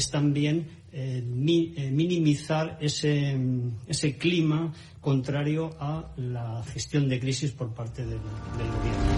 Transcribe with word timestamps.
es 0.00 0.10
también 0.10 0.66
eh, 0.92 1.22
minimizar 1.22 2.78
ese, 2.80 3.38
ese 3.86 4.16
clima 4.16 4.72
contrario 5.00 5.70
a 5.78 6.12
la 6.16 6.62
gestión 6.64 7.08
de 7.08 7.20
crisis 7.20 7.52
por 7.52 7.72
parte 7.74 8.04
del, 8.04 8.18
gobierno. 8.18 9.10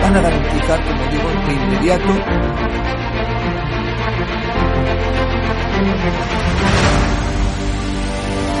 Van 0.00 0.16
a 0.16 0.20
garantizar, 0.22 0.80
como 0.86 1.52
inmediato 1.52 2.70
Terrible. 8.30 8.60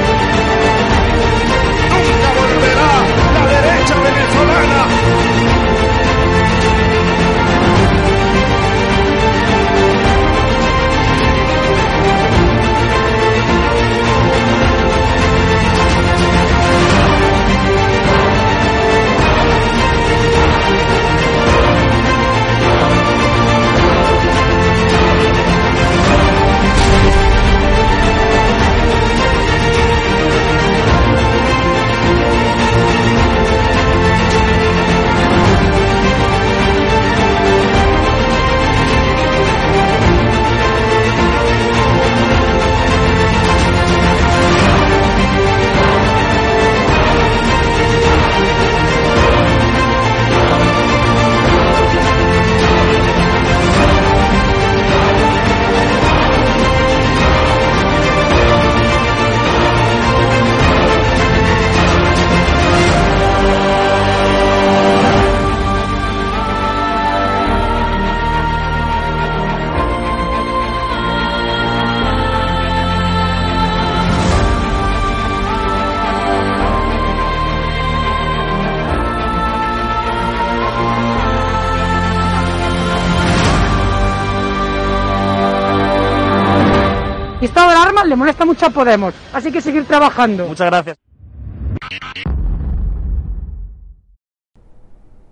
Molesta 88.21 88.45
mucho 88.45 88.67
a 88.67 88.69
Podemos. 88.69 89.15
Así 89.33 89.51
que 89.51 89.61
seguir 89.61 89.85
trabajando. 89.85 90.47
Muchas 90.47 90.67
gracias. 90.69 90.97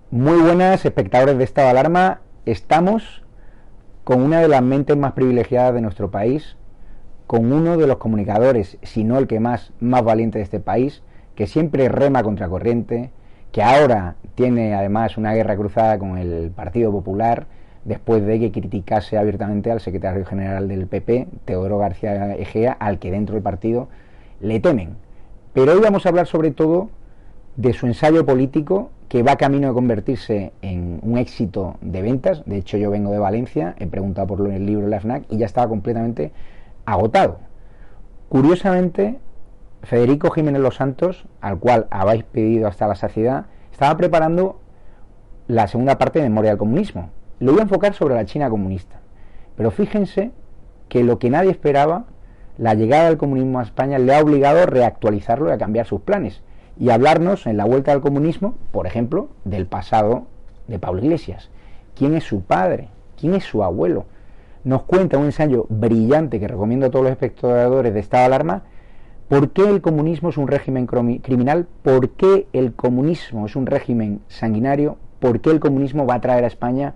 Muy 0.09 0.41
buenas, 0.41 0.83
espectadores 0.83 1.38
de 1.38 1.44
Estado 1.44 1.67
de 1.67 1.72
Alarma. 1.72 2.22
Estamos 2.47 3.23
con 4.03 4.23
una 4.23 4.41
de 4.41 4.47
las 4.47 4.63
mentes 4.63 4.97
más 4.97 5.13
privilegiadas 5.13 5.75
de 5.75 5.81
nuestro 5.81 6.09
país, 6.09 6.57
con 7.28 7.53
uno 7.53 7.78
de 7.78 7.85
los 7.85 7.97
comunicadores, 7.97 8.79
si 8.81 9.03
no 9.03 9.19
el 9.19 9.28
que 9.28 9.39
más, 9.39 9.72
más 9.79 10.03
valiente 10.03 10.39
de 10.39 10.45
este 10.45 10.59
país, 10.59 11.03
que 11.35 11.45
siempre 11.45 11.89
rema 11.89 12.23
contra 12.23 12.49
corriente, 12.49 13.11
que 13.51 13.61
ahora 13.61 14.16
tiene 14.33 14.73
además 14.73 15.16
una 15.16 15.35
guerra 15.35 15.55
cruzada 15.55 15.99
con 15.99 16.17
el 16.17 16.49
Partido 16.49 16.91
Popular 16.91 17.45
después 17.85 18.25
de 18.25 18.40
que 18.40 18.51
criticase 18.51 19.17
abiertamente 19.17 19.72
al 19.72 19.79
secretario 19.79 20.25
general 20.25 20.67
del 20.67 20.88
PP, 20.88 21.28
Teodoro 21.45 21.78
García 21.78 22.35
Egea, 22.35 22.73
al 22.73 23.00
que 23.00 23.12
dentro 23.12 23.35
del 23.35 23.44
partido 23.44 23.88
le 24.41 24.59
temen. 24.59 24.95
Pero 25.53 25.73
hoy 25.73 25.79
vamos 25.79 26.06
a 26.06 26.09
hablar 26.09 26.28
sobre 26.28 26.51
todo 26.51 26.90
de 27.56 27.73
su 27.73 27.88
ensayo 27.88 28.25
político 28.25 28.91
que 29.09 29.23
va 29.23 29.35
camino 29.35 29.69
de 29.69 29.73
convertirse 29.73 30.53
en 30.62 31.00
un 31.01 31.17
éxito 31.17 31.78
de 31.81 32.01
ventas. 32.01 32.44
De 32.45 32.57
hecho, 32.57 32.78
yo 32.78 32.91
vengo 32.91 33.12
de 33.12 33.19
Valencia, 33.19 33.75
he 33.79 33.88
preguntado 33.88 34.28
por 34.28 34.47
el 34.47 34.66
libro 34.66 34.85
de 34.85 34.91
la 34.91 35.00
FNAC 35.00 35.23
y 35.29 35.38
ya 35.38 35.47
estaba 35.47 35.67
completamente 35.67 36.31
agotado. 36.85 37.40
Curiosamente, 38.29 39.17
Federico 39.81 40.29
Jiménez 40.29 40.61
Los 40.61 40.75
Santos, 40.75 41.25
al 41.41 41.57
cual 41.57 41.88
habéis 41.90 42.23
pedido 42.23 42.67
hasta 42.67 42.88
la 42.88 42.96
saciedad, 42.96 43.47
estaba 43.72 43.97
preparando 43.97 44.59
la 45.47 45.67
segunda 45.67 45.97
parte 45.97 46.19
de 46.19 46.29
Memoria 46.29 46.51
del 46.51 46.59
Comunismo, 46.59 47.09
lo 47.39 47.51
voy 47.51 47.59
a 47.59 47.63
enfocar 47.63 47.94
sobre 47.94 48.16
la 48.16 48.25
China 48.25 48.50
comunista. 48.50 49.00
Pero 49.55 49.72
fíjense 49.72 50.31
que 50.88 51.03
lo 51.03 51.19
que 51.19 51.29
nadie 51.29 51.51
esperaba, 51.51 52.05
la 52.57 52.73
llegada 52.73 53.05
del 53.05 53.17
comunismo 53.17 53.59
a 53.59 53.63
España 53.63 54.00
le 54.00 54.13
ha 54.13 54.22
obligado 54.22 54.63
a 54.63 54.66
reactualizarlo 54.66 55.49
y 55.49 55.53
a 55.53 55.57
cambiar 55.57 55.85
sus 55.85 56.01
planes. 56.01 56.41
Y 56.78 56.89
hablarnos 56.89 57.45
en 57.45 57.57
la 57.57 57.66
vuelta 57.66 57.91
al 57.91 58.01
comunismo, 58.01 58.55
por 58.72 58.88
ejemplo, 58.88 59.29
del 59.45 59.67
pasado 59.67 60.28
de 60.67 60.79
Pablo 60.79 61.01
Iglesias. 61.01 61.49
¿Quién 61.96 62.16
es 62.16 62.23
su 62.23 62.41
padre? 62.41 62.90
¿Quién 63.19 63.34
es 63.34 63.43
su 63.43 63.64
abuelo? 63.64 64.05
Nos 64.64 64.84
cuenta 64.84 65.17
un 65.17 65.25
ensayo 65.25 65.66
brillante 65.69 66.40
que 66.40 66.47
recomiendo 66.47 66.85
a 66.85 66.90
todos 66.90 67.03
los 67.03 67.11
espectadores 67.11 67.93
de 67.93 67.99
Estado 67.99 68.25
Alarma. 68.25 68.64
¿Por 69.28 69.52
qué 69.52 69.69
el 69.69 69.81
comunismo 69.81 70.29
es 70.29 70.37
un 70.37 70.47
régimen 70.47 70.85
criminal? 70.87 71.67
¿Por 71.84 72.09
qué 72.11 72.47
el 72.52 72.73
comunismo 72.73 73.46
es 73.46 73.55
un 73.55 73.66
régimen 73.66 74.22
sanguinario? 74.28 74.97
¿Por 75.19 75.40
qué 75.41 75.52
el 75.52 75.59
comunismo 75.59 76.05
va 76.05 76.16
a 76.16 76.22
traer 76.22 76.43
a 76.43 76.47
España 76.47 76.93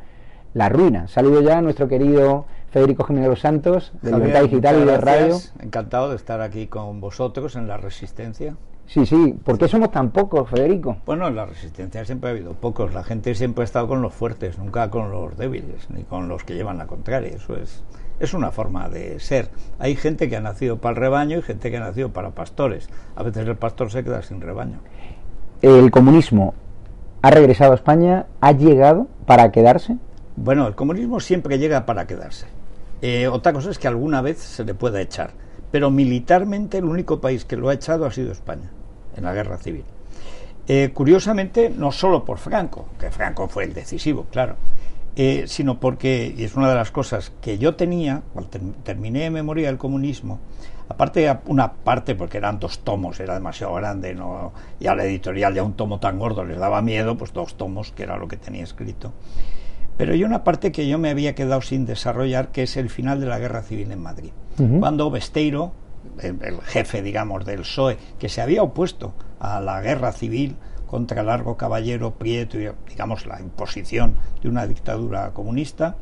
la 0.53 0.69
ruina. 0.69 1.07
Saludo 1.07 1.41
ya 1.41 1.57
a 1.57 1.61
nuestro 1.61 1.87
querido 1.87 2.45
Federico 2.71 3.03
Jiménez 3.03 3.29
los 3.29 3.39
Santos, 3.39 3.91
de 4.01 4.11
Libertad 4.11 4.43
Digital 4.43 4.81
y 4.81 4.85
de 4.85 4.97
Radio. 4.97 5.37
Encantado 5.59 6.09
de 6.09 6.15
estar 6.15 6.41
aquí 6.41 6.67
con 6.67 7.01
vosotros 7.01 7.55
en 7.55 7.67
La 7.67 7.77
Resistencia. 7.77 8.55
Sí, 8.85 9.05
sí. 9.05 9.35
¿Por 9.43 9.57
qué 9.57 9.67
somos 9.67 9.91
tan 9.91 10.11
pocos, 10.11 10.49
Federico? 10.49 10.97
Bueno, 11.05 11.27
en 11.27 11.35
La 11.35 11.45
Resistencia 11.45 12.03
siempre 12.05 12.29
ha 12.29 12.33
habido 12.33 12.53
pocos. 12.53 12.93
La 12.93 13.03
gente 13.03 13.33
siempre 13.33 13.63
ha 13.63 13.65
estado 13.65 13.87
con 13.87 14.01
los 14.01 14.13
fuertes, 14.13 14.57
nunca 14.57 14.89
con 14.89 15.11
los 15.11 15.37
débiles, 15.37 15.89
ni 15.89 16.03
con 16.03 16.27
los 16.27 16.43
que 16.43 16.55
llevan 16.55 16.77
la 16.77 16.87
contraria. 16.87 17.35
Eso 17.35 17.55
es, 17.55 17.83
es 18.19 18.33
una 18.33 18.51
forma 18.51 18.89
de 18.89 19.19
ser. 19.19 19.49
Hay 19.79 19.95
gente 19.95 20.29
que 20.29 20.35
ha 20.35 20.41
nacido 20.41 20.77
para 20.77 20.91
el 20.91 20.97
rebaño 20.97 21.39
y 21.39 21.41
gente 21.41 21.71
que 21.71 21.77
ha 21.77 21.81
nacido 21.81 22.09
para 22.09 22.31
pastores. 22.31 22.89
A 23.15 23.23
veces 23.23 23.47
el 23.47 23.55
pastor 23.55 23.89
se 23.91 24.03
queda 24.03 24.21
sin 24.21 24.41
rebaño. 24.41 24.79
El 25.61 25.89
comunismo 25.91 26.53
ha 27.21 27.31
regresado 27.31 27.71
a 27.71 27.75
España, 27.75 28.25
ha 28.41 28.51
llegado 28.51 29.07
para 29.25 29.51
quedarse. 29.51 29.97
Bueno, 30.35 30.67
el 30.67 30.75
comunismo 30.75 31.19
siempre 31.19 31.59
llega 31.59 31.85
para 31.85 32.07
quedarse. 32.07 32.47
Eh, 33.01 33.27
otra 33.27 33.53
cosa 33.53 33.69
es 33.69 33.77
que 33.77 33.87
alguna 33.87 34.21
vez 34.21 34.39
se 34.39 34.63
le 34.63 34.73
pueda 34.73 35.01
echar. 35.01 35.31
Pero 35.71 35.91
militarmente 35.91 36.77
el 36.77 36.85
único 36.85 37.19
país 37.19 37.45
que 37.45 37.57
lo 37.57 37.69
ha 37.69 37.73
echado 37.73 38.05
ha 38.05 38.11
sido 38.11 38.31
España, 38.31 38.71
en 39.15 39.23
la 39.23 39.33
guerra 39.33 39.57
civil. 39.57 39.83
Eh, 40.67 40.91
curiosamente, 40.93 41.69
no 41.69 41.91
solo 41.91 42.23
por 42.23 42.37
Franco, 42.37 42.87
que 42.99 43.11
Franco 43.11 43.47
fue 43.47 43.65
el 43.65 43.73
decisivo, 43.73 44.27
claro, 44.31 44.55
eh, 45.15 45.43
sino 45.45 45.79
porque, 45.79 46.33
y 46.35 46.43
es 46.43 46.55
una 46.55 46.69
de 46.69 46.75
las 46.75 46.89
cosas 46.89 47.33
que 47.41 47.57
yo 47.57 47.75
tenía, 47.75 48.23
cuando 48.33 48.51
terminé 48.83 49.29
Memoria 49.29 49.67
del 49.67 49.77
Comunismo, 49.77 50.39
aparte 50.87 51.37
una 51.47 51.73
parte 51.73 52.15
porque 52.15 52.37
eran 52.37 52.59
dos 52.59 52.79
tomos, 52.79 53.19
era 53.19 53.33
demasiado 53.33 53.73
grande, 53.73 54.15
no, 54.15 54.53
y 54.79 54.87
a 54.87 54.95
la 54.95 55.03
editorial 55.03 55.53
ya 55.53 55.63
un 55.63 55.73
tomo 55.73 55.99
tan 55.99 56.17
gordo 56.17 56.45
les 56.45 56.57
daba 56.57 56.81
miedo, 56.81 57.17
pues 57.17 57.33
dos 57.33 57.55
tomos, 57.55 57.91
que 57.91 58.03
era 58.03 58.17
lo 58.17 58.29
que 58.29 58.37
tenía 58.37 58.63
escrito. 58.63 59.11
Pero 59.97 60.13
hay 60.13 60.23
una 60.23 60.43
parte 60.43 60.71
que 60.71 60.87
yo 60.87 60.97
me 60.97 61.09
había 61.09 61.35
quedado 61.35 61.61
sin 61.61 61.85
desarrollar, 61.85 62.51
que 62.51 62.63
es 62.63 62.77
el 62.77 62.89
final 62.89 63.19
de 63.19 63.27
la 63.27 63.39
guerra 63.39 63.61
civil 63.61 63.91
en 63.91 64.01
Madrid. 64.01 64.31
Cuando 64.79 65.09
Besteiro, 65.09 65.71
el, 66.19 66.37
el, 66.43 66.61
jefe, 66.61 67.01
digamos, 67.01 67.45
del 67.45 67.61
PSOE, 67.61 67.97
que 68.19 68.29
se 68.29 68.41
había 68.41 68.61
opuesto 68.61 69.13
a 69.39 69.59
la 69.59 69.81
guerra 69.81 70.11
civil 70.11 70.57
contra 70.85 71.23
Largo 71.23 71.57
Caballero 71.57 72.11
Prieto 72.11 72.59
y, 72.59 72.69
digamos, 72.87 73.25
la 73.25 73.39
imposición 73.39 74.15
de 74.41 74.49
una 74.49 74.67
dictadura 74.67 75.31
comunista, 75.31 75.95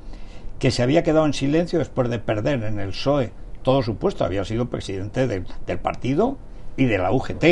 que 0.60 0.70
se 0.70 0.84
había 0.84 1.04
quedado 1.04 1.26
en 1.26 1.34
silencio 1.34 1.80
después 1.80 2.10
de 2.10 2.20
perder 2.20 2.64
en 2.64 2.80
el 2.80 2.90
PSOE 2.90 3.32
todo 3.64 3.84
su 3.84 3.96
puesto, 3.96 4.26
había 4.26 4.44
sido 4.44 4.70
presidente 4.70 5.28
del, 5.28 5.46
del 5.66 5.80
partido 5.80 6.38
y 6.78 6.86
de 6.86 6.98
la 6.98 7.12
UGT, 7.12 7.44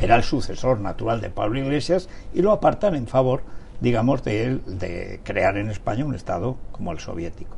era 0.00 0.16
el 0.16 0.22
sucesor 0.22 0.80
natural 0.80 1.20
de 1.20 1.30
Pablo 1.30 1.58
Iglesias 1.58 2.08
y 2.34 2.42
lo 2.42 2.52
apartan 2.52 2.94
en 2.94 3.06
favor 3.06 3.42
digamos, 3.80 4.22
de, 4.24 4.58
de 4.66 5.20
crear 5.22 5.56
en 5.56 5.70
España 5.70 6.04
un 6.04 6.14
Estado 6.14 6.56
como 6.72 6.92
el 6.92 6.98
soviético. 6.98 7.56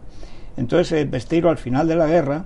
Entonces, 0.56 1.08
Besteiro, 1.08 1.50
al 1.50 1.58
final 1.58 1.86
de 1.86 1.96
la 1.96 2.06
guerra, 2.06 2.44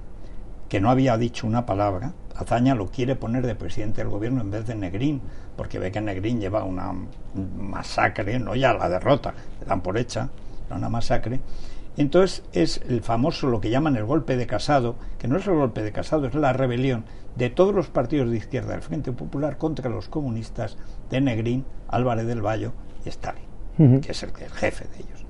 que 0.69 0.80
no 0.80 0.90
había 0.90 1.16
dicho 1.16 1.46
una 1.46 1.66
palabra, 1.66 2.12
Azaña 2.34 2.74
lo 2.74 2.88
quiere 2.88 3.16
poner 3.16 3.46
de 3.46 3.54
presidente 3.54 4.00
del 4.00 4.10
gobierno 4.10 4.40
en 4.40 4.50
vez 4.50 4.66
de 4.66 4.74
Negrín, 4.74 5.20
porque 5.56 5.78
ve 5.78 5.92
que 5.92 6.00
Negrín 6.00 6.40
lleva 6.40 6.64
una 6.64 6.92
masacre, 7.58 8.38
no 8.38 8.54
ya 8.54 8.72
la 8.74 8.88
derrota, 8.88 9.34
le 9.60 9.66
dan 9.66 9.82
por 9.82 9.98
hecha, 9.98 10.28
una 10.70 10.88
masacre. 10.88 11.40
Entonces 11.96 12.42
es 12.52 12.80
el 12.88 13.02
famoso, 13.02 13.48
lo 13.48 13.60
que 13.60 13.69
llaman 13.69 13.96
el 13.96 14.04
golpe 14.04 14.36
de 14.36 14.46
Casado, 14.46 14.96
que 15.19 15.28
no 15.28 15.36
es 15.36 15.46
el 15.46 15.54
golpe 15.54 15.82
de 15.82 15.92
Casado, 15.92 16.26
es 16.26 16.34
la 16.34 16.54
rebelión 16.54 17.04
de 17.36 17.50
todos 17.50 17.74
los 17.74 17.88
partidos 17.88 18.30
de 18.30 18.38
izquierda 18.38 18.72
del 18.72 18.82
Frente 18.82 19.12
Popular 19.12 19.58
contra 19.58 19.90
los 19.90 20.08
comunistas 20.08 20.78
de 21.10 21.20
Negrín, 21.20 21.66
Álvarez 21.88 22.26
del 22.26 22.44
Valle 22.44 22.70
y 23.04 23.10
Stalin 23.10 23.51
que 23.76 24.12
es 24.12 24.22
el, 24.22 24.32
jefe 24.32 24.86
de 24.88 24.96
ellos. 24.96 25.24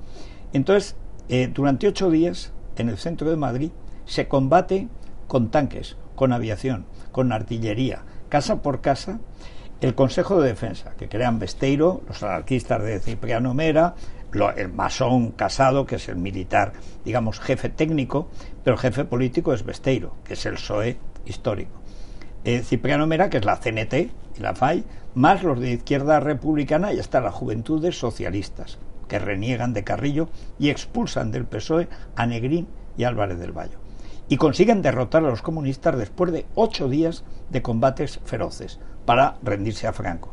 Entonces, 0.52 0.96
eh, 1.28 1.50
durante 1.52 1.88
ocho 1.88 2.10
días, 2.10 2.52
en 2.76 2.88
el 2.88 2.98
centro 2.98 3.30
de 3.30 3.36
Madrid, 3.36 3.70
se 4.04 4.28
combate 4.28 4.88
con 5.28 5.50
tanques, 5.50 5.96
con 6.14 6.32
aviación, 6.32 6.86
con 7.10 7.32
artillería, 7.32 8.02
casa 8.28 8.62
por 8.62 8.80
casa, 8.80 9.20
el 9.80 9.94
Consejo 9.94 10.40
de 10.40 10.48
Defensa, 10.48 10.94
que 10.96 11.08
crean 11.08 11.38
Besteiro, 11.38 12.02
los 12.06 12.22
anarquistas 12.22 12.82
de 12.82 13.00
Cipriano 13.00 13.52
Mera, 13.52 13.94
lo, 14.30 14.50
el 14.52 14.72
masón 14.72 15.32
Casado, 15.32 15.86
que 15.86 15.96
es 15.96 16.08
el 16.08 16.16
militar, 16.16 16.72
digamos, 17.04 17.40
jefe 17.40 17.68
técnico, 17.68 18.28
pero 18.62 18.76
el 18.76 18.80
jefe 18.80 19.04
político 19.04 19.52
es 19.52 19.64
Besteiro, 19.64 20.16
que 20.24 20.34
es 20.34 20.46
el 20.46 20.54
PSOE 20.54 20.98
histórico. 21.26 21.81
Eh, 22.44 22.62
Cipriano 22.62 23.06
Mera, 23.06 23.30
que 23.30 23.38
es 23.38 23.44
la 23.44 23.56
CNT 23.56 23.94
y 24.36 24.40
la 24.40 24.54
FAI, 24.54 24.84
más 25.14 25.42
los 25.42 25.60
de 25.60 25.72
izquierda 25.72 26.18
republicana 26.20 26.92
y 26.92 26.98
hasta 26.98 27.20
las 27.20 27.34
juventudes 27.34 27.98
socialistas, 27.98 28.78
que 29.08 29.18
reniegan 29.18 29.74
de 29.74 29.84
Carrillo 29.84 30.28
y 30.58 30.70
expulsan 30.70 31.30
del 31.30 31.44
PSOE 31.44 31.88
a 32.16 32.26
Negrín 32.26 32.66
y 32.96 33.04
Álvarez 33.04 33.38
del 33.38 33.52
Valle. 33.52 33.76
Y 34.28 34.38
consiguen 34.38 34.82
derrotar 34.82 35.24
a 35.24 35.28
los 35.28 35.42
comunistas 35.42 35.96
después 35.96 36.32
de 36.32 36.46
ocho 36.54 36.88
días 36.88 37.24
de 37.50 37.62
combates 37.62 38.20
feroces 38.24 38.80
para 39.04 39.36
rendirse 39.42 39.86
a 39.86 39.92
Franco. 39.92 40.30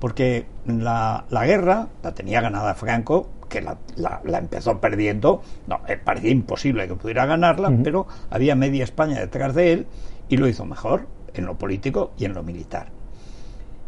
Porque 0.00 0.46
la, 0.66 1.24
la 1.30 1.46
guerra 1.46 1.88
la 2.02 2.14
tenía 2.14 2.40
ganada 2.40 2.74
Franco, 2.74 3.28
que 3.48 3.60
la, 3.60 3.78
la, 3.96 4.20
la 4.24 4.38
empezó 4.38 4.80
perdiendo, 4.80 5.42
no, 5.66 5.80
eh, 5.86 5.98
parecía 6.02 6.30
imposible 6.30 6.88
que 6.88 6.94
pudiera 6.94 7.26
ganarla, 7.26 7.68
uh 7.68 7.72
-huh. 7.72 7.82
pero 7.84 8.06
había 8.30 8.56
media 8.56 8.82
España 8.82 9.20
detrás 9.20 9.54
de 9.54 9.72
él 9.72 9.86
y 10.28 10.36
lo 10.36 10.48
hizo 10.48 10.64
mejor 10.64 11.06
en 11.34 11.46
lo 11.46 11.58
político 11.58 12.12
y 12.16 12.24
en 12.24 12.34
lo 12.34 12.42
militar. 12.42 12.88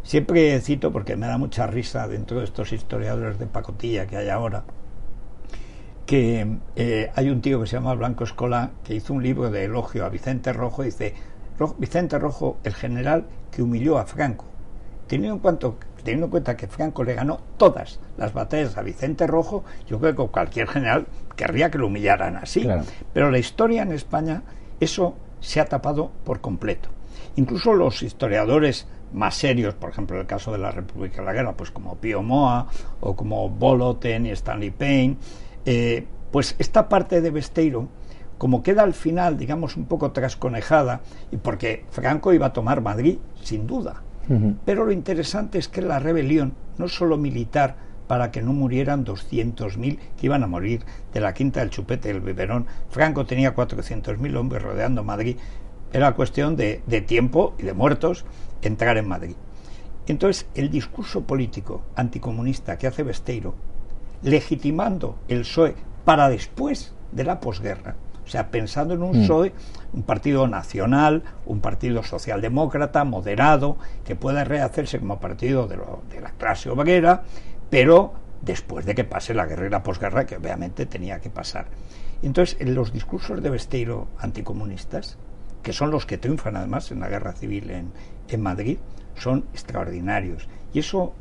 Siempre 0.02 0.60
cito, 0.60 0.92
porque 0.92 1.16
me 1.16 1.26
da 1.26 1.38
mucha 1.38 1.66
risa 1.66 2.06
dentro 2.06 2.38
de 2.38 2.44
estos 2.44 2.72
historiadores 2.72 3.38
de 3.38 3.46
pacotilla 3.46 4.06
que 4.06 4.16
hay 4.16 4.28
ahora, 4.28 4.64
que 6.06 6.58
eh, 6.76 7.10
hay 7.14 7.28
un 7.28 7.40
tío 7.40 7.60
que 7.60 7.66
se 7.66 7.76
llama 7.76 7.94
Blanco 7.94 8.24
Escola 8.24 8.70
que 8.84 8.94
hizo 8.94 9.12
un 9.12 9.22
libro 9.22 9.50
de 9.50 9.64
elogio 9.64 10.04
a 10.04 10.08
Vicente 10.08 10.52
Rojo 10.52 10.82
y 10.82 10.86
dice, 10.86 11.14
Vicente 11.78 12.18
Rojo, 12.18 12.58
el 12.62 12.74
general 12.74 13.26
que 13.50 13.62
humilló 13.62 13.98
a 13.98 14.06
Franco. 14.06 14.44
Teniendo 15.08 15.34
en, 15.34 15.40
cuanto, 15.40 15.76
teniendo 15.98 16.26
en 16.26 16.30
cuenta 16.30 16.56
que 16.56 16.68
Franco 16.68 17.02
le 17.02 17.14
ganó 17.14 17.40
todas 17.56 18.00
las 18.16 18.32
batallas 18.32 18.76
a 18.76 18.82
Vicente 18.82 19.26
Rojo, 19.26 19.64
yo 19.88 19.98
creo 19.98 20.14
que 20.14 20.26
cualquier 20.28 20.68
general 20.68 21.06
querría 21.34 21.70
que 21.70 21.78
lo 21.78 21.88
humillaran 21.88 22.36
así. 22.36 22.62
Claro. 22.62 22.84
Pero 23.12 23.30
la 23.30 23.38
historia 23.38 23.82
en 23.82 23.92
España, 23.92 24.42
eso 24.78 25.16
se 25.40 25.60
ha 25.60 25.64
tapado 25.64 26.10
por 26.24 26.40
completo. 26.40 26.90
Incluso 27.36 27.74
los 27.74 28.02
historiadores 28.02 28.86
más 29.12 29.34
serios, 29.34 29.74
por 29.74 29.90
ejemplo, 29.90 30.20
el 30.20 30.26
caso 30.26 30.52
de 30.52 30.58
la 30.58 30.70
República 30.70 31.20
de 31.20 31.26
la 31.26 31.32
Guerra, 31.32 31.52
pues 31.52 31.70
como 31.70 31.96
Pío 31.96 32.22
Moa 32.22 32.66
o 33.00 33.14
como 33.14 33.48
Boloten 33.48 34.26
y 34.26 34.30
Stanley 34.30 34.70
Payne, 34.70 35.16
eh, 35.64 36.06
pues 36.30 36.56
esta 36.58 36.88
parte 36.88 37.20
de 37.20 37.30
Besteiro, 37.30 37.88
como 38.38 38.62
queda 38.62 38.82
al 38.82 38.94
final, 38.94 39.38
digamos, 39.38 39.76
un 39.76 39.86
poco 39.86 40.12
trasconejada, 40.12 41.00
y 41.30 41.36
porque 41.36 41.84
Franco 41.90 42.32
iba 42.32 42.46
a 42.46 42.52
tomar 42.52 42.80
Madrid, 42.82 43.18
sin 43.42 43.66
duda. 43.66 44.02
Uh 44.28 44.34
-huh. 44.34 44.56
Pero 44.64 44.84
lo 44.84 44.92
interesante 44.92 45.58
es 45.58 45.68
que 45.68 45.80
la 45.80 45.98
rebelión, 45.98 46.54
no 46.78 46.88
solo 46.88 47.16
militar, 47.16 47.76
para 48.06 48.30
que 48.30 48.42
no 48.42 48.52
murieran 48.52 49.04
200.000 49.04 49.98
que 50.16 50.26
iban 50.26 50.42
a 50.42 50.46
morir 50.46 50.82
de 51.12 51.20
la 51.20 51.34
quinta 51.34 51.60
del 51.60 51.70
chupete 51.70 52.08
del 52.08 52.20
biberón. 52.20 52.66
Franco 52.90 53.26
tenía 53.26 53.54
400.000 53.54 54.36
hombres 54.36 54.62
rodeando 54.62 55.02
Madrid. 55.02 55.36
Era 55.96 56.12
cuestión 56.12 56.56
de, 56.56 56.82
de 56.86 57.00
tiempo 57.00 57.54
y 57.58 57.62
de 57.62 57.72
muertos 57.72 58.26
entrar 58.60 58.98
en 58.98 59.08
Madrid. 59.08 59.34
Entonces, 60.06 60.46
el 60.54 60.68
discurso 60.68 61.22
político 61.22 61.84
anticomunista 61.94 62.76
que 62.76 62.86
hace 62.86 63.02
Besteiro, 63.02 63.54
legitimando 64.22 65.16
el 65.26 65.40
PSOE 65.40 65.74
para 66.04 66.28
después 66.28 66.92
de 67.12 67.24
la 67.24 67.40
posguerra, 67.40 67.96
o 68.26 68.28
sea, 68.28 68.50
pensando 68.50 68.92
en 68.92 69.02
un 69.02 69.20
mm. 69.20 69.22
PSOE, 69.22 69.52
un 69.94 70.02
partido 70.02 70.46
nacional, 70.46 71.22
un 71.46 71.60
partido 71.60 72.02
socialdemócrata, 72.02 73.04
moderado, 73.04 73.78
que 74.04 74.16
pueda 74.16 74.44
rehacerse 74.44 74.98
como 74.98 75.18
partido 75.18 75.66
de, 75.66 75.78
lo, 75.78 76.02
de 76.10 76.20
la 76.20 76.32
clase 76.32 76.68
obrera, 76.68 77.22
pero 77.70 78.12
después 78.42 78.84
de 78.84 78.94
que 78.94 79.04
pase 79.04 79.32
la 79.32 79.46
guerra 79.46 79.66
y 79.66 79.70
la 79.70 79.82
posguerra, 79.82 80.26
que 80.26 80.36
obviamente 80.36 80.84
tenía 80.84 81.22
que 81.22 81.30
pasar. 81.30 81.68
Entonces, 82.22 82.58
en 82.60 82.74
los 82.74 82.92
discursos 82.92 83.42
de 83.42 83.48
Besteiro 83.48 84.08
anticomunistas, 84.18 85.16
que 85.66 85.72
son 85.72 85.90
los 85.90 86.06
que 86.06 86.16
triunfan 86.16 86.54
además 86.54 86.92
en 86.92 87.00
la 87.00 87.08
guerra 87.08 87.32
civil 87.32 87.70
en, 87.70 87.90
en 88.28 88.40
Madrid, 88.40 88.78
son 89.16 89.46
extraordinarios. 89.52 90.48
Y 90.72 90.78
eso 90.78 91.12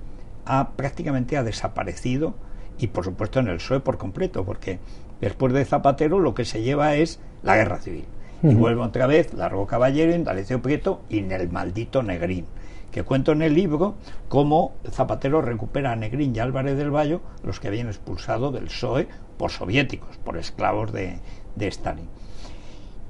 ha, 0.45 0.69
prácticamente 0.75 1.35
ha 1.35 1.41
desaparecido 1.43 2.35
y 2.77 2.85
por 2.87 3.05
supuesto 3.05 3.39
en 3.39 3.47
el 3.47 3.57
PSOE 3.57 3.79
por 3.79 3.97
completo, 3.97 4.45
porque 4.45 4.77
después 5.19 5.51
de 5.51 5.65
Zapatero 5.65 6.19
lo 6.19 6.35
que 6.35 6.45
se 6.45 6.61
lleva 6.61 6.93
es 6.93 7.19
la 7.41 7.55
guerra 7.55 7.79
civil. 7.79 8.05
Uh 8.43 8.49
-huh. 8.49 8.51
Y 8.51 8.53
vuelve 8.53 8.83
otra 8.83 9.07
vez 9.07 9.33
Largo 9.33 9.65
Caballero, 9.65 10.13
Indalecio 10.13 10.61
Prieto 10.61 11.01
y 11.09 11.17
en 11.17 11.31
el 11.31 11.49
maldito 11.49 12.03
Negrín. 12.03 12.45
Que 12.91 13.01
cuento 13.01 13.31
en 13.31 13.41
el 13.41 13.55
libro 13.55 13.95
cómo 14.27 14.75
Zapatero 14.91 15.41
recupera 15.41 15.91
a 15.91 15.95
Negrín 15.95 16.35
y 16.35 16.39
Álvarez 16.39 16.77
del 16.77 16.91
Valle, 16.91 17.19
los 17.43 17.59
que 17.59 17.69
habían 17.69 17.87
expulsado 17.87 18.51
del 18.51 18.65
PSOE 18.65 19.07
por 19.39 19.49
soviéticos, 19.49 20.17
por 20.17 20.37
esclavos 20.37 20.93
de, 20.93 21.17
de 21.55 21.67
Stalin. 21.67 22.09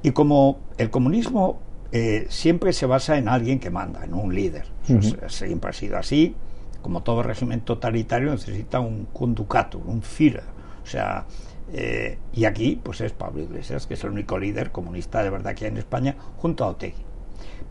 Y 0.05 0.11
como 0.11 0.59
el 0.77 0.91
comunismo 0.91 1.57
eh, 1.91 2.27
siempre 2.29 2.73
se 2.73 2.85
basa 2.85 3.17
en 3.17 3.27
alguien 3.27 3.59
que 3.59 3.71
manda, 3.71 4.05
en 4.05 4.13
un 4.13 4.35
líder. 4.35 4.65
Uh 4.87 4.97
-huh. 4.97 5.29
Siempre 5.29 5.71
ha 5.71 5.73
sido 5.73 5.97
así. 5.97 6.35
Como 6.83 7.01
todo 7.01 7.23
régimen 7.23 7.61
totalitario 7.61 8.29
necesita 8.29 8.79
un 8.79 9.07
conducato, 9.11 9.79
un 9.79 10.03
Führer. 10.03 10.43
O 10.83 10.85
sea, 10.85 11.25
eh, 11.73 12.19
y 12.33 12.45
aquí 12.45 12.79
pues 12.83 13.01
es 13.01 13.13
Pablo 13.13 13.41
Iglesias, 13.41 13.87
que 13.87 13.95
es 13.95 14.03
el 14.03 14.11
único 14.11 14.37
líder 14.37 14.71
comunista 14.71 15.23
de 15.23 15.31
verdad 15.31 15.55
que 15.55 15.65
hay 15.65 15.71
en 15.71 15.77
España, 15.77 16.15
junto 16.37 16.65
a 16.65 16.67
Otegui. 16.67 17.01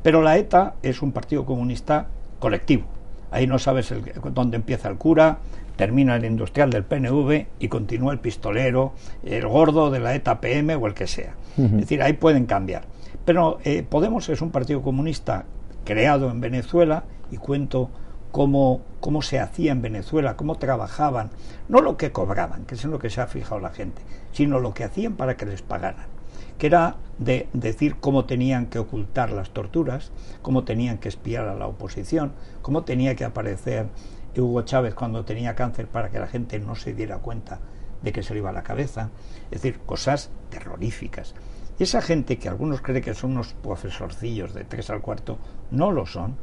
Pero 0.03 0.21
la 0.21 0.37
ETA 0.37 0.75
es 0.83 1.03
un 1.03 1.13
partido 1.13 1.47
comunista 1.47 2.09
colectivo. 2.41 2.87
Ahí 3.31 3.47
no 3.47 3.61
sabes 3.61 3.93
el, 3.93 4.03
dónde 4.33 4.57
empieza 4.57 4.89
el 4.89 4.97
cura, 4.99 5.39
termina 5.77 6.17
el 6.17 6.25
industrial 6.25 6.71
del 6.71 6.85
PNV 6.85 7.47
y 7.59 7.69
continúa 7.69 8.13
el 8.13 8.21
pistolero, 8.21 8.93
el 9.25 9.47
gordo 9.47 9.91
de 9.91 10.01
la 10.01 10.15
ETA 10.15 10.41
PM 10.41 10.75
o 10.77 10.87
el 10.87 10.95
que 10.95 11.07
sea. 11.07 11.35
Uh 11.57 11.63
-huh. 11.63 11.67
Es 11.67 11.81
decir, 11.81 12.03
ahí 12.03 12.13
pueden 12.15 12.47
cambiar. 12.47 12.85
Pero 13.25 13.59
eh, 13.65 13.83
Podemos 13.89 14.29
es 14.29 14.41
un 14.41 14.51
partido 14.51 14.83
comunista 14.83 15.45
creado 15.85 16.31
en 16.31 16.41
Venezuela 16.41 17.05
y 17.31 17.37
cuento 17.37 17.91
cómo, 18.35 18.81
cómo 19.01 19.23
se 19.23 19.39
hacía 19.39 19.73
en 19.73 19.81
Venezuela, 19.81 20.37
cómo 20.37 20.57
trabajaban, 20.57 21.31
no 21.69 21.81
lo 21.81 21.97
que 21.97 22.11
cobraban, 22.11 22.65
que 22.65 22.75
es 22.75 22.85
en 22.85 22.91
lo 22.91 22.99
que 22.99 23.11
se 23.11 23.21
ha 23.21 23.27
fijado 23.27 23.61
la 23.61 23.71
gente, 23.71 24.03
sino 24.33 24.59
lo 24.59 24.75
que 24.75 24.85
hacían 24.85 25.15
para 25.15 25.37
que 25.37 25.47
les 25.47 25.63
pagaran, 25.63 26.07
que 26.59 26.67
era 26.67 26.97
de 27.19 27.49
decir 27.53 27.97
cómo 28.01 28.25
tenían 28.25 28.67
que 28.67 28.81
ocultar 28.81 29.31
las 29.31 29.51
torturas, 29.51 30.11
cómo 30.43 30.65
tenían 30.65 30.99
que 30.99 31.09
espiar 31.09 31.47
a 31.49 31.55
la 31.55 31.69
oposición, 31.69 32.33
cómo 32.61 32.83
tenía 32.83 33.15
que 33.15 33.25
aparecer 33.25 33.87
Hugo 34.41 34.63
Chávez 34.63 34.95
cuando 34.95 35.25
tenía 35.25 35.55
cáncer 35.55 35.87
para 35.87 36.11
que 36.11 36.19
la 36.19 36.27
gente 36.27 36.59
no 36.59 36.75
se 36.75 36.95
diera 36.95 37.19
cuenta 37.19 37.61
de 38.03 38.13
que 38.13 38.23
se 38.23 38.35
le 38.35 38.41
iba 38.41 38.51
a 38.51 38.55
la 38.55 38.63
cabeza. 38.63 39.11
Es 39.51 39.63
decir, 39.63 39.81
cosas 39.81 40.31
terroríficas. 40.51 41.35
Y 41.79 41.83
esa 41.83 42.03
gente 42.03 42.39
que 42.39 42.49
algunos 42.49 42.81
creen 42.81 43.03
que 43.03 43.15
son 43.15 43.33
unos 43.33 43.55
profesorcillos 43.55 44.55
de 44.55 44.65
tres 44.65 44.91
al 44.91 45.01
cuarto, 45.01 45.39
no 45.71 45.91
lo 45.91 46.07
son. 46.07 46.37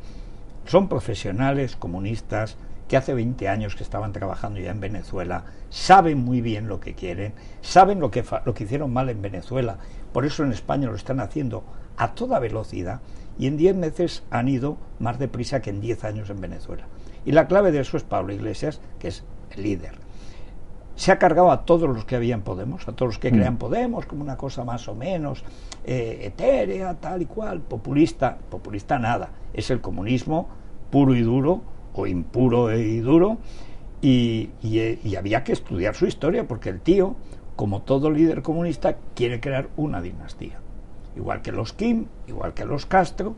Son 0.65 0.89
profesionales 0.89 1.75
comunistas 1.75 2.57
que 2.87 2.97
hace 2.97 3.13
20 3.13 3.47
años 3.47 3.75
que 3.77 3.83
estaban 3.83 4.11
trabajando 4.11 4.59
ya 4.59 4.71
en 4.71 4.81
Venezuela, 4.81 5.45
saben 5.69 6.17
muy 6.17 6.41
bien 6.41 6.67
lo 6.67 6.81
que 6.81 6.93
quieren, 6.93 7.33
saben 7.61 8.01
lo 8.01 8.11
que, 8.11 8.21
lo 8.45 8.53
que 8.53 8.65
hicieron 8.65 8.91
mal 8.91 9.07
en 9.07 9.21
Venezuela, 9.21 9.77
por 10.11 10.25
eso 10.25 10.43
en 10.43 10.51
España 10.51 10.89
lo 10.89 10.95
están 10.95 11.21
haciendo 11.21 11.63
a 11.95 12.13
toda 12.15 12.39
velocidad 12.39 12.99
y 13.39 13.47
en 13.47 13.55
10 13.55 13.77
meses 13.77 14.23
han 14.29 14.49
ido 14.49 14.77
más 14.99 15.19
deprisa 15.19 15.61
que 15.61 15.69
en 15.69 15.79
10 15.79 16.03
años 16.03 16.29
en 16.29 16.41
Venezuela. 16.41 16.85
Y 17.25 17.31
la 17.31 17.47
clave 17.47 17.71
de 17.71 17.79
eso 17.79 17.97
es 17.97 18.03
Pablo 18.03 18.33
Iglesias, 18.33 18.81
que 18.99 19.09
es 19.09 19.23
el 19.51 19.63
líder. 19.63 19.95
Se 20.95 21.11
ha 21.11 21.19
cargado 21.19 21.51
a 21.51 21.65
todos 21.65 21.89
los 21.89 22.05
que 22.05 22.15
habían 22.15 22.41
Podemos, 22.41 22.87
a 22.87 22.91
todos 22.93 23.13
los 23.13 23.19
que 23.19 23.31
mm. 23.31 23.35
crean 23.35 23.57
Podemos 23.57 24.05
como 24.05 24.23
una 24.23 24.37
cosa 24.37 24.63
más 24.63 24.87
o 24.87 24.95
menos 24.95 25.43
eh, 25.83 26.19
etérea, 26.21 26.95
tal 26.95 27.21
y 27.21 27.25
cual, 27.25 27.61
populista. 27.61 28.37
Populista 28.49 28.99
nada, 28.99 29.29
es 29.53 29.69
el 29.71 29.81
comunismo 29.81 30.49
puro 30.91 31.15
y 31.15 31.21
duro 31.21 31.61
o 31.93 32.07
impuro 32.07 32.75
y 32.75 32.99
duro, 32.99 33.37
y, 34.01 34.49
había 35.17 35.43
que 35.43 35.53
estudiar 35.53 35.95
su 35.95 36.05
historia, 36.05 36.47
porque 36.47 36.69
el 36.69 36.81
tío, 36.81 37.15
como 37.55 37.81
todo 37.81 38.09
líder 38.09 38.41
comunista, 38.41 38.97
quiere 39.15 39.39
crear 39.39 39.69
una 39.77 40.01
dinastía. 40.01 40.59
Igual 41.15 41.41
que 41.41 41.51
los 41.51 41.73
Kim, 41.73 42.07
igual 42.27 42.53
que 42.53 42.65
los 42.65 42.85
Castro. 42.85 43.35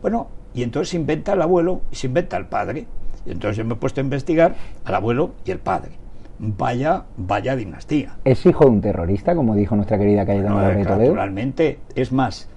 Bueno, 0.00 0.28
y 0.54 0.62
entonces 0.62 0.90
se 0.90 0.96
inventa 0.96 1.32
el 1.32 1.42
abuelo 1.42 1.82
y 1.90 1.96
se 1.96 2.06
inventa 2.06 2.36
el 2.36 2.46
padre. 2.46 2.86
Y 3.26 3.30
entonces 3.30 3.56
yo 3.56 3.64
me 3.64 3.74
he 3.74 3.76
puesto 3.76 4.00
a 4.00 4.04
investigar 4.04 4.54
al 4.84 4.94
abuelo 4.94 5.32
y 5.44 5.50
el 5.50 5.58
padre. 5.58 5.92
Vaya, 6.38 7.04
vaya 7.16 7.56
dinastía. 7.56 8.16
¿Es 8.24 8.44
hijo 8.44 8.64
de 8.64 8.70
un 8.70 8.80
terrorista, 8.80 9.34
como 9.34 9.54
dijo 9.54 9.76
nuestra 9.76 9.98
querida 9.98 10.26
Cayetana 10.26 10.72
no, 10.72 10.84
Naturalmente, 10.84 11.78
es 11.94 12.12
más, 12.12 12.48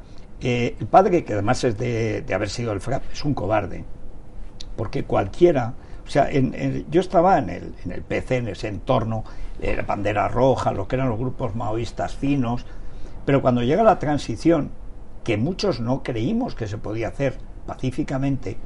eh, 0.42 0.75
el 0.80 0.88
padre, 0.88 1.24
que 1.24 1.34
además 1.34 1.63
es 1.63 1.77
de, 1.77 2.22
de 2.22 2.34
haber 2.34 2.50
sido 2.50 2.72
el 2.74 2.82
FRAP, 2.82 3.04
es 3.12 3.24
un 3.24 3.34
cobarde 3.34 3.84
porque 4.77 5.04
cualquiera, 5.04 5.74
o 6.06 6.10
sea, 6.10 6.30
yo 6.32 7.01
estaba 7.01 7.39
en 7.39 7.50
el, 7.50 7.74
en 7.84 7.92
el 7.92 8.04
PC, 8.04 8.38
en 8.38 8.48
ese 8.48 8.70
entorno, 8.70 9.25
de 9.60 9.75
la 9.75 9.82
bandera 9.82 10.27
roja, 10.30 10.72
lo 10.72 10.88
que 10.88 10.96
eran 10.96 11.10
los 11.10 11.18
grupos 11.18 11.56
maoístas 11.56 12.16
finos, 12.16 12.66
pero 13.25 13.42
cuando 13.42 13.63
llega 13.63 13.84
la 13.84 14.00
transición, 14.00 14.70
que 15.24 15.36
muchos 15.36 15.82
no 15.82 16.04
creímos 16.04 16.56
que 16.56 16.68
se 16.68 16.77
podía 16.77 17.10
hacer 17.10 17.38
pacíficamente, 17.68 18.58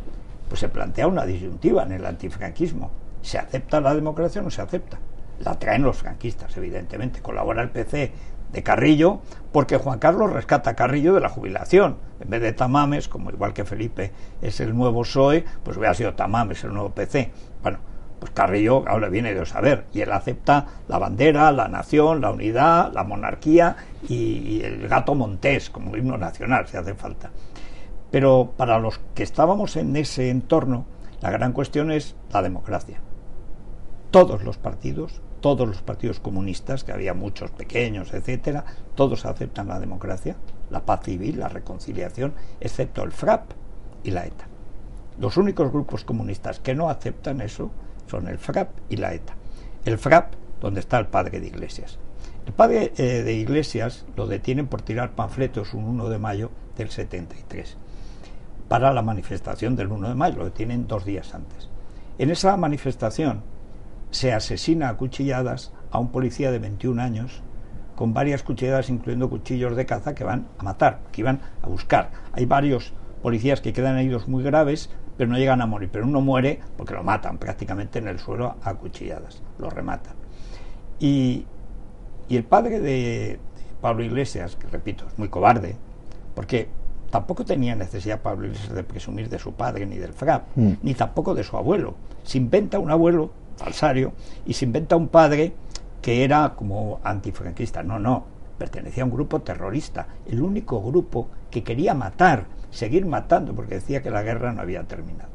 pues 0.47 0.61
se 0.61 0.69
plantea 0.69 1.07
una 1.07 1.25
disyuntiva 1.25 1.83
en 1.83 1.91
el 1.91 2.05
antifranquismo. 2.05 2.91
¿Se 3.21 3.37
acepta 3.37 3.81
la 3.81 3.93
democracia 3.93 4.41
o 4.41 4.45
no 4.45 4.51
se 4.51 4.61
acepta? 4.61 4.99
La 5.39 5.59
traen 5.59 5.83
los 5.83 5.97
franquistas, 5.97 6.55
evidentemente. 6.55 7.21
Colabora 7.21 7.61
el 7.61 7.69
PC 7.69 8.13
de 8.51 8.63
Carrillo, 8.63 9.21
porque 9.51 9.77
Juan 9.77 9.99
Carlos 9.99 10.31
rescata 10.31 10.71
a 10.71 10.75
Carrillo 10.75 11.13
de 11.13 11.21
la 11.21 11.29
jubilación. 11.29 11.97
En 12.19 12.29
vez 12.29 12.41
de 12.41 12.53
Tamames, 12.53 13.07
como 13.07 13.31
igual 13.31 13.53
que 13.53 13.65
Felipe 13.65 14.11
es 14.41 14.59
el 14.59 14.75
nuevo 14.75 15.01
PSOE, 15.01 15.45
pues 15.63 15.77
hubiera 15.77 15.93
sido 15.93 16.13
Tamames 16.13 16.63
el 16.63 16.73
nuevo 16.73 16.91
PC. 16.91 17.31
Bueno, 17.63 17.79
pues 18.21 18.31
Carrillo 18.33 18.87
ahora 18.87 19.09
viene 19.09 19.33
de 19.33 19.43
saber, 19.47 19.85
y 19.93 20.01
él 20.01 20.11
acepta 20.11 20.67
la 20.87 20.99
bandera, 20.99 21.51
la 21.51 21.67
nación, 21.67 22.21
la 22.21 22.31
unidad, 22.31 22.93
la 22.93 23.03
monarquía 23.03 23.75
y, 24.07 24.61
el 24.61 24.87
gato 24.87 25.15
montés 25.15 25.71
como 25.71 25.97
himno 25.97 26.19
nacional, 26.19 26.67
si 26.67 26.77
hace 26.77 26.93
falta. 26.93 27.31
Pero 28.11 28.53
para 28.57 28.79
los 28.79 28.99
que 29.15 29.23
estábamos 29.23 29.77
en 29.77 29.95
ese 29.95 30.29
entorno, 30.29 30.85
la 31.21 31.31
gran 31.31 31.53
cuestión 31.53 31.91
es 31.91 32.15
la 32.31 32.41
democracia. 32.41 32.99
Todos 34.11 34.43
los 34.43 34.57
partidos 34.57 35.21
todos 35.41 35.67
los 35.67 35.81
partidos 35.81 36.19
comunistas, 36.19 36.83
que 36.83 36.93
había 36.93 37.13
muchos 37.13 37.51
pequeños, 37.51 38.13
etcétera, 38.13 38.63
todos 38.95 39.25
aceptan 39.25 39.67
la 39.67 39.79
democracia, 39.79 40.37
la 40.69 40.85
paz 40.85 41.01
civil, 41.03 41.39
la 41.39 41.49
reconciliación, 41.49 42.33
excepto 42.61 43.03
el 43.03 43.11
FRAP 43.11 43.51
y 44.03 44.11
la 44.11 44.25
ETA. 44.25 44.47
Los 45.19 45.35
únicos 45.37 45.71
grupos 45.71 46.05
comunistas 46.05 46.59
que 46.59 46.75
no 46.75 46.89
aceptan 46.89 47.41
eso 47.41 47.71
son 48.07 48.27
el 48.27 48.37
FRAP 48.37 48.69
y 48.89 48.97
la 48.97 49.13
ETA. 49.13 49.35
El 49.83 49.97
FRAP, 49.97 50.33
donde 50.61 50.79
está 50.79 50.99
el 50.99 51.07
padre 51.07 51.39
de 51.39 51.47
Iglesias. 51.47 51.97
El 52.45 52.53
padre 52.53 52.93
eh, 52.97 53.23
de 53.23 53.33
Iglesias 53.33 54.05
lo 54.15 54.27
detienen 54.27 54.67
por 54.67 54.83
tirar 54.83 55.11
panfletos 55.11 55.73
un 55.73 55.85
1 55.85 56.09
de 56.09 56.19
mayo 56.19 56.51
del 56.77 56.89
73 56.89 57.77
para 58.71 58.93
la 58.93 59.01
manifestación 59.01 59.75
del 59.75 59.91
1 59.91 60.07
de 60.07 60.15
mayo, 60.15 60.37
lo 60.37 60.45
detienen 60.45 60.87
dos 60.87 61.03
días 61.03 61.35
antes. 61.35 61.67
En 62.17 62.29
esa 62.29 62.55
manifestación 62.55 63.41
se 64.11 64.31
asesina 64.31 64.87
a 64.87 64.95
cuchilladas 64.95 65.73
a 65.91 65.99
un 65.99 66.09
policía 66.09 66.51
de 66.51 66.59
21 66.59 67.01
años 67.01 67.41
con 67.97 68.13
varias 68.13 68.43
cuchilladas, 68.43 68.89
incluyendo 68.89 69.29
cuchillos 69.29 69.75
de 69.75 69.85
caza 69.85 70.15
que 70.15 70.23
van 70.23 70.47
a 70.57 70.63
matar, 70.63 71.01
que 71.11 71.19
iban 71.19 71.41
a 71.61 71.67
buscar. 71.67 72.11
Hay 72.31 72.45
varios 72.45 72.93
policías 73.21 73.59
que 73.59 73.73
quedan 73.73 73.97
heridos 73.97 74.29
muy 74.29 74.41
graves, 74.41 74.89
pero 75.17 75.29
no 75.29 75.37
llegan 75.37 75.59
a 75.59 75.65
morir. 75.65 75.89
Pero 75.91 76.05
uno 76.05 76.21
muere 76.21 76.61
porque 76.77 76.93
lo 76.93 77.03
matan 77.03 77.39
prácticamente 77.39 77.99
en 77.99 78.07
el 78.07 78.19
suelo 78.19 78.55
a 78.63 78.73
cuchilladas, 78.75 79.43
lo 79.59 79.69
rematan. 79.69 80.15
Y, 80.97 81.45
el 82.29 82.45
padre 82.45 82.79
de, 82.79 83.37
Pablo 83.81 84.01
Iglesias, 84.01 84.55
que 84.55 84.67
repito, 84.67 85.05
es 85.07 85.19
muy 85.19 85.27
cobarde, 85.27 85.75
porque 86.33 86.69
tampoco 87.11 87.45
tenía 87.45 87.75
necesidad 87.75 88.21
Pablo 88.21 88.47
Iglesias 88.47 88.73
de 88.73 88.83
presumir 88.83 89.29
de 89.29 89.37
su 89.37 89.53
padre 89.53 89.85
ni 89.85 89.97
del 89.97 90.13
FRAP, 90.13 90.47
mm. 90.55 90.71
ni 90.81 90.95
tampoco 90.95 91.35
de 91.35 91.43
su 91.43 91.57
abuelo. 91.57 91.93
Se 92.23 92.39
inventa 92.39 92.79
un 92.79 92.89
abuelo 92.89 93.31
falsario, 93.61 94.13
y 94.45 94.53
se 94.53 94.65
inventa 94.65 94.95
un 94.95 95.07
padre 95.09 95.53
que 96.01 96.23
era 96.23 96.53
como 96.55 96.99
antifranquista. 97.03 97.83
No, 97.83 97.99
no, 97.99 98.25
pertenecía 98.57 99.03
a 99.03 99.05
un 99.05 99.11
grupo 99.11 99.41
terrorista, 99.41 100.07
el 100.27 100.41
único 100.41 100.81
grupo 100.81 101.27
que 101.49 101.63
quería 101.63 101.93
matar, 101.93 102.45
seguir 102.71 103.05
matando, 103.05 103.53
porque 103.53 103.75
decía 103.75 104.01
que 104.01 104.09
la 104.09 104.23
guerra 104.23 104.51
no 104.51 104.61
había 104.61 104.83
terminado. 104.83 105.29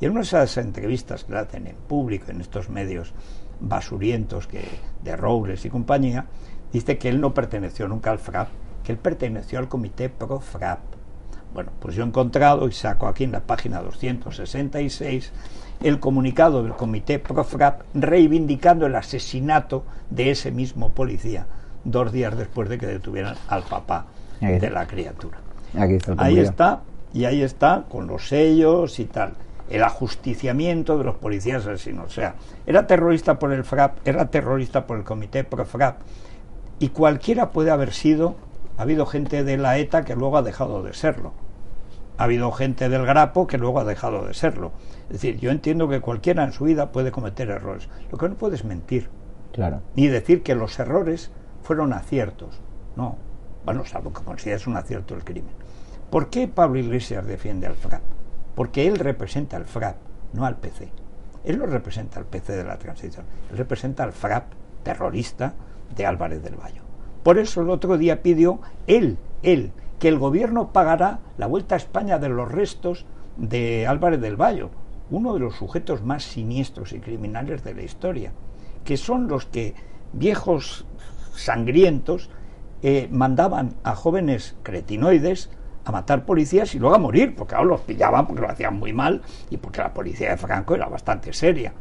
Y 0.00 0.04
en 0.04 0.12
una 0.12 0.20
de 0.20 0.26
esas 0.26 0.56
entrevistas 0.58 1.24
que 1.24 1.32
le 1.32 1.38
hacen 1.38 1.66
en 1.66 1.76
público, 1.76 2.30
en 2.30 2.40
estos 2.40 2.68
medios 2.68 3.12
basurientos 3.60 4.46
que, 4.46 4.62
de 5.02 5.16
Robles 5.16 5.64
y 5.64 5.70
compañía, 5.70 6.26
dice 6.72 6.98
que 6.98 7.08
él 7.08 7.20
no 7.20 7.32
perteneció 7.32 7.88
nunca 7.88 8.10
al 8.10 8.18
FRAP, 8.18 8.48
que 8.82 8.92
él 8.92 8.98
perteneció 8.98 9.58
al 9.58 9.68
comité 9.68 10.08
pro-FRAP. 10.08 10.80
Bueno, 11.54 11.70
pues 11.80 11.94
yo 11.94 12.02
he 12.02 12.06
encontrado 12.06 12.68
y 12.68 12.72
saco 12.72 13.06
aquí 13.06 13.24
en 13.24 13.32
la 13.32 13.40
página 13.40 13.80
266 13.80 15.32
el 15.82 16.00
comunicado 16.00 16.62
del 16.62 16.72
comité 16.72 17.18
ProFrap 17.18 17.82
reivindicando 17.94 18.86
el 18.86 18.94
asesinato 18.96 19.84
de 20.10 20.30
ese 20.30 20.50
mismo 20.50 20.90
policía 20.90 21.46
dos 21.84 22.12
días 22.12 22.36
después 22.36 22.68
de 22.68 22.78
que 22.78 22.86
detuvieran 22.86 23.36
al 23.48 23.62
papá 23.62 24.06
de 24.40 24.70
la 24.70 24.86
criatura. 24.86 25.38
ahí 26.16 26.38
está, 26.38 26.82
y 27.12 27.24
ahí 27.24 27.42
está, 27.42 27.84
con 27.88 28.06
los 28.06 28.28
sellos 28.28 28.98
y 28.98 29.04
tal, 29.04 29.34
el 29.70 29.82
ajusticiamiento 29.82 30.98
de 30.98 31.04
los 31.04 31.16
policías 31.16 31.66
asesinos. 31.66 32.06
O 32.06 32.10
sea, 32.10 32.34
era 32.66 32.86
terrorista 32.86 33.38
por 33.38 33.52
el 33.52 33.64
FRAP, 33.64 33.98
era 34.06 34.26
terrorista 34.26 34.86
por 34.86 34.98
el 34.98 35.04
comité 35.04 35.44
ProFrap, 35.44 36.00
y 36.78 36.88
cualquiera 36.88 37.50
puede 37.50 37.70
haber 37.70 37.92
sido, 37.92 38.36
ha 38.76 38.82
habido 38.82 39.06
gente 39.06 39.44
de 39.44 39.56
la 39.56 39.78
ETA 39.78 40.04
que 40.04 40.16
luego 40.16 40.36
ha 40.36 40.42
dejado 40.42 40.82
de 40.82 40.92
serlo. 40.92 41.32
Ha 42.16 42.24
habido 42.24 42.52
gente 42.52 42.88
del 42.88 43.06
Grapo 43.06 43.46
que 43.46 43.58
luego 43.58 43.80
ha 43.80 43.84
dejado 43.84 44.26
de 44.26 44.34
serlo. 44.34 44.72
Es 45.06 45.14
decir, 45.14 45.38
yo 45.38 45.50
entiendo 45.50 45.88
que 45.88 46.00
cualquiera 46.00 46.44
en 46.44 46.52
su 46.52 46.64
vida 46.64 46.92
puede 46.92 47.10
cometer 47.10 47.50
errores. 47.50 47.88
Lo 48.10 48.18
que 48.18 48.28
no 48.28 48.36
puede 48.36 48.54
es 48.54 48.64
mentir. 48.64 49.08
Claro. 49.52 49.82
Ni 49.96 50.08
decir 50.08 50.42
que 50.42 50.54
los 50.54 50.78
errores 50.78 51.30
fueron 51.62 51.92
aciertos. 51.92 52.60
No. 52.96 53.16
Bueno, 53.64 53.84
salvo 53.84 54.12
que 54.12 54.22
consideres 54.22 54.66
un 54.66 54.76
acierto 54.76 55.14
el 55.14 55.24
crimen. 55.24 55.54
¿Por 56.10 56.30
qué 56.30 56.46
Pablo 56.46 56.78
Iglesias 56.78 57.26
defiende 57.26 57.66
al 57.66 57.74
FRAP? 57.74 58.02
Porque 58.54 58.86
él 58.86 58.98
representa 58.98 59.56
al 59.56 59.64
FRAP, 59.64 59.96
no 60.32 60.44
al 60.44 60.56
PC. 60.56 60.92
Él 61.44 61.58
no 61.58 61.66
representa 61.66 62.20
al 62.20 62.26
PC 62.26 62.56
de 62.56 62.64
la 62.64 62.78
transición. 62.78 63.24
Él 63.50 63.58
representa 63.58 64.04
al 64.04 64.12
FRAP 64.12 64.52
terrorista 64.82 65.54
de 65.96 66.06
Álvarez 66.06 66.42
del 66.42 66.56
Valle. 66.56 66.80
Por 67.22 67.38
eso 67.38 67.62
el 67.62 67.70
otro 67.70 67.96
día 67.96 68.22
pidió 68.22 68.60
él, 68.86 69.18
él, 69.42 69.72
que 70.04 70.08
el 70.08 70.18
gobierno 70.18 70.70
pagará 70.70 71.20
la 71.38 71.46
vuelta 71.46 71.76
a 71.76 71.78
España 71.78 72.18
de 72.18 72.28
los 72.28 72.52
restos 72.52 73.06
de 73.38 73.86
Álvarez 73.86 74.20
del 74.20 74.36
Valle 74.36 74.68
uno 75.08 75.32
de 75.32 75.40
los 75.40 75.56
sujetos 75.56 76.02
más 76.02 76.24
siniestros 76.24 76.92
y 76.92 77.00
criminales 77.00 77.64
de 77.64 77.72
la 77.72 77.84
historia, 77.84 78.34
que 78.84 78.98
son 78.98 79.28
los 79.28 79.46
que 79.46 79.74
viejos 80.12 80.84
sangrientos 81.32 82.28
eh, 82.82 83.08
mandaban 83.10 83.76
a 83.82 83.94
jóvenes 83.94 84.56
cretinoides 84.62 85.48
a 85.86 85.92
matar 85.92 86.26
policías 86.26 86.74
y 86.74 86.78
luego 86.78 86.96
a 86.96 86.98
morir, 86.98 87.34
porque 87.34 87.54
ahora 87.54 87.68
los 87.68 87.80
pillaban 87.80 88.26
porque 88.26 88.42
lo 88.42 88.50
hacían 88.50 88.78
muy 88.78 88.92
mal 88.92 89.22
y 89.48 89.56
porque 89.56 89.80
la 89.80 89.94
policía 89.94 90.32
de 90.32 90.36
Franco 90.36 90.74
era 90.74 90.86
bastante 90.86 91.32
seria. 91.32 91.72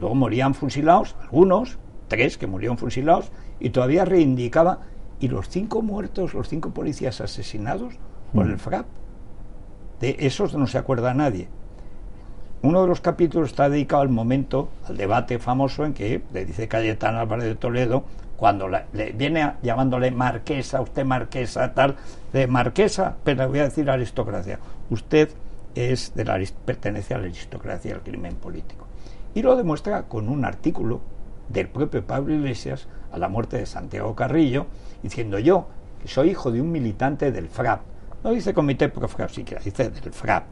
Luego 0.00 0.16
morían 0.16 0.54
fusilados, 0.54 1.14
algunos, 1.22 1.78
tres 2.08 2.36
que 2.36 2.48
murieron 2.48 2.78
fusilados, 2.78 3.30
y 3.60 3.70
todavía 3.70 4.04
reivindicaba, 4.04 4.80
y 5.20 5.28
los 5.28 5.48
cinco 5.48 5.82
muertos, 5.82 6.34
los 6.34 6.48
cinco 6.48 6.70
policías 6.70 7.20
asesinados 7.20 7.94
por 8.32 8.46
mm. 8.46 8.50
el 8.50 8.58
FRAP, 8.58 8.86
de 10.00 10.16
esos 10.20 10.54
no 10.54 10.66
se 10.66 10.78
acuerda 10.78 11.14
nadie 11.14 11.48
uno 12.64 12.80
de 12.80 12.88
los 12.88 13.02
capítulos 13.02 13.50
está 13.50 13.68
dedicado 13.68 14.00
al 14.00 14.08
momento, 14.08 14.70
al 14.88 14.96
debate 14.96 15.38
famoso 15.38 15.84
en 15.84 15.92
que 15.92 16.22
le 16.32 16.46
dice 16.46 16.66
Cayetana 16.66 17.20
Álvarez 17.20 17.44
de 17.44 17.56
Toledo, 17.56 18.04
cuando 18.38 18.68
le 18.68 19.12
viene 19.12 19.52
llamándole 19.62 20.10
marquesa, 20.10 20.80
usted 20.80 21.04
marquesa, 21.04 21.74
tal, 21.74 21.96
de 22.32 22.46
marquesa, 22.46 23.16
pero 23.22 23.42
le 23.42 23.48
voy 23.48 23.58
a 23.58 23.64
decir 23.64 23.90
aristocracia. 23.90 24.58
Usted 24.88 25.28
es 25.74 26.14
de 26.14 26.24
la, 26.24 26.40
pertenece 26.64 27.12
a 27.12 27.18
la 27.18 27.24
aristocracia 27.24 27.92
del 27.92 28.02
crimen 28.02 28.36
político. 28.36 28.86
Y 29.34 29.42
lo 29.42 29.56
demuestra 29.56 30.04
con 30.04 30.30
un 30.30 30.46
artículo 30.46 31.02
del 31.50 31.68
propio 31.68 32.02
Pablo 32.06 32.32
Iglesias 32.32 32.88
a 33.12 33.18
la 33.18 33.28
muerte 33.28 33.58
de 33.58 33.66
Santiago 33.66 34.16
Carrillo, 34.16 34.68
diciendo 35.04 35.38
yo, 35.38 35.68
que 36.02 36.08
soy 36.08 36.30
hijo 36.30 36.50
de 36.50 36.60
un 36.60 36.72
militante 36.72 37.30
del 37.30 37.48
FRAP, 37.48 37.82
no 38.24 38.30
dice 38.30 38.52
Comité 38.52 38.88
Pro 38.88 39.06
FRAP 39.06 39.30
siquiera, 39.30 39.62
dice 39.62 39.90
del 39.90 40.12
FRAP, 40.12 40.44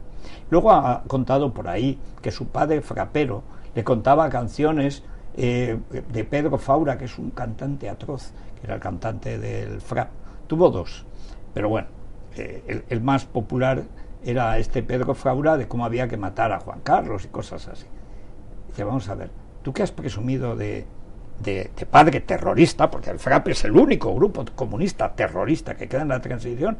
Luego 0.49 0.71
ha 0.71 1.03
contado 1.07 1.53
por 1.53 1.67
ahí 1.67 1.99
que 2.21 2.31
su 2.31 2.47
padre 2.47 2.81
frapero 2.81 3.43
le 3.75 3.83
contaba 3.83 4.29
canciones 4.29 5.03
eh, 5.35 5.77
de 6.11 6.23
Pedro 6.23 6.57
Faura, 6.57 6.97
que 6.97 7.05
es 7.05 7.17
un 7.17 7.31
cantante 7.31 7.89
atroz, 7.89 8.31
que 8.59 8.67
era 8.67 8.75
el 8.75 8.81
cantante 8.81 9.37
del 9.39 9.81
frap. 9.81 10.09
Tuvo 10.47 10.69
dos, 10.69 11.05
pero 11.53 11.69
bueno, 11.69 11.87
eh, 12.35 12.83
el, 12.87 13.01
más 13.01 13.25
popular 13.25 13.83
era 14.23 14.57
este 14.57 14.83
Pedro 14.83 15.15
Faura 15.15 15.57
de 15.57 15.67
cómo 15.67 15.85
había 15.85 16.07
que 16.07 16.17
matar 16.17 16.51
a 16.51 16.59
Juan 16.59 16.81
Carlos 16.81 17.25
y 17.25 17.29
cosas 17.29 17.67
así. 17.67 17.87
Dice, 18.67 18.83
vamos 18.83 19.09
a 19.09 19.15
ver, 19.15 19.31
tú 19.63 19.73
que 19.73 19.83
has 19.83 19.91
presumido 19.91 20.55
de, 20.55 20.85
de, 21.39 21.71
padre 21.89 22.21
terrorista, 22.21 22.89
porque 22.89 23.09
el 23.09 23.19
FRAP 23.19 23.49
es 23.49 23.65
el 23.65 23.71
único 23.71 24.13
grupo 24.15 24.45
comunista 24.55 25.13
terrorista 25.13 25.75
que 25.75 25.87
queda 25.87 26.03
en 26.03 26.09
la 26.09 26.21
transición, 26.21 26.77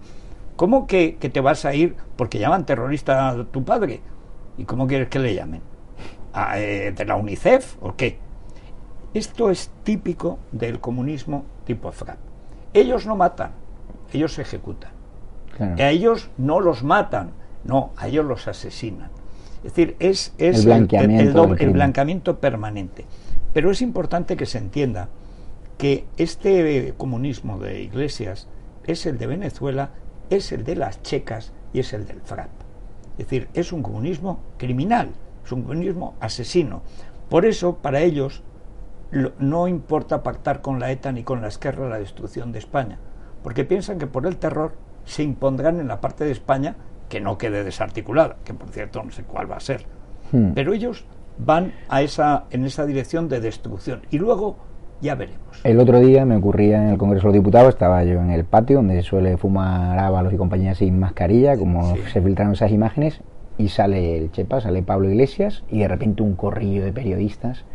¿Cómo 0.55 0.85
que, 0.85 1.17
te 1.19 1.41
vas 1.41 1.65
a 1.65 1.73
ir 1.73 1.95
porque 2.15 2.39
llaman 2.39 2.65
terrorista 2.65 3.29
a 3.29 3.43
tu 3.45 3.63
padre? 3.63 4.01
¿Y 4.57 4.65
cómo 4.65 4.87
quieres 4.87 5.07
que 5.09 5.19
le 5.19 5.33
llamen? 5.33 5.61
Eh, 6.55 6.93
¿De 6.95 7.05
la 7.05 7.15
UNICEF 7.15 7.77
o 7.81 7.95
qué? 7.95 8.19
Esto 9.13 9.49
es 9.49 9.71
típico 9.83 10.39
del 10.51 10.79
comunismo 10.79 11.45
tipo 11.65 11.91
FRAP. 11.91 12.17
Ellos 12.73 13.05
no 13.05 13.15
matan, 13.15 13.51
ellos 14.11 14.37
ejecutan. 14.39 14.91
A 15.59 15.89
ellos 15.89 16.29
no 16.37 16.59
los 16.59 16.83
matan, 16.83 17.31
no, 17.63 17.91
a 17.95 18.07
ellos 18.07 18.25
los 18.25 18.47
asesinan. 18.47 19.09
Es 19.57 19.75
decir, 19.75 19.95
es, 19.99 20.33
el, 20.39 20.65
blanqueamiento 21.73 22.39
permanente. 22.39 23.05
Pero 23.53 23.71
es 23.71 23.81
importante 23.81 24.35
que 24.35 24.45
se 24.45 24.57
entienda 24.57 25.09
que 25.77 26.05
este 26.17 26.93
comunismo 26.97 27.59
de 27.59 27.81
iglesias 27.81 28.47
es 28.85 29.05
el 29.05 29.17
de 29.17 29.27
Venezuela 29.27 29.91
es 30.29 30.51
el 30.51 30.63
de 30.63 30.75
las 30.75 31.01
checas 31.01 31.53
y 31.73 31.79
es 31.79 31.93
el 31.93 32.05
del 32.05 32.21
FRAP. 32.21 32.49
Es 33.17 33.25
decir, 33.25 33.49
es 33.53 33.71
un 33.71 33.83
comunismo 33.83 34.39
criminal, 34.57 35.11
es 35.45 35.51
un 35.51 35.63
comunismo 35.63 36.15
asesino. 36.19 36.81
Por 37.29 37.45
eso, 37.45 37.77
para 37.77 38.01
ellos, 38.01 38.43
no 39.39 39.67
importa 39.67 40.23
pactar 40.23 40.61
con 40.61 40.79
la 40.79 40.91
ETA 40.91 41.11
ni 41.11 41.23
con 41.23 41.41
la 41.41 41.47
Esquerra 41.47 41.89
la 41.89 41.99
destrucción 41.99 42.51
de 42.51 42.59
España, 42.59 42.97
porque 43.43 43.63
piensan 43.63 43.99
que 43.99 44.07
por 44.07 44.25
el 44.25 44.37
terror 44.37 44.73
se 45.05 45.23
impondrán 45.23 45.79
en 45.79 45.87
la 45.87 46.01
parte 46.01 46.23
de 46.23 46.31
España 46.31 46.75
que 47.09 47.21
no 47.21 47.37
quede 47.37 47.63
desarticulada, 47.63 48.37
que 48.43 48.53
por 48.53 48.69
cierto 48.69 49.03
no 49.03 49.11
sé 49.11 49.23
cuál 49.23 49.51
va 49.51 49.57
a 49.57 49.59
ser. 49.59 49.85
Hmm. 50.31 50.53
Pero 50.53 50.73
ellos 50.73 51.05
van 51.37 51.73
a 51.89 52.01
esa, 52.01 52.45
en 52.51 52.65
esa 52.65 52.85
dirección 52.85 53.29
de 53.29 53.39
destrucción. 53.39 54.01
Y 54.11 54.17
luego 54.17 54.57
ya 55.01 55.15
veremos. 55.15 55.59
El 55.63 55.79
otro 55.79 55.99
día 55.99 56.25
me 56.25 56.37
ocurría 56.37 56.81
en 56.81 56.89
el 56.89 56.97
Congreso 56.97 57.27
de 57.27 57.33
los 57.33 57.43
Diputados, 57.43 57.69
estaba 57.69 58.03
yo 58.03 58.21
en 58.21 58.31
el 58.31 58.45
patio 58.45 58.77
donde 58.77 59.01
suele 59.03 59.37
fumar 59.37 59.99
Ábalos 59.99 60.33
y 60.33 60.37
compañía 60.37 60.75
sin 60.75 60.99
mascarilla, 60.99 61.57
como 61.57 61.95
se 62.11 62.21
filtraron 62.21 62.53
esas 62.53 62.71
imágenes, 62.71 63.21
y 63.57 63.69
sale 63.69 64.17
el 64.17 64.31
Chepa, 64.31 64.61
sale 64.61 64.81
Pablo 64.81 65.09
Iglesias, 65.09 65.63
y 65.69 65.79
de 65.79 65.87
repente 65.87 66.23
un 66.23 66.35
corrillo 66.35 66.83
de 66.85 66.93
periodistas. 66.93 67.65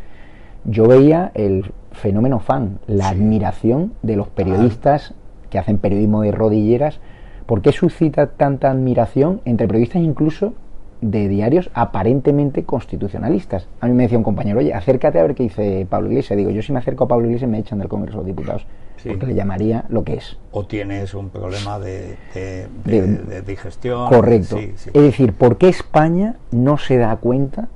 Yo 0.65 0.89
veía 0.89 1.31
el 1.35 1.73
fenómeno 1.93 2.41
fan, 2.41 2.79
la 2.87 3.11
admiración 3.11 3.93
de 4.03 4.17
los 4.17 4.29
periodistas 4.29 5.15
que 5.51 5.59
hacen 5.59 5.79
periodismo 5.79 6.23
de 6.23 6.33
rodilleras. 6.33 7.01
¿Por 7.47 7.63
qué 7.63 7.73
suscita 7.73 8.29
tanta 8.33 8.71
admiración 8.71 9.41
entre 9.45 9.67
periodistas 9.67 10.03
incluso 10.03 10.55
de 11.01 11.29
diarios 11.29 11.71
aparentemente 11.75 12.65
constitucionalistas. 12.65 13.69
A 13.81 13.87
mí 13.87 13.95
me 13.95 14.05
decía 14.05 14.19
un 14.19 14.25
compañero, 14.25 14.59
oye, 14.59 14.75
acércate 14.75 15.19
a 15.19 15.23
ver 15.23 15.35
qué 15.35 15.45
dice 15.45 15.87
Pablo 15.89 16.09
Iglesias. 16.09 16.37
Digo, 16.37 16.51
yo 16.51 16.63
si 16.63 16.73
me 16.73 16.79
acerco 16.79 17.05
a 17.05 17.09
Pablo 17.09 17.27
Iglesias 17.27 17.51
me 17.51 17.59
echan 17.59 17.79
del 17.79 17.89
Congreso 17.89 18.21
de 18.21 18.27
Diputados, 18.27 18.67
porque 19.07 19.27
le 19.27 19.35
llamaría 19.35 19.85
lo 19.89 20.03
que 20.05 20.15
es. 20.15 20.37
O 20.51 20.67
tienes 20.67 21.15
un 21.15 21.31
problema 21.31 21.79
de, 21.79 22.17
de, 22.35 23.43
digestión. 23.47 24.09
Correcto. 24.09 24.59
Es 24.59 24.93
decir, 24.93 25.33
¿por 25.33 25.57
qué 25.57 25.69
España 25.69 26.37
no 26.51 26.79
se 26.79 26.97
da 26.97 27.17
cuenta 27.17 27.69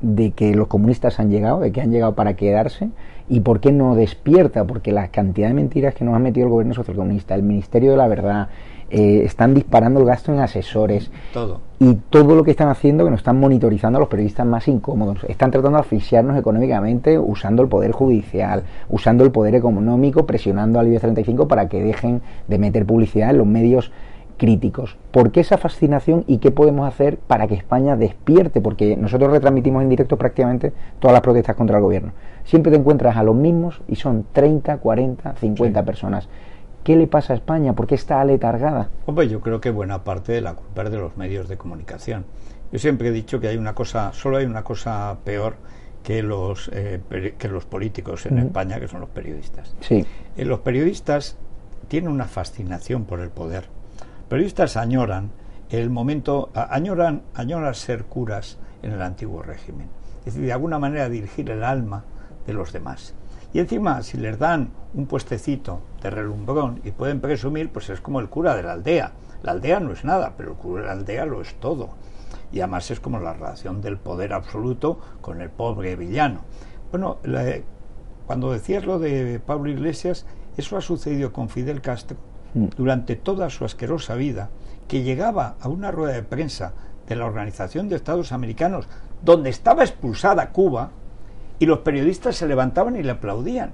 de 0.00 0.30
que 0.32 0.54
los 0.54 0.68
comunistas 0.68 1.18
han 1.20 1.30
llegado, 1.30 1.60
de 1.60 1.72
que 1.72 1.80
han 1.80 1.90
llegado 1.90 2.14
para 2.14 2.34
quedarse? 2.34 2.90
¿Y 3.30 3.40
por 3.40 3.60
qué 3.60 3.72
no 3.72 3.94
despierta? 3.94 4.64
Porque 4.64 4.92
la 4.92 5.08
cantidad 5.08 5.48
de 5.48 5.54
mentiras 5.54 5.94
que 5.94 6.04
nos 6.04 6.14
ha 6.14 6.18
metido 6.18 6.46
el 6.46 6.52
gobierno 6.52 6.74
socialcomunista, 6.74 7.34
el 7.34 7.42
Ministerio 7.42 7.90
de 7.90 7.96
la 7.96 8.08
Verdad, 8.08 8.48
eh, 8.90 9.22
están 9.24 9.54
disparando 9.54 10.00
el 10.00 10.06
gasto 10.06 10.32
en 10.32 10.40
asesores. 10.40 11.10
Todo. 11.32 11.60
Y 11.78 11.94
todo 12.10 12.34
lo 12.34 12.42
que 12.42 12.50
están 12.50 12.68
haciendo, 12.68 13.04
que 13.04 13.10
nos 13.10 13.20
están 13.20 13.38
monitorizando 13.38 13.98
a 13.98 14.00
los 14.00 14.08
periodistas 14.08 14.46
más 14.46 14.66
incómodos. 14.66 15.24
Están 15.24 15.50
tratando 15.50 15.78
de 15.78 15.82
asfixiarnos 15.82 16.38
económicamente 16.38 17.18
usando 17.18 17.62
el 17.62 17.68
poder 17.68 17.92
judicial, 17.92 18.64
usando 18.88 19.24
el 19.24 19.30
poder 19.30 19.54
económico, 19.54 20.26
presionando 20.26 20.80
al 20.80 20.88
IBEX 20.88 21.02
35 21.02 21.48
para 21.48 21.68
que 21.68 21.82
dejen 21.82 22.22
de 22.48 22.58
meter 22.58 22.86
publicidad 22.86 23.30
en 23.30 23.38
los 23.38 23.46
medios 23.46 23.92
críticos. 24.38 24.96
¿Por 25.10 25.30
qué 25.32 25.40
esa 25.40 25.58
fascinación 25.58 26.24
y 26.26 26.38
qué 26.38 26.50
podemos 26.50 26.88
hacer 26.88 27.18
para 27.18 27.46
que 27.46 27.54
España 27.54 27.96
despierte? 27.96 28.62
Porque 28.62 28.96
nosotros 28.96 29.30
retransmitimos 29.30 29.82
en 29.82 29.90
directo 29.90 30.16
prácticamente 30.16 30.72
todas 31.00 31.12
las 31.12 31.22
protestas 31.22 31.56
contra 31.56 31.76
el 31.76 31.82
gobierno. 31.82 32.12
Siempre 32.44 32.72
te 32.72 32.78
encuentras 32.78 33.16
a 33.16 33.22
los 33.22 33.34
mismos 33.34 33.82
y 33.88 33.96
son 33.96 34.24
30, 34.32 34.78
40, 34.78 35.34
50 35.34 35.84
personas. 35.84 36.28
¿Qué 36.84 36.96
le 36.96 37.06
pasa 37.06 37.32
a 37.32 37.36
España? 37.36 37.74
¿Por 37.74 37.86
qué 37.86 37.94
está 37.94 38.20
aletargada? 38.20 38.88
Hombre, 39.06 39.28
yo 39.28 39.40
creo 39.40 39.60
que 39.60 39.70
buena 39.70 40.04
parte 40.04 40.32
de 40.32 40.40
la 40.40 40.54
culpa 40.54 40.84
es 40.84 40.90
de 40.90 40.98
los 40.98 41.16
medios 41.16 41.48
de 41.48 41.56
comunicación. 41.56 42.24
Yo 42.72 42.78
siempre 42.78 43.08
he 43.08 43.12
dicho 43.12 43.40
que 43.40 43.48
hay 43.48 43.56
una 43.56 43.74
cosa, 43.74 44.12
solo 44.12 44.38
hay 44.38 44.46
una 44.46 44.62
cosa 44.62 45.18
peor 45.24 45.56
que 46.02 46.22
los, 46.22 46.70
eh, 46.72 47.00
que 47.36 47.48
los 47.48 47.64
políticos 47.64 48.26
en 48.26 48.38
España, 48.38 48.80
que 48.80 48.88
son 48.88 49.00
los 49.00 49.10
periodistas. 49.10 49.74
Sí. 49.80 50.06
Eh, 50.36 50.44
los 50.44 50.60
periodistas 50.60 51.36
tienen 51.88 52.10
una 52.10 52.26
fascinación 52.26 53.04
por 53.04 53.20
el 53.20 53.30
poder. 53.30 53.68
Los 53.98 54.28
periodistas 54.28 54.76
añoran 54.76 55.30
el 55.70 55.90
momento, 55.90 56.50
añoran, 56.54 57.22
añoran 57.34 57.74
ser 57.74 58.04
curas 58.04 58.58
en 58.82 58.92
el 58.92 59.02
antiguo 59.02 59.42
régimen. 59.42 59.88
Es 60.20 60.34
decir, 60.34 60.42
de 60.46 60.52
alguna 60.52 60.78
manera 60.78 61.08
dirigir 61.08 61.50
el 61.50 61.64
alma 61.64 62.04
de 62.46 62.52
los 62.52 62.72
demás. 62.72 63.14
Y 63.52 63.60
encima, 63.60 64.02
si 64.02 64.18
les 64.18 64.38
dan 64.38 64.70
un 64.94 65.06
puestecito 65.06 65.80
de 66.02 66.10
relumbrón 66.10 66.80
y 66.84 66.90
pueden 66.90 67.20
presumir, 67.20 67.70
pues 67.70 67.88
es 67.88 68.00
como 68.00 68.20
el 68.20 68.28
cura 68.28 68.54
de 68.54 68.62
la 68.62 68.72
aldea. 68.72 69.12
La 69.42 69.52
aldea 69.52 69.80
no 69.80 69.92
es 69.92 70.04
nada, 70.04 70.34
pero 70.36 70.50
el 70.50 70.56
cura 70.56 70.82
de 70.82 70.86
la 70.88 70.92
aldea 70.92 71.24
lo 71.24 71.40
es 71.40 71.54
todo. 71.54 71.90
Y 72.52 72.60
además 72.60 72.90
es 72.90 73.00
como 73.00 73.20
la 73.20 73.32
relación 73.32 73.80
del 73.80 73.96
poder 73.96 74.32
absoluto 74.32 74.98
con 75.20 75.40
el 75.40 75.50
pobre 75.50 75.96
villano. 75.96 76.40
Bueno, 76.90 77.18
cuando 78.26 78.52
decías 78.52 78.84
lo 78.84 78.98
de 78.98 79.40
Pablo 79.44 79.70
Iglesias, 79.70 80.26
eso 80.58 80.76
ha 80.76 80.80
sucedido 80.80 81.32
con 81.32 81.48
Fidel 81.48 81.80
Castro 81.80 82.18
mm. 82.54 82.66
durante 82.76 83.16
toda 83.16 83.48
su 83.48 83.64
asquerosa 83.64 84.14
vida, 84.14 84.50
que 84.88 85.02
llegaba 85.02 85.56
a 85.60 85.68
una 85.68 85.90
rueda 85.90 86.14
de 86.14 86.22
prensa 86.22 86.72
de 87.06 87.16
la 87.16 87.26
Organización 87.26 87.88
de 87.88 87.96
Estados 87.96 88.32
Americanos, 88.32 88.88
donde 89.22 89.50
estaba 89.50 89.84
expulsada 89.84 90.50
Cuba, 90.50 90.90
y 91.58 91.66
los 91.66 91.80
periodistas 91.80 92.36
se 92.36 92.46
levantaban 92.46 92.96
y 92.96 93.02
le 93.02 93.12
aplaudían. 93.12 93.72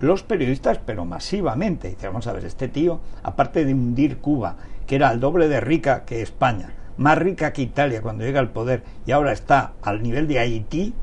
Los 0.00 0.22
periodistas, 0.22 0.78
pero 0.84 1.04
masivamente. 1.04 1.88
Dice, 1.88 2.08
vamos 2.08 2.26
a 2.26 2.32
ver, 2.32 2.44
este 2.44 2.68
tío, 2.68 3.00
aparte 3.22 3.64
de 3.64 3.72
hundir 3.72 4.18
Cuba, 4.18 4.56
que 4.86 4.96
era 4.96 5.10
el 5.10 5.20
doble 5.20 5.48
de 5.48 5.60
rica 5.60 6.04
que 6.04 6.22
España, 6.22 6.72
más 6.96 7.18
rica 7.18 7.52
que 7.52 7.62
Italia 7.62 8.02
cuando 8.02 8.24
llega 8.24 8.40
al 8.40 8.50
poder, 8.50 8.82
y 9.06 9.12
ahora 9.12 9.32
está 9.32 9.72
al 9.82 10.02
nivel 10.02 10.28
de 10.28 10.38
Haití, 10.38 10.94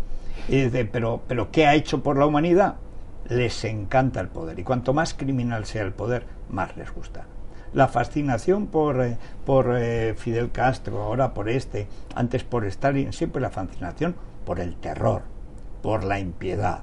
dice, 0.48 0.86
pero, 0.86 1.22
pero 1.28 1.50
¿qué 1.52 1.66
ha 1.66 1.76
hecho 1.76 2.04
por 2.04 2.18
la 2.18 2.28
humanidad? 2.28 2.76
Les 3.30 3.64
encanta 3.64 4.20
el 4.20 4.28
poder. 4.28 4.60
Y 4.60 4.64
cuanto 4.64 4.94
más 4.94 5.14
criminal 5.14 5.66
sea 5.66 5.84
el 5.84 5.94
poder, 5.94 6.26
más 6.50 6.76
les 6.78 6.94
gusta. 6.94 7.26
La 7.74 7.88
fascinación 7.88 8.68
por, 8.68 9.02
eh, 9.02 9.18
por 9.46 9.76
eh, 9.76 10.14
Fidel 10.16 10.52
Castro, 10.52 11.02
ahora 11.02 11.34
por 11.34 11.50
este, 11.50 11.88
antes 12.14 12.44
por 12.44 12.66
Stalin, 12.66 13.14
siempre 13.14 13.42
la 13.42 13.50
fascinación 13.50 14.14
por 14.46 14.60
el 14.60 14.76
terror 14.76 15.33
por 15.84 16.04
la 16.04 16.20
impiedad, 16.20 16.80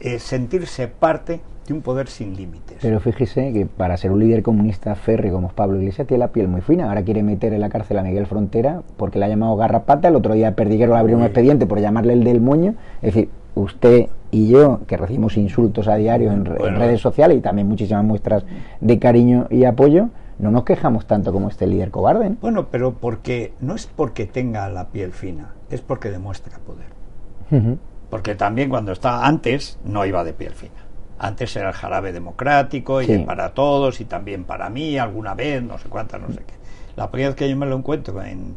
es 0.00 0.22
sentirse 0.22 0.88
parte 0.88 1.40
de 1.66 1.72
un 1.72 1.80
poder 1.80 2.08
sin 2.08 2.36
límites. 2.36 2.78
Pero 2.82 3.00
fíjese 3.00 3.52
que 3.54 3.64
para 3.64 3.96
ser 3.96 4.10
un 4.10 4.18
líder 4.18 4.42
comunista 4.42 4.94
férreo 4.96 5.32
como 5.32 5.48
Pablo 5.48 5.78
Iglesias 5.78 6.06
tiene 6.06 6.18
la 6.18 6.28
piel 6.28 6.48
muy 6.48 6.60
fina. 6.60 6.88
Ahora 6.88 7.02
quiere 7.02 7.22
meter 7.22 7.54
en 7.54 7.60
la 7.60 7.70
cárcel 7.70 7.96
a 7.98 8.02
Miguel 8.02 8.26
Frontera 8.26 8.82
porque 8.98 9.18
le 9.18 9.24
ha 9.24 9.28
llamado 9.28 9.56
garrapata. 9.56 10.08
El 10.08 10.16
otro 10.16 10.34
día 10.34 10.54
Perdiguero 10.54 10.92
le 10.92 10.98
abrió 10.98 11.16
un 11.16 11.22
expediente 11.22 11.64
por 11.64 11.80
llamarle 11.80 12.12
el 12.12 12.24
del 12.24 12.42
moño. 12.42 12.74
Es 13.00 13.14
decir, 13.14 13.30
usted 13.54 14.08
y 14.30 14.48
yo, 14.48 14.80
que 14.86 14.96
recibimos 14.96 15.36
insultos 15.36 15.88
a 15.88 15.94
diario 15.94 16.32
en, 16.32 16.44
en 16.46 16.76
redes 16.76 17.00
sociales 17.00 17.38
y 17.38 17.40
también 17.40 17.68
muchísimas 17.68 18.04
muestras 18.04 18.44
de 18.80 18.98
cariño 18.98 19.46
y 19.48 19.64
apoyo, 19.64 20.08
no 20.40 20.50
nos 20.50 20.64
quejamos 20.64 21.06
tanto 21.06 21.32
como 21.32 21.48
este 21.48 21.68
líder 21.68 21.92
cobarde. 21.92 22.34
Bueno, 22.40 22.66
pero 22.70 22.94
porque 22.94 23.52
no 23.60 23.76
es 23.76 23.86
porque 23.86 24.26
tenga 24.26 24.68
la 24.68 24.88
piel 24.88 25.12
fina, 25.12 25.54
es 25.70 25.80
porque 25.80 26.10
demuestra 26.10 26.58
poder. 26.58 27.78
Porque 28.14 28.36
también 28.36 28.70
cuando 28.70 28.92
estaba 28.92 29.26
antes 29.26 29.76
no 29.84 30.06
iba 30.06 30.22
de 30.22 30.32
piel 30.32 30.52
fina. 30.52 30.84
Antes 31.18 31.56
era 31.56 31.70
el 31.70 31.74
jarabe 31.74 32.12
democrático 32.12 33.02
y 33.02 33.06
Sí. 33.06 33.18
para 33.18 33.52
todos 33.54 34.00
y 34.00 34.04
también 34.04 34.44
para 34.44 34.70
mí 34.70 34.96
alguna 34.98 35.34
vez, 35.34 35.60
no 35.64 35.78
sé 35.78 35.88
cuántas, 35.88 36.20
no 36.20 36.28
sé 36.28 36.44
qué. 36.46 36.54
La 36.94 37.10
primera 37.10 37.30
vez 37.30 37.36
que 37.36 37.50
yo 37.50 37.56
me 37.56 37.66
lo 37.66 37.74
encuentro 37.76 38.22
en, 38.22 38.54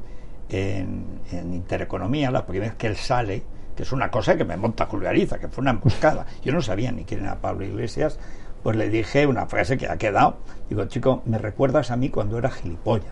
en, 0.49 1.21
en 1.31 1.53
Intereconomía, 1.55 2.29
la 2.29 2.45
primera 2.45 2.67
vez 2.69 2.77
que 2.77 2.85
él 2.85 2.97
sale, 2.97 3.41
que 3.75 3.81
es 3.81 3.91
una 3.91 4.11
cosa 4.11 4.37
que 4.37 4.45
me 4.45 4.57
monta 4.57 4.85
Julio 4.85 5.09
Ariza, 5.09 5.39
que 5.39 5.47
fue 5.47 5.63
una 5.63 5.71
emboscada. 5.71 6.27
Yo 6.43 6.53
no 6.53 6.61
sabía 6.61 6.91
ni 6.91 7.03
quién 7.03 7.21
era 7.23 7.37
Pablo 7.37 7.65
Iglesias, 7.65 8.19
pues 8.61 8.77
le 8.77 8.89
dije 8.89 9.25
una 9.25 9.47
frase 9.47 9.75
que 9.79 9.87
ha 9.89 9.97
quedado. 9.97 10.37
Digo, 10.69 10.85
chico, 10.85 11.23
me 11.25 11.39
recuerdas 11.39 11.89
a 11.89 11.95
mí 11.97 12.09
cuando 12.09 12.37
era 12.37 12.51
gilipollas. 12.51 13.11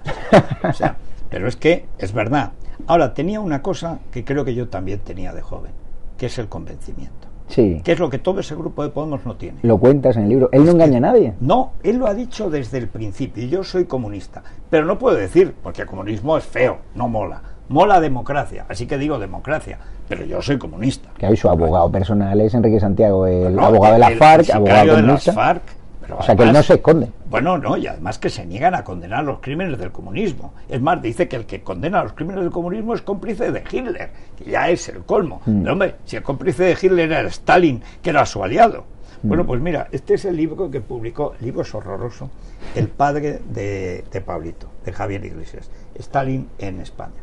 O 0.63 0.73
sea, 0.73 0.95
pero 1.27 1.47
es 1.47 1.55
que 1.55 1.87
es 1.97 2.13
verdad. 2.13 2.51
Ahora, 2.85 3.15
tenía 3.15 3.39
una 3.39 3.63
cosa 3.63 3.97
que 4.11 4.23
creo 4.23 4.45
que 4.45 4.53
yo 4.53 4.67
también 4.67 4.99
tenía 4.99 5.33
de 5.33 5.41
joven, 5.41 5.71
que 6.17 6.25
es 6.27 6.37
el 6.37 6.47
convencimiento. 6.47 7.27
Sí. 7.47 7.79
Que 7.83 7.91
es 7.91 7.99
lo 7.99 8.09
que 8.09 8.17
todo 8.17 8.39
ese 8.39 8.55
grupo 8.55 8.81
de 8.83 8.89
Podemos 8.89 9.23
no 9.25 9.35
tiene. 9.35 9.59
Lo 9.61 9.77
cuentas 9.77 10.17
en 10.17 10.23
el 10.23 10.29
libro. 10.29 10.49
Él 10.51 10.65
no 10.65 10.71
engaña 10.71 10.97
a 10.97 11.01
nadie. 11.01 11.33
No, 11.39 11.73
él 11.83 11.97
lo 11.97 12.07
ha 12.07 12.13
dicho 12.15 12.49
desde 12.49 12.79
el 12.79 12.87
principio. 12.87 13.45
Yo 13.45 13.63
soy 13.63 13.85
comunista. 13.85 14.41
Pero 14.69 14.85
no 14.85 14.97
puedo 14.97 15.15
decir, 15.15 15.53
porque 15.61 15.83
el 15.83 15.87
comunismo 15.87 16.37
es 16.37 16.43
feo, 16.43 16.79
no 16.95 17.07
mola. 17.07 17.41
Mola 17.69 17.99
democracia. 17.99 18.65
Así 18.67 18.87
que 18.87 18.97
digo 18.97 19.19
democracia. 19.19 19.77
Pero 20.09 20.25
yo 20.25 20.41
soy 20.41 20.57
comunista. 20.57 21.09
Que 21.17 21.27
hoy 21.27 21.37
su 21.37 21.47
abogado 21.49 21.91
personal 21.91 22.39
es 22.41 22.53
Enrique 22.55 22.79
Santiago, 22.79 23.27
el 23.27 23.55
No, 23.55 23.65
abogado 23.65 23.93
de 23.93 23.99
la 23.99 24.07
el- 24.07 24.17
FARC, 24.17 24.49
el 24.49 24.55
abogado 24.55 24.95
de 24.95 25.01
las. 25.03 25.23
FARC, 25.25 25.61
pero 26.05 26.19
o 26.19 26.23
sea 26.23 26.35
que 26.35 26.43
él 26.43 26.53
no 26.53 26.61
se 26.61 26.75
esconde. 26.75 27.11
Bueno, 27.29 27.57
no, 27.57 27.75
y 27.77 27.87
además 27.87 28.19
que 28.19 28.29
se 28.29 28.45
niegan 28.45 28.75
a 28.75 28.83
condenar 28.83 29.23
los 29.23 29.39
crímenes 29.39 29.79
del 29.79 29.91
comunismo. 29.91 30.53
Es 30.69 30.79
más, 30.81 31.01
dice 31.01 31.27
que 31.27 31.35
el 31.35 31.45
que 31.45 31.63
condena 31.63 32.03
los 32.03 32.13
crímenes 32.13 32.43
del 32.43 32.51
comunismo 32.51 32.93
es 32.93 33.01
cómplice 33.01 33.51
de 33.51 33.63
Hitler, 33.69 34.11
que 34.37 34.51
ya 34.51 34.69
es 34.69 34.87
el 34.89 35.03
colmo. 35.03 35.41
Mm. 35.45 35.61
Pero, 35.61 35.73
hombre, 35.73 35.95
si 36.05 36.15
el 36.15 36.23
cómplice 36.23 36.63
de 36.63 36.77
Hitler 36.79 37.11
era 37.11 37.27
Stalin, 37.29 37.81
que 38.01 38.11
era 38.11 38.25
su 38.25 38.43
aliado. 38.43 38.85
Mm. 39.23 39.27
Bueno, 39.27 39.45
pues 39.45 39.59
mira, 39.61 39.87
este 39.91 40.13
es 40.13 40.25
el 40.25 40.37
libro 40.37 40.69
que 40.69 40.81
publicó, 40.81 41.33
el 41.39 41.45
libro 41.45 41.63
es 41.63 41.73
horroroso, 41.73 42.29
el 42.75 42.87
padre 42.87 43.41
de, 43.49 44.03
de 44.11 44.21
Pablito, 44.21 44.67
de 44.85 44.93
Javier 44.93 45.25
Iglesias, 45.25 45.69
Stalin 45.95 46.47
en 46.59 46.81
España. 46.81 47.13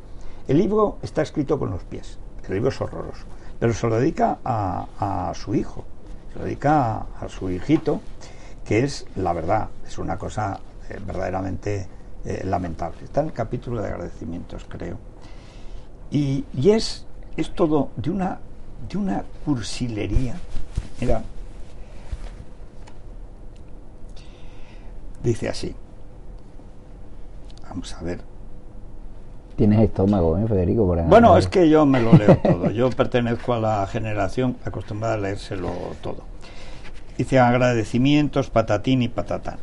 El 0.49 0.59
libro 0.59 0.99
está 1.03 1.23
escrito 1.23 1.59
con 1.59 1.71
los 1.71 1.85
pies, 1.85 2.19
el 2.49 2.55
libro 2.55 2.71
es 2.71 2.81
horroroso, 2.81 3.25
pero 3.61 3.73
se 3.73 3.87
lo 3.87 3.97
dedica 3.99 4.39
a, 4.45 4.87
a 4.99 5.35
su 5.35 5.55
hijo, 5.55 5.85
se 6.33 6.41
lo 6.41 6.45
dedica 6.47 6.97
a, 6.97 7.07
a 7.21 7.29
su 7.29 7.49
hijito, 7.51 8.01
que 8.73 8.85
es 8.85 9.05
la 9.17 9.35
verdad, 9.35 9.69
es 9.87 9.99
una 9.99 10.17
cosa 10.17 10.59
eh, 10.89 10.99
verdaderamente 11.07 11.87
eh, 12.25 12.41
lamentable. 12.47 13.05
Está 13.05 13.21
en 13.21 13.27
el 13.27 13.33
capítulo 13.35 13.83
de 13.83 13.89
agradecimientos, 13.89 14.65
creo. 14.67 14.97
Y, 16.11 16.47
y 16.55 16.71
es, 16.71 17.05
es 17.37 17.55
todo 17.55 17.91
de 17.97 18.09
una, 18.09 18.39
de 18.89 18.97
una 18.97 19.25
cursilería. 19.45 20.37
Mira, 21.03 21.23
dice 25.23 25.51
así. 25.51 25.75
Vamos 27.69 27.93
a 27.93 28.03
ver. 28.03 28.21
Tienes 29.55 29.81
estómago, 29.81 30.39
¿eh, 30.39 30.47
Federico? 30.49 30.87
Bueno, 30.87 31.37
es 31.37 31.47
que 31.47 31.69
yo 31.69 31.85
me 31.85 32.01
lo 32.01 32.15
leo 32.15 32.39
todo. 32.43 32.71
Yo 32.71 32.89
pertenezco 32.89 33.53
a 33.53 33.61
la 33.61 33.87
generación 33.87 34.57
acostumbrada 34.65 35.13
a 35.13 35.19
leérselo 35.19 35.71
todo. 36.01 36.33
Dice 37.19 37.39
agradecimientos, 37.39 38.51
patatín 38.51 39.03
y 39.03 39.09
patatán. 39.09 39.59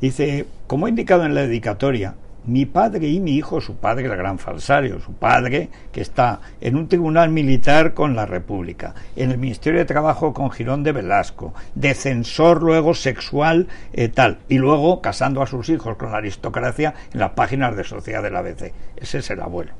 Dice, 0.00 0.46
como 0.66 0.86
he 0.86 0.90
indicado 0.90 1.24
en 1.24 1.34
la 1.34 1.42
dedicatoria, 1.42 2.14
mi 2.46 2.66
padre 2.66 3.08
y 3.08 3.20
mi 3.20 3.32
hijo, 3.36 3.62
su 3.62 3.76
padre, 3.76 4.04
el 4.04 4.16
gran 4.16 4.38
falsario, 4.38 5.00
su 5.00 5.14
padre, 5.14 5.70
que 5.92 6.02
está 6.02 6.40
en 6.60 6.76
un 6.76 6.88
tribunal 6.88 7.30
militar 7.30 7.94
con 7.94 8.14
la 8.14 8.26
República, 8.26 8.94
en 9.16 9.30
el 9.30 9.38
Ministerio 9.38 9.78
de 9.80 9.86
Trabajo 9.86 10.34
con 10.34 10.50
Girón 10.50 10.82
de 10.82 10.92
Velasco, 10.92 11.54
de 11.74 11.94
censor 11.94 12.62
luego 12.62 12.92
sexual 12.92 13.68
eh, 13.94 14.08
tal, 14.08 14.40
y 14.50 14.58
luego 14.58 15.00
casando 15.00 15.40
a 15.40 15.46
sus 15.46 15.70
hijos 15.70 15.96
con 15.96 16.12
la 16.12 16.18
aristocracia 16.18 16.92
en 17.14 17.20
las 17.20 17.30
páginas 17.30 17.76
de 17.76 17.84
Sociedad 17.84 18.22
del 18.22 18.36
ABC. 18.36 18.74
Ese 18.96 19.18
es 19.18 19.30
el 19.30 19.40
abuelo. 19.40 19.72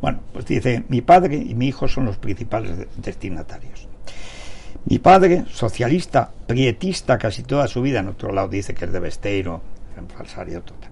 Bueno, 0.00 0.20
pues 0.32 0.46
dice, 0.46 0.84
mi 0.88 1.00
padre 1.00 1.34
y 1.36 1.56
mi 1.56 1.66
hijo 1.68 1.88
son 1.88 2.04
los 2.04 2.18
principales 2.18 2.76
de- 2.78 2.86
destinatarios. 2.98 3.85
Mi 4.88 4.98
padre, 5.00 5.44
socialista, 5.50 6.30
prietista 6.46 7.18
casi 7.18 7.42
toda 7.42 7.66
su 7.66 7.82
vida, 7.82 8.00
en 8.00 8.08
otro 8.08 8.32
lado 8.32 8.48
dice 8.48 8.72
que 8.74 8.84
es 8.84 8.92
de 8.92 9.00
Besteiro, 9.00 9.60
falsario 10.16 10.62
total. 10.62 10.90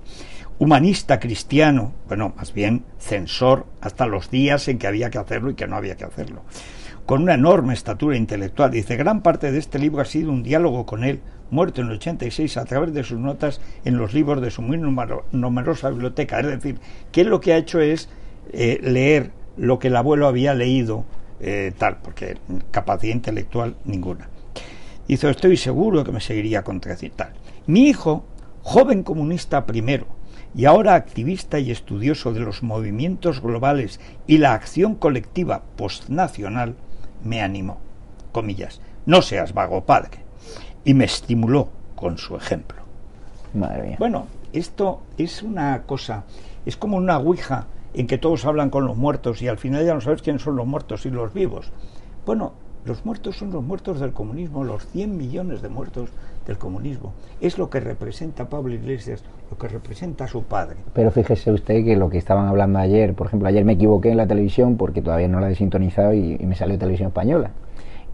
Humanista 0.59 1.20
cristiano, 1.20 1.92
bueno, 2.09 2.33
más 2.37 2.52
bien 2.52 2.85
censor 2.98 3.66
hasta 3.80 4.07
los 4.07 4.30
días 4.30 4.66
en 4.68 4.78
que 4.78 4.87
había 4.88 5.11
que 5.11 5.18
hacerlo 5.18 5.50
y 5.50 5.54
que 5.54 5.66
no 5.68 5.76
había 5.76 5.96
que 5.96 6.04
hacerlo. 6.04 6.42
Con 7.07 7.22
una 7.22 7.35
enorme 7.35 7.74
estatura 7.74 8.16
intelectual, 8.16 8.70
dice, 8.70 8.96
gran 8.96 9.22
parte 9.22 9.52
de 9.52 9.59
este 9.59 9.78
libro 9.78 10.00
ha 10.00 10.07
sido 10.07 10.33
un 10.33 10.42
diálogo 10.42 10.87
con 10.87 11.04
él, 11.04 11.20
muerto 11.50 11.80
en 11.80 11.88
el 11.88 11.94
86 11.94 12.57
a 12.57 12.64
través 12.64 12.94
de 12.94 13.04
sus 13.04 13.18
notas 13.20 13.61
en 13.85 13.96
los 13.96 14.12
libros 14.14 14.40
de 14.40 14.50
su 14.50 14.62
muy 14.62 14.78
numero- 14.78 15.26
numerosa 15.30 15.90
biblioteca. 15.90 16.40
Es 16.40 16.46
decir, 16.46 16.80
que 17.12 17.24
lo 17.24 17.40
que 17.40 17.52
ha 17.52 17.59
hecho 17.59 17.80
es 17.80 18.09
eh, 18.52 18.80
leer 18.83 19.30
lo 19.57 19.78
que 19.78 19.88
el 19.88 19.96
abuelo 19.96 20.26
había 20.26 20.54
leído, 20.54 21.04
eh, 21.40 21.73
tal, 21.77 21.99
porque 21.99 22.38
capacidad 22.70 23.14
intelectual 23.14 23.77
ninguna. 23.85 24.29
Dice, 25.07 25.31
estoy 25.31 25.57
seguro 25.57 26.05
que 26.05 26.12
me 26.12 26.20
seguiría 26.20 26.64
contradiciendo. 26.64 27.16
tal. 27.16 27.33
Mi 27.66 27.88
hijo, 27.88 28.25
joven 28.62 29.03
comunista 29.03 29.66
primero, 29.66 30.07
y 30.55 30.66
ahora 30.66 30.94
activista 30.94 31.59
y 31.59 31.70
estudioso 31.70 32.33
de 32.33 32.40
los 32.40 32.62
movimientos 32.62 33.42
globales 33.42 34.01
y 34.27 34.38
la 34.38 34.55
acción 34.55 34.94
colectiva 34.94 35.62
postnacional, 35.77 36.77
me 37.25 37.42
animó, 37.42 37.79
comillas, 38.33 38.81
no 39.07 39.20
seas 39.23 39.53
vago 39.53 39.85
padre, 39.85 40.18
y 40.85 40.94
me 40.94 41.05
estimuló 41.05 41.70
con 41.97 42.18
su 42.18 42.37
ejemplo. 42.37 42.79
Madre 43.53 43.83
mía. 43.83 43.97
Bueno, 43.99 44.27
esto 44.53 45.03
es 45.18 45.42
una 45.42 45.83
cosa, 45.83 46.25
es 46.64 46.77
como 46.77 46.97
una 46.97 47.18
ouija 47.18 47.66
en 47.94 48.07
que 48.07 48.18
todos 48.18 48.44
hablan 48.44 48.70
con 48.70 48.85
los 48.85 48.96
muertos 48.96 49.40
y 49.40 49.48
al 49.48 49.59
final 49.59 49.85
ya 49.85 49.94
no 49.94 50.00
sabes 50.00 50.22
quiénes 50.22 50.42
son 50.42 50.57
los 50.57 50.66
muertos 50.66 51.07
y 51.07 51.11
los 51.11 51.33
vivos. 51.33 51.70
Bueno, 52.26 52.52
los 52.85 53.07
muertos 53.07 53.38
son 53.38 53.50
los 53.50 53.62
muertos 53.62 53.98
del 53.98 54.12
comunismo, 54.12 54.62
los 54.62 54.87
100 54.88 55.16
millones 55.16 55.62
de 55.62 55.70
muertos 55.70 56.11
del 56.46 56.59
comunismo. 56.59 57.14
Es 57.40 57.57
lo 57.57 57.70
que 57.70 57.80
representa 57.80 58.50
Pablo 58.50 58.74
Iglesias, 58.74 59.24
lo 59.50 59.57
que 59.57 59.68
representa 59.68 60.26
su 60.26 60.42
padre. 60.42 60.76
Pero 60.92 61.11
fíjese 61.11 61.50
usted 61.50 61.83
que 61.83 61.96
lo 61.96 62.11
que 62.11 62.18
estaban 62.18 62.46
hablando 62.46 62.78
ayer, 62.78 63.14
por 63.14 63.28
ejemplo, 63.28 63.48
ayer 63.48 63.64
me 63.64 63.72
equivoqué 63.72 64.11
en 64.11 64.18
la 64.18 64.26
televisión 64.26 64.76
porque 64.76 65.00
todavía 65.00 65.28
no 65.28 65.40
la 65.40 65.50
he 65.50 65.54
sintonizado 65.54 66.12
y, 66.12 66.37
y 66.38 66.46
me 66.46 66.57
salió 66.57 66.78
televisión 66.78 67.09
española. 67.09 67.52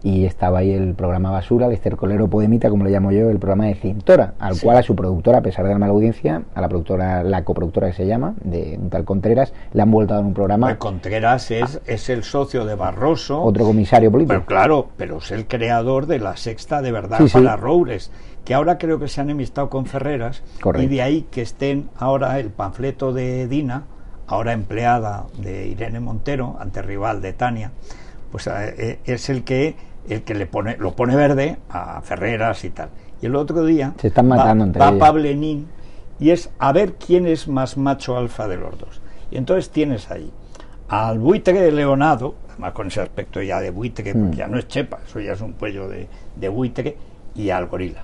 Y 0.03 0.25
estaba 0.25 0.59
ahí 0.59 0.71
el 0.71 0.95
programa 0.95 1.29
Basura, 1.29 1.67
el 1.67 1.73
estercolero 1.73 2.27
Podemita, 2.27 2.69
como 2.71 2.83
le 2.83 2.89
llamo 2.89 3.11
yo, 3.11 3.29
el 3.29 3.37
programa 3.37 3.65
de 3.67 3.75
Cintora, 3.75 4.33
al 4.39 4.55
Sí. 4.55 4.65
cual 4.65 4.77
a 4.77 4.81
su 4.83 4.95
productora, 4.95 5.37
a 5.37 5.41
pesar 5.41 5.63
de 5.65 5.73
la 5.73 5.77
mala 5.77 5.93
audiencia, 5.93 6.41
a 6.55 6.61
la 6.61 6.67
productora, 6.67 7.23
la 7.23 7.43
coproductora 7.43 7.87
que 7.87 7.93
se 7.93 8.07
llama, 8.07 8.33
de 8.43 8.79
un 8.81 8.89
tal 8.89 9.05
Contreras, 9.05 9.53
le 9.73 9.81
han 9.83 9.91
vuelto 9.91 10.13
a 10.13 10.17
dar 10.17 10.25
un 10.25 10.33
programa, 10.33 10.67
Pues 10.67 10.77
Contreras 10.77 11.51
es, 11.51 11.79
es 11.85 12.09
el 12.09 12.23
socio 12.23 12.65
de 12.65 12.73
Barroso. 12.73 13.43
otro 13.43 13.63
comisario 13.63 14.11
político. 14.11 14.33
Pero 14.33 14.45
claro, 14.47 14.87
pero 14.97 15.17
es 15.19 15.29
el 15.31 15.45
creador 15.47 16.07
de 16.07 16.17
la 16.17 16.35
sexta 16.35 16.81
de 16.81 16.91
verdad 16.91 17.19
Sí, 17.19 17.27
sí. 17.29 17.33
para 17.37 17.55
Roures, 17.55 18.11
que 18.43 18.55
ahora 18.55 18.79
creo 18.79 18.97
que 18.97 19.07
se 19.07 19.21
han 19.21 19.27
enemistado 19.29 19.69
con 19.69 19.85
Ferreras, 19.85 20.41
Correcto. 20.61 20.83
y 20.83 20.95
de 20.95 21.01
ahí 21.03 21.27
que 21.29 21.43
estén 21.43 21.89
ahora 21.95 22.39
el 22.39 22.49
panfleto 22.49 23.13
de 23.13 23.47
Dina, 23.47 23.83
ahora 24.25 24.53
empleada 24.53 25.25
de 25.37 25.67
Irene 25.67 25.99
Montero, 25.99 26.57
anterival 26.59 27.21
de 27.21 27.33
Tania, 27.33 27.71
pues 28.31 28.47
eh, 28.47 28.51
eh, 28.77 28.99
es 29.05 29.29
el 29.29 29.43
que 29.43 29.75
el 30.09 30.23
que 30.23 30.33
le 30.33 30.45
pone 30.45 30.77
lo 30.77 30.95
pone 30.95 31.15
verde 31.15 31.57
a 31.69 32.01
Ferreras 32.01 32.63
y 32.63 32.69
tal. 32.71 32.89
Y 33.21 33.27
el 33.27 33.35
otro 33.35 33.63
día 33.65 33.93
Se 33.97 34.07
están 34.07 34.27
matando 34.27 34.63
va, 34.63 34.67
entre 34.67 34.79
va 34.81 34.89
ellos. 34.89 34.99
Pablenín 34.99 35.67
y 36.19 36.29
es 36.31 36.49
a 36.59 36.71
ver 36.71 36.93
quién 36.93 37.27
es 37.27 37.47
más 37.47 37.77
macho 37.77 38.17
alfa 38.17 38.47
de 38.47 38.57
los 38.57 38.77
dos. 38.77 39.01
Y 39.31 39.37
entonces 39.37 39.69
tienes 39.69 40.09
ahí 40.11 40.31
al 40.89 41.19
buitre 41.19 41.53
de 41.61 41.71
Leonardo, 41.71 42.35
además 42.49 42.73
con 42.73 42.87
ese 42.87 43.01
aspecto 43.01 43.41
ya 43.41 43.59
de 43.61 43.71
buitre, 43.71 44.13
Mm. 44.13 44.21
porque 44.23 44.37
ya 44.37 44.47
no 44.47 44.57
es 44.57 44.67
chepa, 44.67 44.99
eso 45.07 45.19
ya 45.19 45.31
es 45.33 45.41
un 45.41 45.53
cuello 45.53 45.87
de, 45.87 46.07
de 46.35 46.49
buitre, 46.49 46.97
y 47.33 47.49
al 47.49 47.67
gorila. 47.67 48.03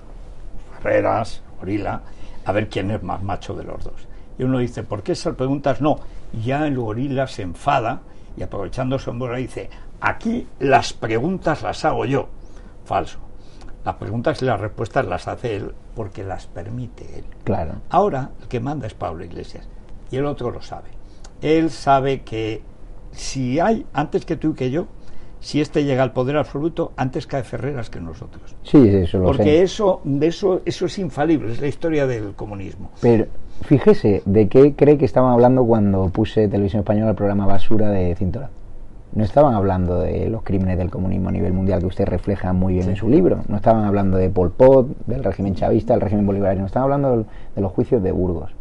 Ferreras, 0.78 1.42
gorila, 1.60 2.02
a 2.46 2.52
ver 2.52 2.70
quién 2.70 2.92
es 2.92 3.04
más 3.04 3.22
macho 3.22 3.54
de 3.56 3.64
los 3.66 3.84
dos. 3.84 4.08
Y 4.40 4.44
uno 4.44 4.60
dice, 4.60 4.84
¿por 4.84 5.04
qué 5.04 5.12
esas 5.14 5.36
preguntas? 5.36 5.82
No, 5.82 6.00
ya 6.44 6.66
el 6.68 6.78
gorila 6.78 7.28
se 7.28 7.42
enfada 7.42 8.02
y 8.38 8.44
aprovechando 8.44 8.98
su 9.00 9.10
hombro 9.10 9.36
dice, 9.36 9.70
aquí 10.02 10.48
las 10.60 10.94
preguntas 10.94 11.62
las 11.64 11.84
hago 11.86 12.06
yo. 12.06 12.28
Falso. 12.86 13.20
Las 13.86 13.96
preguntas 13.96 14.42
y 14.42 14.46
las 14.46 14.60
respuestas 14.60 15.06
las 15.06 15.28
hace 15.28 15.56
él 15.56 15.74
porque 15.96 16.24
las 16.24 16.48
permite 16.48 17.20
él. 17.20 17.24
Claro. 17.44 17.74
Ahora 17.90 18.32
el 18.42 18.48
que 18.48 18.60
manda 18.60 18.86
es 18.88 18.94
Pablo 18.94 19.24
Iglesias 19.24 19.68
y 20.12 20.18
el 20.18 20.26
otro 20.26 20.52
lo 20.52 20.62
sabe. 20.62 20.90
Él 21.42 21.70
sabe 21.70 22.22
que 22.22 22.62
si 23.12 23.60
hay, 23.60 23.86
antes 23.94 24.26
que 24.26 24.36
tú 24.36 24.52
y 24.52 24.54
que 24.56 24.72
yo, 24.72 24.88
si 25.40 25.62
este 25.62 25.86
llega 25.86 26.04
al 26.04 26.12
poder 26.14 26.36
absoluto, 26.36 26.92
antes 26.98 27.28
cae 27.28 27.44
Ferreras 27.44 27.90
que 27.90 28.02
nosotros. 28.02 28.56
Sí, 28.64 28.78
eso 28.90 29.20
lo 29.20 29.28
Porque 29.28 29.44
sé. 29.44 29.62
eso, 29.64 30.02
eso, 30.22 30.62
eso 30.66 30.86
es 30.88 30.98
infalible, 31.00 31.54
es 31.54 31.62
la 31.62 31.68
historia 31.68 32.08
del 32.08 32.34
comunismo. 32.34 32.92
Pero 33.02 33.28
fíjese, 33.62 34.24
¿de 34.26 34.50
qué 34.50 34.76
cree 34.76 34.98
que 34.98 35.06
estaban 35.06 35.32
hablando 35.32 35.64
cuando 35.64 36.10
puse 36.10 36.48
Televisión 36.48 36.80
Española 36.82 37.12
el 37.12 37.16
programa 37.16 37.46
Basura 37.46 37.90
de 37.90 38.16
Cintora? 38.16 38.50
No 39.18 39.24
estaban 39.24 39.56
hablando 39.56 40.02
de 40.02 40.30
los 40.30 40.44
crímenes 40.44 40.78
del 40.78 40.92
comunismo 40.92 41.30
a 41.30 41.32
nivel 41.32 41.52
mundial 41.52 41.80
que 41.80 41.88
usted 41.88 42.06
refleja 42.06 42.54
muy 42.54 42.76
bien 42.76 42.90
en 42.90 42.96
su 42.96 43.10
libro. 43.10 43.40
No 43.48 43.56
estaban 43.56 43.84
hablando 43.84 44.16
de 44.16 44.30
Pol 44.30 44.52
Pot, 44.52 44.90
del 45.08 45.24
régimen 45.24 45.56
chavista, 45.56 45.94
del 45.94 46.02
régimen 46.02 46.28
bolivariano. 46.28 46.68
Estaban 46.68 46.84
hablando 46.84 47.26
de 47.56 47.62
los 47.62 47.72
juicios 47.72 48.04
de 48.04 48.12
Burgos. 48.12 48.52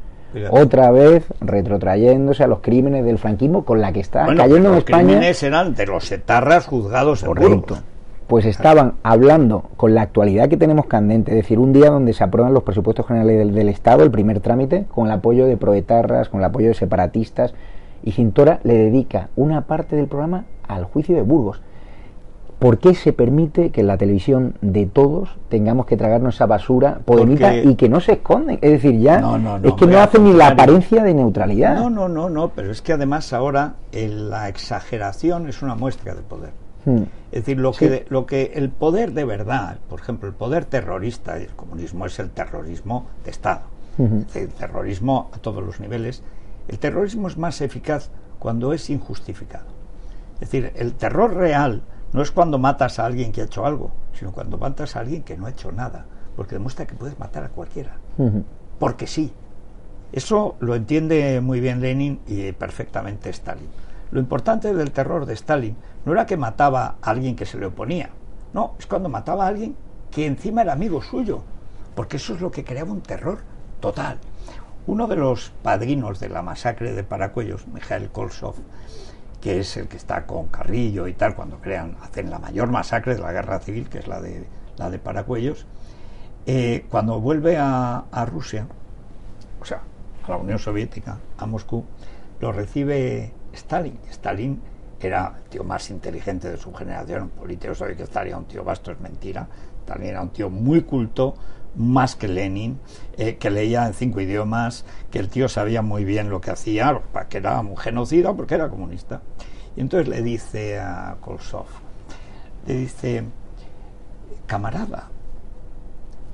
Otra 0.50 0.90
vez 0.90 1.26
retrotrayéndose 1.40 2.42
a 2.42 2.46
los 2.46 2.60
crímenes 2.60 3.04
del 3.04 3.18
franquismo 3.18 3.66
con 3.66 3.82
la 3.82 3.92
que 3.92 4.00
está 4.00 4.24
cayendo 4.34 4.72
en 4.72 4.78
España. 4.78 5.02
Los 5.02 5.12
crímenes 5.12 5.42
eran 5.42 5.74
de 5.74 5.86
los 5.86 6.10
etarras 6.10 6.66
juzgados 6.66 7.22
en 7.22 7.34
Burgos. 7.34 7.82
Pues 8.26 8.46
estaban 8.46 8.94
hablando 9.02 9.64
con 9.76 9.94
la 9.94 10.02
actualidad 10.02 10.48
que 10.48 10.56
tenemos 10.56 10.86
candente, 10.86 11.32
es 11.32 11.36
decir, 11.36 11.58
un 11.58 11.74
día 11.74 11.90
donde 11.90 12.14
se 12.14 12.24
aprueban 12.24 12.54
los 12.54 12.62
presupuestos 12.62 13.06
generales 13.06 13.38
del, 13.38 13.54
del 13.54 13.68
Estado, 13.68 14.02
el 14.02 14.10
primer 14.10 14.40
trámite, 14.40 14.86
con 14.92 15.06
el 15.06 15.12
apoyo 15.12 15.44
de 15.44 15.58
proetarras, 15.58 16.30
con 16.30 16.40
el 16.40 16.46
apoyo 16.46 16.68
de 16.68 16.74
separatistas, 16.74 17.54
y 18.02 18.12
Cintora 18.12 18.60
le 18.64 18.74
dedica 18.74 19.28
una 19.36 19.62
parte 19.62 19.96
del 19.96 20.06
programa 20.06 20.44
al 20.68 20.84
juicio 20.84 21.14
de 21.16 21.22
Burgos. 21.22 21.60
¿Por 22.58 22.78
qué 22.78 22.94
se 22.94 23.12
permite 23.12 23.70
que 23.70 23.82
en 23.82 23.86
la 23.86 23.98
televisión 23.98 24.54
de 24.62 24.86
todos 24.86 25.28
tengamos 25.50 25.84
que 25.84 25.98
tragarnos 25.98 26.36
esa 26.36 26.46
basura 26.46 27.00
poémica 27.04 27.54
y 27.54 27.74
que 27.74 27.90
no 27.90 28.00
se 28.00 28.12
esconden? 28.12 28.58
Es 28.62 28.70
decir, 28.70 28.98
ya 28.98 29.18
es 29.62 29.74
que 29.74 29.86
no 29.86 30.00
hacen 30.00 30.24
ni 30.24 30.32
la 30.32 30.48
apariencia 30.48 31.02
de 31.02 31.12
neutralidad. 31.12 31.74
No, 31.74 31.90
no, 31.90 32.08
no, 32.08 32.30
no, 32.30 32.48
pero 32.48 32.70
es 32.70 32.80
que 32.80 32.94
además 32.94 33.34
ahora 33.34 33.74
la 33.92 34.48
exageración 34.48 35.48
es 35.48 35.60
una 35.60 35.74
muestra 35.74 36.14
de 36.14 36.22
poder. 36.22 36.52
Hmm. 36.86 37.02
Es 37.30 37.44
decir, 37.44 37.58
lo, 37.58 37.72
que, 37.72 38.06
lo 38.08 38.24
que 38.24 38.52
el 38.54 38.70
poder 38.70 39.12
de 39.12 39.24
verdad, 39.24 39.76
por 39.90 40.00
ejemplo, 40.00 40.26
el 40.26 40.34
poder 40.34 40.64
terrorista, 40.64 41.38
y 41.38 41.42
el 41.42 41.54
comunismo 41.54 42.06
es 42.06 42.18
el 42.20 42.30
terrorismo 42.30 43.06
de 43.24 43.32
Estado, 43.32 43.62
el 43.98 44.48
terrorismo 44.48 45.30
a 45.34 45.38
todos 45.38 45.62
los 45.62 45.78
niveles, 45.80 46.22
el 46.68 46.78
terrorismo 46.78 47.28
es 47.28 47.36
más 47.36 47.60
eficaz 47.60 48.10
cuando 48.38 48.72
es 48.72 48.90
injustificado. 48.90 49.66
Es 50.34 50.50
decir, 50.50 50.72
el 50.76 50.94
terror 50.94 51.34
real 51.34 51.82
no 52.12 52.22
es 52.22 52.30
cuando 52.30 52.58
matas 52.58 52.98
a 52.98 53.06
alguien 53.06 53.32
que 53.32 53.40
ha 53.40 53.44
hecho 53.44 53.66
algo, 53.66 53.92
sino 54.12 54.32
cuando 54.32 54.58
matas 54.58 54.96
a 54.96 55.00
alguien 55.00 55.22
que 55.22 55.36
no 55.36 55.46
ha 55.46 55.50
hecho 55.50 55.72
nada, 55.72 56.06
porque 56.36 56.54
demuestra 56.54 56.86
que 56.86 56.94
puedes 56.94 57.18
matar 57.18 57.44
a 57.44 57.48
cualquiera. 57.48 57.96
Porque 58.78 59.06
sí. 59.06 59.32
Eso 60.12 60.56
lo 60.60 60.74
entiende 60.74 61.40
muy 61.40 61.60
bien 61.60 61.80
Lenin 61.80 62.20
y 62.26 62.52
perfectamente 62.52 63.30
Stalin. 63.30 63.68
Lo 64.12 64.20
importante 64.20 64.72
del 64.72 64.92
terror 64.92 65.26
de 65.26 65.34
Stalin 65.34 65.76
no 66.04 66.12
era 66.12 66.26
que 66.26 66.36
mataba 66.36 66.96
a 67.02 67.10
alguien 67.10 67.34
que 67.34 67.46
se 67.46 67.58
le 67.58 67.66
oponía, 67.66 68.10
no, 68.56 68.74
es 68.78 68.86
cuando 68.86 69.08
mataba 69.08 69.44
a 69.44 69.48
alguien 69.48 69.76
que 70.10 70.24
encima 70.24 70.62
era 70.62 70.72
amigo 70.72 71.02
suyo, 71.02 71.42
porque 71.94 72.16
eso 72.16 72.34
es 72.34 72.40
lo 72.40 72.50
que 72.50 72.64
creaba 72.64 72.92
un 72.92 73.02
terror 73.02 73.40
total. 73.80 74.18
Uno 74.86 75.08
de 75.08 75.16
los 75.16 75.50
padrinos 75.62 76.20
de 76.20 76.28
la 76.28 76.42
masacre 76.42 76.92
de 76.92 77.02
Paracuellos, 77.02 77.66
Mikhail 77.66 78.08
Kolsov, 78.10 78.54
que 79.40 79.58
es 79.58 79.76
el 79.76 79.88
que 79.88 79.96
está 79.96 80.26
con 80.26 80.46
Carrillo 80.46 81.08
y 81.08 81.12
tal, 81.12 81.34
cuando 81.34 81.58
crean, 81.58 81.96
hacen 82.02 82.30
la 82.30 82.38
mayor 82.38 82.70
masacre 82.70 83.16
de 83.16 83.20
la 83.20 83.32
guerra 83.32 83.58
civil, 83.58 83.88
que 83.88 83.98
es 83.98 84.06
la 84.06 84.20
de, 84.20 84.46
la 84.76 84.88
de 84.88 85.00
Paracuellos, 85.00 85.66
eh, 86.46 86.86
cuando 86.88 87.20
vuelve 87.20 87.56
a, 87.58 88.04
Rusia, 88.30 88.68
o 89.60 89.64
sea, 89.64 89.82
a 90.24 90.30
la 90.30 90.36
Unión 90.36 90.60
Soviética, 90.60 91.18
a 91.36 91.46
Moscú, 91.46 91.84
lo 92.40 92.52
recibe 92.52 93.32
Stalin. 93.52 93.98
Stalin 94.10 94.62
era 95.00 95.34
el 95.36 95.50
tío 95.50 95.64
más 95.64 95.90
inteligente 95.90 96.50
de 96.50 96.56
su 96.56 96.72
generación, 96.72 97.30
político, 97.30 97.74
sabe 97.74 97.96
que 97.96 98.04
era 98.04 98.38
un 98.38 98.46
tío 98.46 98.64
vasto, 98.64 98.92
es 98.92 99.00
mentira. 99.00 99.46
Stalin 99.80 100.08
era 100.08 100.22
un 100.22 100.30
tío 100.30 100.50
muy 100.50 100.82
culto, 100.82 101.34
más 101.76 102.16
que 102.16 102.28
Lenin, 102.28 102.80
eh, 103.16 103.36
que 103.36 103.50
leía 103.50 103.86
en 103.86 103.94
cinco 103.94 104.20
idiomas, 104.20 104.84
que 105.10 105.18
el 105.18 105.28
tío 105.28 105.48
sabía 105.48 105.82
muy 105.82 106.04
bien 106.04 106.30
lo 106.30 106.40
que 106.40 106.50
hacía, 106.50 107.00
que 107.28 107.38
era 107.38 107.60
un 107.60 107.76
genocida 107.76 108.34
porque 108.34 108.54
era 108.54 108.68
comunista. 108.68 109.20
Y 109.76 109.80
entonces 109.80 110.08
le 110.08 110.22
dice 110.22 110.80
a 110.80 111.16
Kolsov, 111.20 111.66
le 112.66 112.74
dice, 112.74 113.24
camarada, 114.46 115.10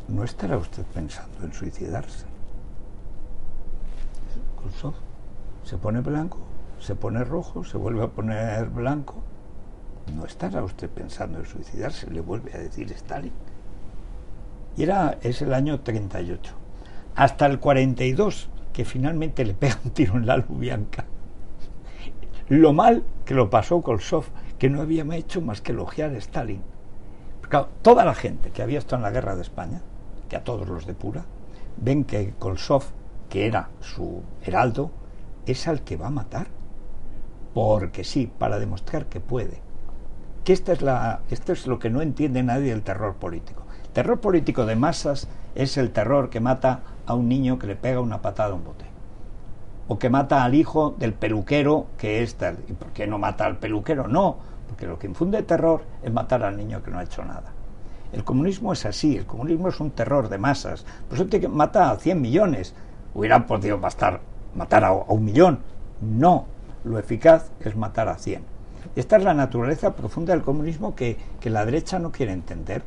¿no 0.09 0.23
estará 0.23 0.57
usted 0.57 0.85
pensando 0.95 1.45
en 1.45 1.53
suicidarse? 1.53 2.27
Kolsov 4.63 4.95
se 5.65 5.77
pone 5.77 6.01
blanco, 6.01 6.39
se 6.83 6.97
pone 6.97 7.23
rojo, 7.23 7.63
se 7.63 7.79
vuelve 7.79 8.03
a 8.03 8.09
poner 8.09 8.67
blanco. 8.67 9.23
¿No 10.15 10.27
estará 10.27 10.65
usted 10.65 10.91
pensando 10.91 11.39
en 11.39 11.47
suicidarse? 11.47 12.11
Le 12.11 12.21
vuelve 12.21 12.53
a 12.55 12.59
decir 12.59 12.91
Stalin. 12.93 13.33
Y 14.77 14.83
era, 14.83 15.19
es 15.23 15.43
el 15.43 15.55
año 15.55 15.81
38. 15.81 16.55
Hasta 17.15 17.47
el 17.47 17.61
42, 17.61 18.49
que 18.73 18.85
finalmente 18.85 19.45
le 19.45 19.55
pega 19.55 19.79
un 19.85 19.93
tiro 19.93 20.17
en 20.17 20.27
la 20.27 20.39
Lubianca. 20.39 21.05
Lo 22.49 22.73
mal 22.73 23.05
que 23.25 23.35
lo 23.35 23.49
pasó 23.49 23.81
Kolsov, 23.81 24.25
que 24.59 24.69
no 24.69 24.83
había 24.83 25.05
hecho 25.15 25.41
más 25.41 25.61
que 25.61 25.73
elogiar 25.73 26.11
a 26.11 26.19
Stalin. 26.19 26.63
toda 27.83 28.05
la 28.05 28.15
gente 28.15 28.51
que 28.51 28.63
había 28.63 28.81
estado 28.81 28.97
en 28.97 29.03
la 29.03 29.11
guerra 29.11 29.37
de 29.37 29.43
España, 29.43 29.83
que 30.29 30.37
a 30.37 30.43
todos 30.43 30.69
los 30.69 30.87
de 30.87 30.95
pura, 30.95 31.27
ven 31.77 32.05
que 32.05 32.35
Kolsov, 32.39 32.83
que 33.29 33.47
era 33.47 33.69
su 33.81 34.23
heraldo, 34.45 34.91
es 35.47 35.69
al 35.69 35.83
que 35.83 35.97
va 35.97 36.09
a 36.09 36.11
matar. 36.11 36.49
Porque 37.55 38.05
sí, 38.05 38.31
para 38.39 38.59
demostrar 38.59 39.07
que 39.07 39.21
puede. 39.21 39.61
Que 40.45 40.53
esta 40.53 40.73
es 40.73 40.83
la, 40.83 41.21
esto 41.31 41.53
es 41.53 41.67
lo 41.67 41.79
que 41.79 41.91
no 41.91 42.03
entiende 42.03 42.43
nadie 42.43 42.71
del 42.71 42.83
terror 42.83 43.15
político. 43.15 43.63
Terror 43.93 44.21
político 44.21 44.67
de 44.67 44.77
masas 44.77 45.29
es 45.55 45.77
el 45.77 45.91
terror 45.91 46.31
que 46.31 46.41
mata 46.41 46.81
a 47.07 47.15
un 47.15 47.29
niño 47.29 47.59
que 47.59 47.67
le 47.67 47.77
pega 47.77 48.01
una 48.01 48.23
patada 48.23 48.53
a 48.53 48.55
un 48.55 48.65
bote. 48.65 48.87
O 49.89 49.99
que 49.99 50.09
mata 50.09 50.45
al 50.45 50.55
hijo 50.55 50.95
del 50.99 51.13
peluquero 51.13 51.87
que 51.99 52.23
es 52.23 52.37
tal. 52.37 52.59
¿Y 52.69 52.73
por 52.73 52.89
qué 52.89 53.07
no 53.07 53.19
mata 53.19 53.45
al 53.45 53.59
peluquero? 53.59 54.09
No, 54.09 54.39
porque 54.69 54.87
lo 54.87 54.99
que 54.99 55.07
infunde 55.07 55.43
terror 55.43 55.83
es 56.03 56.13
matar 56.13 56.43
al 56.45 56.57
niño 56.57 56.83
que 56.83 56.91
no 56.91 56.99
ha 56.99 57.05
hecho 57.05 57.25
nada. 57.25 57.53
El 58.13 58.25
comunismo 58.25 58.73
es 58.73 58.85
así, 58.85 59.17
el 59.17 59.27
comunismo 59.27 59.69
es 59.69 59.81
un 59.81 59.91
terror 59.91 60.29
de 60.29 60.39
masas. 60.39 60.85
Por 61.09 61.19
eso 61.19 61.27
te 61.27 61.47
mata 61.49 61.91
a 61.91 61.97
100 61.97 62.21
millones. 62.21 62.75
Hubieran 63.15 63.47
podido 63.47 63.79
bastar 63.79 64.21
matar 64.55 64.85
a, 64.85 64.93
un 64.93 65.25
millón. 65.25 65.61
No, 66.01 66.47
lo 66.85 66.99
eficaz 66.99 67.51
es 67.61 67.77
matar 67.77 68.09
a 68.09 68.17
100. 68.17 68.45
Esta 68.97 69.17
es 69.17 69.25
la 69.25 69.35
naturaleza 69.35 69.95
profunda 69.95 70.33
del 70.33 70.43
comunismo 70.43 70.95
que, 70.95 71.17
que 71.41 71.51
la 71.51 71.65
derecha 71.65 71.99
no 71.99 72.13
quiere 72.13 72.33
entender 72.33 72.83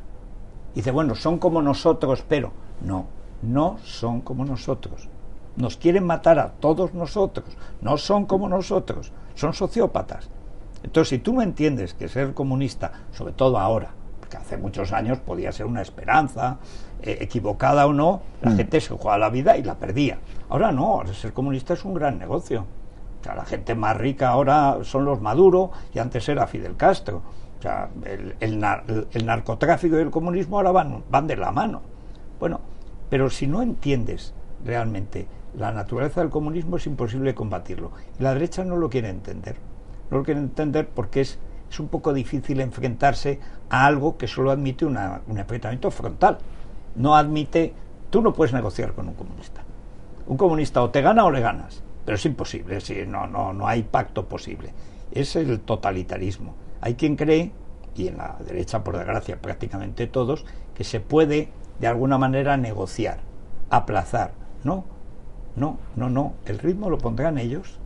dice, 0.75 0.91
bueno, 0.91 1.15
son 1.15 1.39
como 1.39 1.61
nosotros, 1.61 2.23
pero 2.27 2.51
no, 2.81 3.07
no 3.41 3.77
son 3.83 4.21
como 4.21 4.45
nosotros. 4.45 5.09
Nos 5.55 5.77
quieren 5.77 6.05
matar 6.05 6.37
a 6.37 6.51
todos 6.51 6.93
nosotros, 6.93 7.57
no 7.81 7.97
son 7.97 8.25
como 8.25 8.49
nosotros, 8.49 9.13
son 9.35 9.53
sociópatas. 9.53 10.29
Entonces, 10.83 11.09
si 11.09 11.17
tú 11.19 11.33
no 11.33 11.41
entiendes 11.41 11.93
que 11.93 12.09
ser 12.09 12.33
comunista, 12.33 12.91
sobre 13.13 13.33
todo 13.33 13.57
ahora, 13.57 13.91
porque 14.19 14.37
hace 14.37 14.57
muchos 14.57 14.91
años 14.91 15.17
podía 15.19 15.51
ser 15.53 15.65
una 15.65 15.81
esperanza, 15.81 16.57
eh, 17.01 17.17
equivocada 17.21 17.87
o 17.87 17.93
no, 17.93 18.21
la 18.41 18.51
mm. 18.51 18.57
gente 18.57 18.81
se 18.81 18.89
jugaba 18.89 19.17
la 19.17 19.29
vida 19.29 19.57
y 19.57 19.63
la 19.63 19.75
perdía. 19.75 20.19
Ahora 20.49 20.71
no, 20.73 20.85
ahora 20.85 21.13
ser 21.13 21.31
comunista 21.31 21.73
es 21.73 21.85
un 21.85 21.93
gran 21.93 22.19
negocio. 22.19 22.65
O 23.25 23.27
sea, 23.27 23.35
la 23.35 23.45
gente 23.45 23.73
más 23.73 23.97
rica 23.97 24.29
ahora 24.29 24.77
son 24.83 25.03
los 25.03 25.19
Maduro 25.19 25.71
y 25.93 25.97
antes 25.99 26.29
era 26.29 26.45
Fidel 26.45 26.77
Castro 26.77 27.23
el, 28.39 28.59
narcotráfico 29.25 29.97
y 29.97 30.01
el 30.01 30.11
comunismo 30.11 30.57
ahora 30.57 30.71
van, 30.71 31.03
van 31.09 31.27
de 31.27 31.35
la 31.35 31.51
mano. 31.51 31.81
Bueno, 32.39 32.59
pero 33.09 33.29
si 33.29 33.47
no 33.47 33.61
entiendes 33.61 34.33
realmente 34.63 35.27
la 35.55 35.71
naturaleza 35.71 36.21
del 36.21 36.29
comunismo 36.29 36.77
es 36.77 36.85
imposible 36.85 37.33
combatirlo. 37.33 37.91
Y 38.19 38.23
la 38.23 38.33
derecha 38.33 38.63
no 38.63 38.77
lo 38.77 38.89
quiere 38.89 39.09
entender. 39.09 39.55
No 40.11 40.17
lo 40.17 40.23
quiere 40.23 40.39
entender 40.39 40.87
porque 40.87 41.21
es, 41.21 41.39
es 41.69 41.79
un 41.79 41.87
poco 41.87 42.13
difícil 42.13 42.59
enfrentarse 42.61 43.39
a 43.69 43.85
algo 43.85 44.17
que 44.17 44.27
solo 44.27 44.51
admite 44.51 44.85
un 44.85 44.97
enfrentamiento 45.37 45.91
frontal. 45.91 46.37
No 46.95 47.15
admite, 47.15 47.73
tú 48.09 48.21
no 48.21 48.33
puedes 48.33 48.53
negociar 48.53 48.93
con 48.93 49.07
un 49.07 49.15
comunista. 49.15 49.63
Un 50.27 50.37
comunista 50.37 50.81
o 50.81 50.89
te 50.89 51.01
gana 51.01 51.25
o 51.25 51.31
le 51.31 51.39
ganas, 51.39 51.83
pero 52.05 52.15
es 52.15 52.25
imposible, 52.25 52.79
no, 53.07 53.27
no, 53.27 53.51
no 53.51 53.67
hay 53.67 53.83
pacto 53.83 54.27
posible. 54.29 54.73
Es 55.11 55.35
el 55.35 55.59
totalitarismo. 55.61 56.53
Hay 56.81 56.95
quien 56.95 57.15
cree, 57.15 57.51
y 57.95 58.07
en 58.07 58.17
la 58.17 58.37
derecha 58.45 58.83
por 58.83 58.97
desgracia 58.97 59.41
prácticamente 59.41 60.05
todos, 60.05 60.45
que 60.75 60.83
se 60.83 60.99
puede 60.99 61.49
de 61.79 61.87
alguna 61.87 62.17
manera 62.17 62.57
negociar, 62.57 63.19
aplazar. 63.69 64.33
No, 64.63 64.85
no, 65.55 65.79
no, 65.95 66.09
no. 66.09 66.33
El 66.45 66.59
ritmo 66.59 66.89
lo 66.89 66.99
pondrán 66.99 67.37
ellos, 67.37 67.79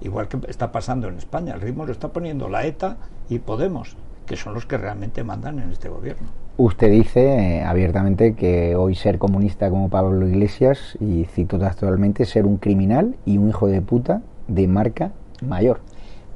igual 0.00 0.28
que 0.28 0.38
está 0.48 0.70
pasando 0.70 1.08
en 1.08 1.16
España. 1.16 1.54
El 1.54 1.60
ritmo 1.60 1.86
lo 1.86 1.92
está 1.92 2.12
poniendo 2.12 2.48
la 2.48 2.66
ETA 2.66 2.98
y 3.28 3.38
Podemos, 3.38 3.96
que 4.26 4.36
son 4.36 4.54
los 4.54 4.66
que 4.66 4.76
realmente 4.76 5.24
mandan 5.24 5.58
en 5.60 5.70
este 5.70 5.88
gobierno. 5.88 6.41
Usted 6.58 6.90
dice 6.90 7.20
eh, 7.20 7.62
abiertamente 7.62 8.34
que 8.34 8.76
hoy 8.76 8.94
ser 8.94 9.18
comunista 9.18 9.70
como 9.70 9.88
Pablo 9.88 10.28
Iglesias, 10.28 10.96
y 11.00 11.24
cito 11.24 11.58
textualmente, 11.58 12.26
ser 12.26 12.44
un 12.44 12.58
criminal 12.58 13.16
y 13.24 13.38
un 13.38 13.48
hijo 13.48 13.68
de 13.68 13.80
puta 13.80 14.22
de 14.48 14.68
marca 14.68 15.12
mayor. 15.40 15.80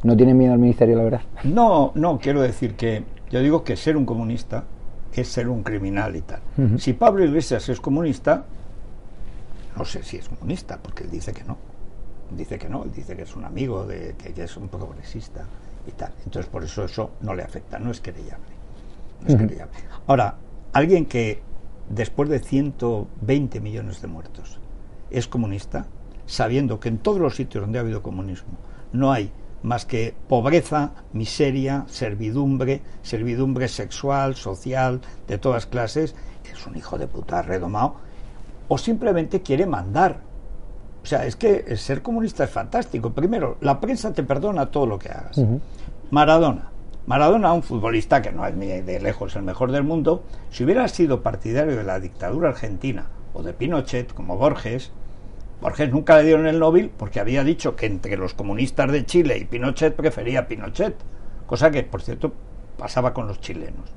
¿No 0.02 0.16
tienen 0.16 0.38
miedo 0.38 0.54
al 0.54 0.58
ministerio, 0.58 0.96
la 0.96 1.04
verdad? 1.04 1.20
No, 1.44 1.92
no, 1.94 2.18
quiero 2.18 2.40
decir 2.40 2.76
que 2.76 3.04
yo 3.30 3.40
digo 3.40 3.62
que 3.62 3.76
ser 3.76 3.96
un 3.96 4.06
comunista 4.06 4.64
es 5.12 5.28
ser 5.28 5.48
un 5.48 5.62
criminal 5.62 6.16
y 6.16 6.22
tal. 6.22 6.40
Si 6.78 6.92
Pablo 6.94 7.24
Iglesias 7.24 7.68
es 7.68 7.80
comunista, 7.80 8.44
no 9.76 9.84
sé 9.84 10.02
si 10.02 10.16
es 10.16 10.28
comunista, 10.28 10.78
porque 10.82 11.04
él 11.04 11.10
dice 11.10 11.32
que 11.32 11.44
no. 11.44 11.58
Dice 12.30 12.58
que 12.58 12.68
no, 12.68 12.84
él 12.84 12.92
dice 12.92 13.16
que 13.16 13.22
es 13.22 13.36
un 13.36 13.44
amigo, 13.44 13.86
de, 13.86 14.14
que, 14.16 14.42
es 14.42 14.56
un 14.56 14.68
progresista. 14.68 15.46
y 15.86 15.92
tal. 15.92 16.12
Entonces, 16.24 16.50
por 16.50 16.64
eso 16.64 16.84
eso 16.84 17.12
no 17.20 17.34
le 17.34 17.42
afecta, 17.42 17.78
no 17.78 17.90
es 17.90 18.00
querellable. 18.00 18.55
Ahora, 20.06 20.36
alguien 20.72 21.06
que 21.06 21.42
después 21.88 22.28
de 22.28 22.38
120 22.38 23.60
millones 23.60 24.02
de 24.02 24.08
muertos 24.08 24.60
es 25.10 25.28
comunista, 25.28 25.86
sabiendo 26.26 26.80
que 26.80 26.88
en 26.88 26.98
todos 26.98 27.20
los 27.20 27.36
sitios 27.36 27.62
donde 27.62 27.78
ha 27.78 27.82
habido 27.82 28.02
comunismo 28.02 28.58
no 28.92 29.12
hay 29.12 29.30
más 29.62 29.84
que 29.84 30.14
pobreza, 30.28 30.92
miseria, 31.12 31.84
servidumbre, 31.88 32.82
servidumbre 33.02 33.68
sexual, 33.68 34.36
social, 34.36 35.00
de 35.26 35.38
todas 35.38 35.66
clases, 35.66 36.14
es 36.52 36.66
un 36.66 36.76
hijo 36.76 36.98
de 36.98 37.08
puta 37.08 37.42
redomado, 37.42 37.96
o 38.68 38.78
simplemente 38.78 39.42
quiere 39.42 39.66
mandar. 39.66 40.20
O 41.02 41.06
sea, 41.06 41.26
es 41.26 41.36
que 41.36 41.76
ser 41.76 42.02
comunista 42.02 42.44
es 42.44 42.50
fantástico. 42.50 43.10
Primero, 43.10 43.56
la 43.60 43.80
prensa 43.80 44.12
te 44.12 44.22
perdona 44.22 44.66
todo 44.66 44.86
lo 44.86 44.98
que 44.98 45.08
hagas. 45.08 45.40
Maradona. 46.10 46.70
Maradona, 47.06 47.52
un 47.52 47.62
futbolista 47.62 48.20
que 48.20 48.32
no 48.32 48.44
es 48.44 48.56
ni 48.56 48.66
de 48.66 49.00
lejos 49.00 49.36
el 49.36 49.42
mejor 49.42 49.70
del 49.70 49.84
mundo, 49.84 50.24
si 50.50 50.64
hubiera 50.64 50.88
sido 50.88 51.22
partidario 51.22 51.76
de 51.76 51.84
la 51.84 52.00
dictadura 52.00 52.48
argentina 52.48 53.06
o 53.32 53.44
de 53.44 53.52
Pinochet, 53.52 54.12
como 54.12 54.36
Borges, 54.36 54.90
Borges 55.60 55.92
nunca 55.92 56.16
le 56.16 56.24
dieron 56.24 56.48
el 56.48 56.58
Nobel 56.58 56.90
porque 56.90 57.20
había 57.20 57.44
dicho 57.44 57.76
que 57.76 57.86
entre 57.86 58.16
los 58.16 58.34
comunistas 58.34 58.90
de 58.90 59.06
Chile 59.06 59.38
y 59.38 59.44
Pinochet 59.44 59.94
prefería 59.94 60.48
Pinochet, 60.48 60.96
cosa 61.46 61.70
que, 61.70 61.84
por 61.84 62.02
cierto, 62.02 62.32
pasaba 62.76 63.14
con 63.14 63.28
los 63.28 63.40
chilenos. 63.40 63.92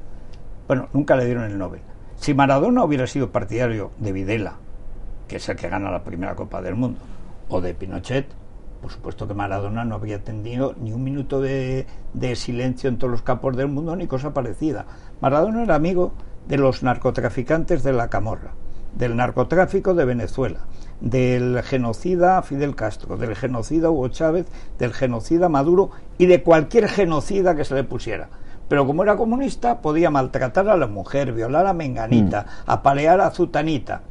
Bueno, 0.67 0.87
nunca 0.93 1.15
le 1.15 1.25
dieron 1.25 1.45
el 1.45 1.57
Nobel. 1.57 1.81
Si 2.15 2.35
Maradona 2.35 2.83
hubiera 2.83 3.07
sido 3.07 3.31
partidario 3.31 3.89
de 3.97 4.11
Videla, 4.11 4.57
que 5.27 5.37
es 5.37 5.49
el 5.49 5.55
que 5.55 5.67
gana 5.67 5.89
la 5.89 6.03
primera 6.03 6.35
Copa 6.35 6.61
del 6.61 6.75
Mundo, 6.75 6.99
o 7.47 7.59
de 7.59 7.73
Pinochet, 7.73 8.27
por 8.81 8.91
supuesto 8.91 9.27
que 9.27 9.33
Maradona 9.33 9.85
no 9.85 9.95
habría 9.95 10.23
tenido 10.23 10.73
ni 10.79 10.93
un 10.93 11.03
minuto 11.03 11.41
de, 11.41 11.85
de, 12.13 12.35
silencio 12.35 12.89
en 12.89 12.97
todos 12.97 13.11
los 13.11 13.21
campos 13.21 13.55
del 13.57 13.67
mundo 13.67 13.95
ni 13.95 14.07
cosa 14.07 14.33
parecida. 14.33 14.85
Maradona 15.21 15.63
era 15.63 15.75
amigo 15.75 16.13
de 16.47 16.57
los 16.57 16.83
narcotraficantes 16.83 17.83
de 17.83 17.93
la 17.93 18.09
Camorra, 18.09 18.53
del 18.95 19.15
narcotráfico 19.15 19.93
de 19.93 20.05
Venezuela, 20.05 20.61
del 21.01 21.61
genocida 21.63 22.41
Fidel 22.41 22.75
Castro, 22.75 23.17
del 23.17 23.35
genocida 23.35 23.89
Hugo 23.89 24.07
Chávez, 24.09 24.47
del 24.77 24.93
genocida 24.93 25.49
Maduro 25.49 25.91
y 26.17 26.25
de 26.25 26.41
cualquier 26.41 26.87
genocida 26.87 27.55
que 27.55 27.65
se 27.65 27.75
le 27.75 27.83
pusiera. 27.83 28.29
Pero 28.67 28.85
como 28.85 29.03
era 29.03 29.17
comunista, 29.17 29.81
podía 29.81 30.11
maltratar 30.11 30.69
a 30.69 30.77
la 30.77 30.87
mujer, 30.87 31.33
violar 31.33 31.65
a 31.65 31.73
Menganita, 31.73 32.43
mm. 32.43 32.71
apalear 32.71 33.19
a 33.19 33.31
Zutanita. 33.31 34.03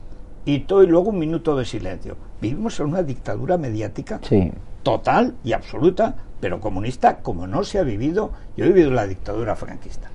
Y 0.45 0.61
todo 0.61 0.83
y 0.83 0.87
luego 0.87 1.11
un 1.11 1.19
minuto 1.19 1.57
de 1.57 1.65
silencio. 1.65 2.17
Vivimos 2.41 2.79
en 2.81 2.87
una 2.87 3.03
dictadura 3.03 3.59
mediática 3.59 4.21
sí. 4.23 4.51
total 4.83 5.35
y 5.45 5.53
absoluta, 5.53 6.15
pero 6.41 6.61
comunista 6.61 7.19
como 7.19 7.47
no 7.47 7.65
se 7.65 7.79
ha 7.79 7.83
vivido. 7.83 8.33
Yo 8.57 8.65
he 8.65 8.69
vivido 8.69 8.91
la 8.91 9.07
dictadura 9.07 9.57
franquista. 9.57 10.09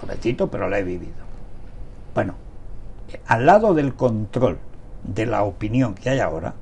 Jovencito, 0.00 0.48
pero 0.48 0.68
la 0.68 0.78
he 0.78 0.84
vivido. 0.84 1.28
Bueno, 2.14 2.34
al 3.26 3.46
lado 3.46 3.74
del 3.74 3.94
control 3.94 4.58
de 5.04 5.26
la 5.26 5.42
opinión 5.42 5.94
que 5.94 6.10
hay 6.10 6.20
ahora, 6.20 6.54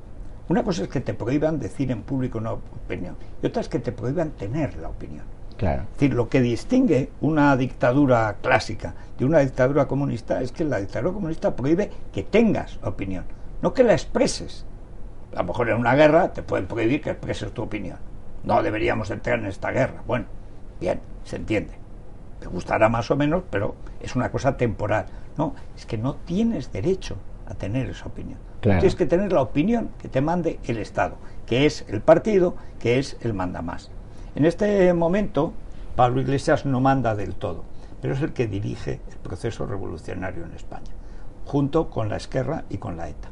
una 0.49 0.63
cosa 0.63 0.83
es 0.83 0.89
que 0.89 1.01
te 1.01 1.13
prohíban 1.13 1.59
decir 1.59 1.91
en 1.91 2.03
público 2.03 2.37
una 2.37 2.53
opinión 2.53 3.15
y 3.41 3.47
otra 3.47 3.61
es 3.61 3.67
que 3.67 3.79
te 3.79 3.91
prohíban 3.91 4.31
tener 4.31 4.77
la 4.77 4.89
opinión. 4.89 5.25
Claro. 5.57 5.83
Es 5.83 5.89
decir, 5.93 6.13
lo 6.13 6.29
que 6.29 6.41
distingue 6.41 7.09
una 7.19 7.57
dictadura 7.57 8.37
clásica 8.41 8.93
de 9.17 9.25
una 9.25 9.39
dictadura 9.39 9.87
comunista 9.87 10.41
es 10.41 10.51
que 10.51 10.63
la 10.63 10.79
dictadura 10.79 11.13
comunista 11.13 11.55
prohíbe 11.55 11.89
que 12.13 12.23
tengas 12.23 12.79
opinión, 12.83 13.25
no 13.61 13.73
que 13.73 13.83
la 13.83 13.93
expreses. 13.93 14.65
A 15.33 15.39
lo 15.41 15.45
mejor 15.45 15.69
en 15.69 15.77
una 15.77 15.95
guerra 15.95 16.31
te 16.31 16.43
pueden 16.43 16.67
prohibir 16.67 17.01
que 17.01 17.09
expreses 17.09 17.51
tu 17.51 17.63
opinión. 17.63 17.97
No 18.43 18.61
deberíamos 18.63 19.09
entrar 19.09 19.39
en 19.39 19.47
esta 19.47 19.71
guerra. 19.71 20.03
Bueno, 20.05 20.25
bien, 20.79 21.01
se 21.23 21.35
entiende. 21.35 21.73
Te 22.39 22.47
gustará 22.47 22.87
más 22.87 23.09
o 23.11 23.15
menos, 23.15 23.43
pero 23.49 23.75
es 23.99 24.15
una 24.15 24.31
cosa 24.31 24.57
temporal. 24.57 25.07
No, 25.37 25.55
es 25.75 25.85
que 25.85 25.97
no 25.97 26.15
tienes 26.15 26.71
derecho 26.71 27.17
a 27.47 27.55
tener 27.55 27.89
esa 27.89 28.05
opinión. 28.05 28.39
Claro. 28.61 28.79
Tienes 28.79 28.95
que 28.95 29.05
tener 29.05 29.33
la 29.33 29.41
opinión 29.41 29.89
que 29.99 30.07
te 30.07 30.21
mande 30.21 30.59
el 30.65 30.77
Estado, 30.77 31.17
que 31.45 31.65
es 31.65 31.85
el 31.89 32.01
partido, 32.01 32.55
que 32.79 32.99
es 32.99 33.17
el 33.21 33.33
manda 33.33 33.61
más. 33.61 33.91
En 34.37 34.45
este 34.45 34.93
momento, 34.93 35.51
Pablo 35.95 36.21
Iglesias 36.21 36.63
no 36.63 36.79
manda 36.79 37.15
del 37.15 37.33
todo, 37.33 37.63
pero 38.03 38.13
es 38.13 38.21
el 38.21 38.33
que 38.33 38.45
dirige 38.45 39.01
el 39.09 39.17
proceso 39.17 39.65
revolucionario 39.65 40.45
en 40.45 40.51
España, 40.51 40.91
junto 41.47 41.89
con 41.89 42.07
la 42.07 42.17
Esquerra 42.17 42.63
y 42.69 42.77
con 42.77 42.97
la 42.97 43.09
ETA. 43.09 43.29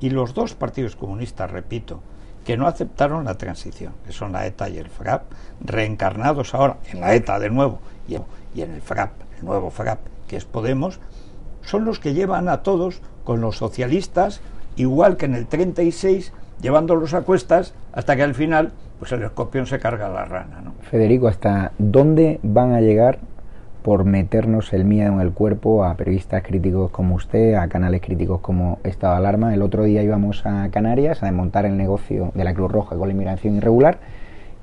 Y 0.00 0.10
los 0.10 0.34
dos 0.34 0.54
partidos 0.54 0.96
comunistas, 0.96 1.52
repito, 1.52 2.00
que 2.44 2.56
no 2.56 2.66
aceptaron 2.66 3.24
la 3.24 3.38
transición, 3.38 3.92
que 4.04 4.12
son 4.12 4.32
la 4.32 4.44
ETA 4.46 4.68
y 4.68 4.78
el 4.78 4.90
FRAP, 4.90 5.30
reencarnados 5.60 6.56
ahora 6.56 6.78
en 6.90 7.02
la 7.02 7.14
ETA 7.14 7.38
de 7.38 7.50
nuevo 7.50 7.78
y 8.08 8.16
en 8.62 8.72
el 8.72 8.82
FRAP, 8.82 9.12
el 9.38 9.44
nuevo 9.46 9.70
FRAP, 9.70 10.00
que 10.26 10.38
es 10.38 10.44
Podemos, 10.44 10.98
son 11.62 11.84
los 11.84 12.00
que 12.00 12.14
llevan 12.14 12.48
a 12.48 12.64
todos 12.64 13.00
con 13.22 13.40
los 13.40 13.58
socialistas, 13.58 14.40
igual 14.74 15.18
que 15.18 15.26
en 15.26 15.36
el 15.36 15.46
36, 15.46 16.32
llevándolos 16.60 17.14
a 17.14 17.22
cuestas 17.22 17.74
hasta 17.92 18.16
que 18.16 18.22
al 18.22 18.34
final 18.34 18.72
pues 18.98 19.12
el 19.12 19.22
escorpión 19.22 19.66
se 19.66 19.78
carga 19.78 20.08
la 20.08 20.24
rana. 20.24 20.60
¿no? 20.64 20.72
Federico, 20.82 21.28
¿hasta 21.28 21.72
dónde 21.78 22.40
van 22.42 22.72
a 22.72 22.80
llegar 22.80 23.18
por 23.82 24.04
meternos 24.04 24.72
el 24.72 24.84
miedo 24.84 25.12
en 25.12 25.20
el 25.20 25.32
cuerpo 25.32 25.84
a 25.84 25.94
periodistas 25.94 26.42
críticos 26.42 26.90
como 26.90 27.14
usted, 27.14 27.54
a 27.54 27.68
canales 27.68 28.00
críticos 28.00 28.40
como 28.40 28.78
Estado 28.84 29.14
de 29.14 29.18
Alarma? 29.18 29.54
El 29.54 29.62
otro 29.62 29.84
día 29.84 30.02
íbamos 30.02 30.44
a 30.46 30.68
Canarias 30.70 31.22
a 31.22 31.26
desmontar 31.26 31.66
el 31.66 31.76
negocio 31.76 32.32
de 32.34 32.44
la 32.44 32.54
Cruz 32.54 32.72
Roja 32.72 32.96
con 32.96 33.08
la 33.08 33.14
inmigración 33.14 33.56
irregular 33.56 33.98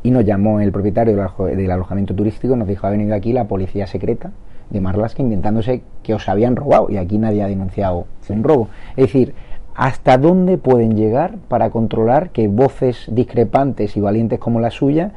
y 0.02 0.12
nos 0.12 0.26
llamó 0.26 0.60
el 0.60 0.72
propietario 0.72 1.16
del 1.16 1.72
alojamiento 1.72 2.14
turístico, 2.14 2.56
nos 2.56 2.68
dijo, 2.68 2.86
ha 2.86 2.90
venido 2.90 3.16
aquí 3.16 3.32
la 3.32 3.48
policía 3.48 3.88
secreta 3.88 4.32
de 4.70 4.82
Marlaska 4.82 5.22
inventándose 5.22 5.84
que 6.02 6.14
os 6.14 6.28
habían 6.28 6.56
robado 6.56 6.90
y 6.90 6.98
aquí 6.98 7.18
nadie 7.18 7.44
ha 7.44 7.48
denunciado 7.48 8.08
un 8.28 8.44
robo. 8.44 8.68
Es 8.98 9.06
decir, 9.06 9.34
hasta 9.76 10.18
dónde 10.18 10.58
pueden 10.58 10.96
llegar 10.96 11.38
para 11.48 11.70
controlar 11.70 12.30
que 12.32 12.48
voces 12.48 13.06
discrepantes 13.08 13.98
y 13.98 14.02
valientes 14.02 14.40
como 14.40 14.60
la 14.60 14.72
suya 14.72 15.12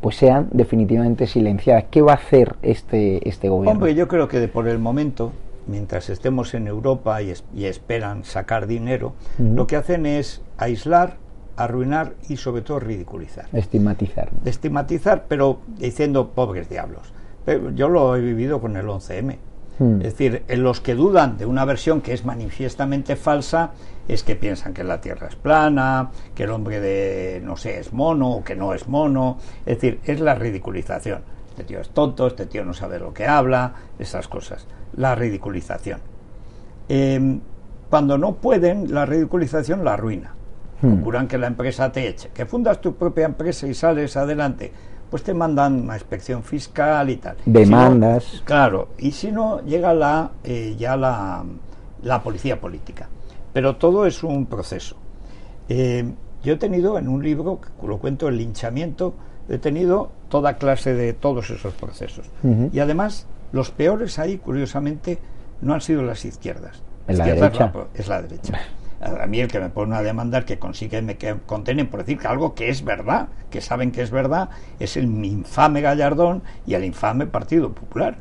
pues 0.00 0.16
sean 0.16 0.48
definitivamente 0.50 1.26
silenciadas. 1.28 1.84
¿Qué 1.90 2.02
va 2.02 2.12
a 2.12 2.16
hacer 2.16 2.56
este, 2.62 3.26
este 3.28 3.48
gobierno? 3.48 3.70
Hombre, 3.70 3.94
yo 3.94 4.08
creo 4.08 4.26
que 4.26 4.46
por 4.48 4.66
el 4.66 4.80
momento, 4.80 5.32
mientras 5.68 6.10
estemos 6.10 6.54
en 6.54 6.66
Europa 6.66 7.22
y, 7.22 7.30
es, 7.30 7.44
y 7.54 7.66
esperan 7.66 8.24
sacar 8.24 8.66
dinero, 8.66 9.14
uh 9.38 9.42
-huh. 9.42 9.54
lo 9.54 9.66
que 9.68 9.76
hacen 9.76 10.04
es 10.04 10.42
aislar, 10.58 11.18
arruinar 11.56 12.14
y 12.28 12.36
sobre 12.36 12.62
todo 12.62 12.80
ridiculizar. 12.80 13.46
Estigmatizar. 13.52 14.30
Estigmatizar, 14.44 15.26
pero 15.28 15.60
diciendo 15.78 16.30
pobres 16.30 16.68
diablos. 16.68 17.12
Pero 17.44 17.70
yo 17.70 17.88
lo 17.88 18.16
he 18.16 18.20
vivido 18.20 18.60
con 18.60 18.76
el 18.76 18.86
11M. 18.86 19.38
Hmm. 19.82 19.96
Es 19.96 20.16
decir, 20.16 20.44
en 20.46 20.62
los 20.62 20.80
que 20.80 20.94
dudan 20.94 21.38
de 21.38 21.46
una 21.46 21.64
versión 21.64 22.02
que 22.02 22.12
es 22.12 22.24
manifiestamente 22.24 23.16
falsa 23.16 23.72
es 24.06 24.22
que 24.22 24.36
piensan 24.36 24.74
que 24.74 24.84
la 24.84 25.00
Tierra 25.00 25.26
es 25.26 25.34
plana, 25.34 26.10
que 26.34 26.44
el 26.44 26.50
hombre 26.50 26.80
de, 26.80 27.40
no 27.42 27.56
sé, 27.56 27.80
es 27.80 27.92
mono 27.92 28.30
o 28.30 28.44
que 28.44 28.54
no 28.54 28.74
es 28.74 28.86
mono. 28.88 29.38
Es 29.66 29.80
decir, 29.80 30.00
es 30.04 30.20
la 30.20 30.36
ridiculización. 30.36 31.22
Este 31.50 31.64
tío 31.64 31.80
es 31.80 31.90
tonto, 31.90 32.28
este 32.28 32.46
tío 32.46 32.64
no 32.64 32.74
sabe 32.74 32.98
lo 33.00 33.12
que 33.12 33.26
habla, 33.26 33.74
esas 33.98 34.28
cosas. 34.28 34.66
La 34.96 35.14
ridiculización. 35.16 36.00
Eh, 36.88 37.40
cuando 37.90 38.18
no 38.18 38.36
pueden, 38.36 38.94
la 38.94 39.04
ridiculización 39.04 39.84
la 39.84 39.94
arruina. 39.94 40.34
Hmm. 40.80 40.94
Procuran 40.94 41.26
que 41.26 41.38
la 41.38 41.48
empresa 41.48 41.90
te 41.90 42.06
eche. 42.06 42.30
Que 42.32 42.46
fundas 42.46 42.80
tu 42.80 42.94
propia 42.94 43.26
empresa 43.26 43.66
y 43.66 43.74
sales 43.74 44.16
adelante 44.16 44.72
pues 45.12 45.22
te 45.22 45.34
mandan 45.34 45.82
una 45.82 45.92
inspección 45.92 46.42
fiscal 46.42 47.10
y 47.10 47.16
tal. 47.16 47.36
Demandas. 47.44 48.24
Si 48.24 48.36
no, 48.38 48.44
claro, 48.46 48.88
y 48.96 49.10
si 49.10 49.30
no, 49.30 49.60
llega 49.60 49.92
la, 49.92 50.30
eh, 50.42 50.74
ya 50.78 50.96
la, 50.96 51.44
la, 52.02 52.22
policía 52.22 52.58
política. 52.58 53.10
Pero 53.52 53.76
todo 53.76 54.06
es 54.06 54.22
un 54.24 54.46
proceso. 54.46 54.96
Eh, 55.68 56.10
yo 56.42 56.54
he 56.54 56.56
tenido 56.56 56.96
en 56.96 57.08
un 57.08 57.22
libro, 57.22 57.60
que 57.60 57.86
lo 57.86 57.98
cuento, 57.98 58.26
el 58.26 58.38
linchamiento, 58.38 59.12
he 59.50 59.58
tenido 59.58 60.10
toda 60.30 60.56
clase 60.56 60.94
de 60.94 61.12
todos 61.12 61.50
esos 61.50 61.74
procesos. 61.74 62.30
Uh 62.42 62.48
-huh. 62.48 62.70
Y 62.72 62.80
además, 62.80 63.26
los 63.52 63.70
peores 63.70 64.18
ahí, 64.18 64.38
curiosamente, 64.38 65.18
no 65.60 65.74
han 65.74 65.82
sido 65.82 66.00
las 66.02 66.24
izquierdas. 66.24 66.82
¿En 67.06 67.18
la 67.18 67.26
derecha? 67.26 67.70
Es 67.92 68.08
la 68.08 68.22
derecha. 68.22 68.58
A 69.02 69.26
mí 69.26 69.40
el 69.40 69.48
que 69.48 69.58
me 69.58 69.68
pone 69.68 69.96
a 69.96 70.02
demandar 70.02 70.44
que 70.44 70.58
consigue 70.58 71.02
me 71.02 71.16
que 71.16 71.36
contenen 71.46 71.88
por 71.88 72.00
decir 72.00 72.18
que 72.18 72.28
algo 72.28 72.54
que 72.54 72.68
es 72.68 72.84
verdad, 72.84 73.28
que 73.50 73.60
saben 73.60 73.90
que 73.90 74.02
es 74.02 74.10
verdad, 74.10 74.50
es 74.78 74.96
el 74.96 75.04
infame 75.24 75.80
Gallardón 75.80 76.42
y 76.66 76.74
el 76.74 76.84
infame 76.84 77.26
Partido 77.26 77.72
Popular. 77.72 78.16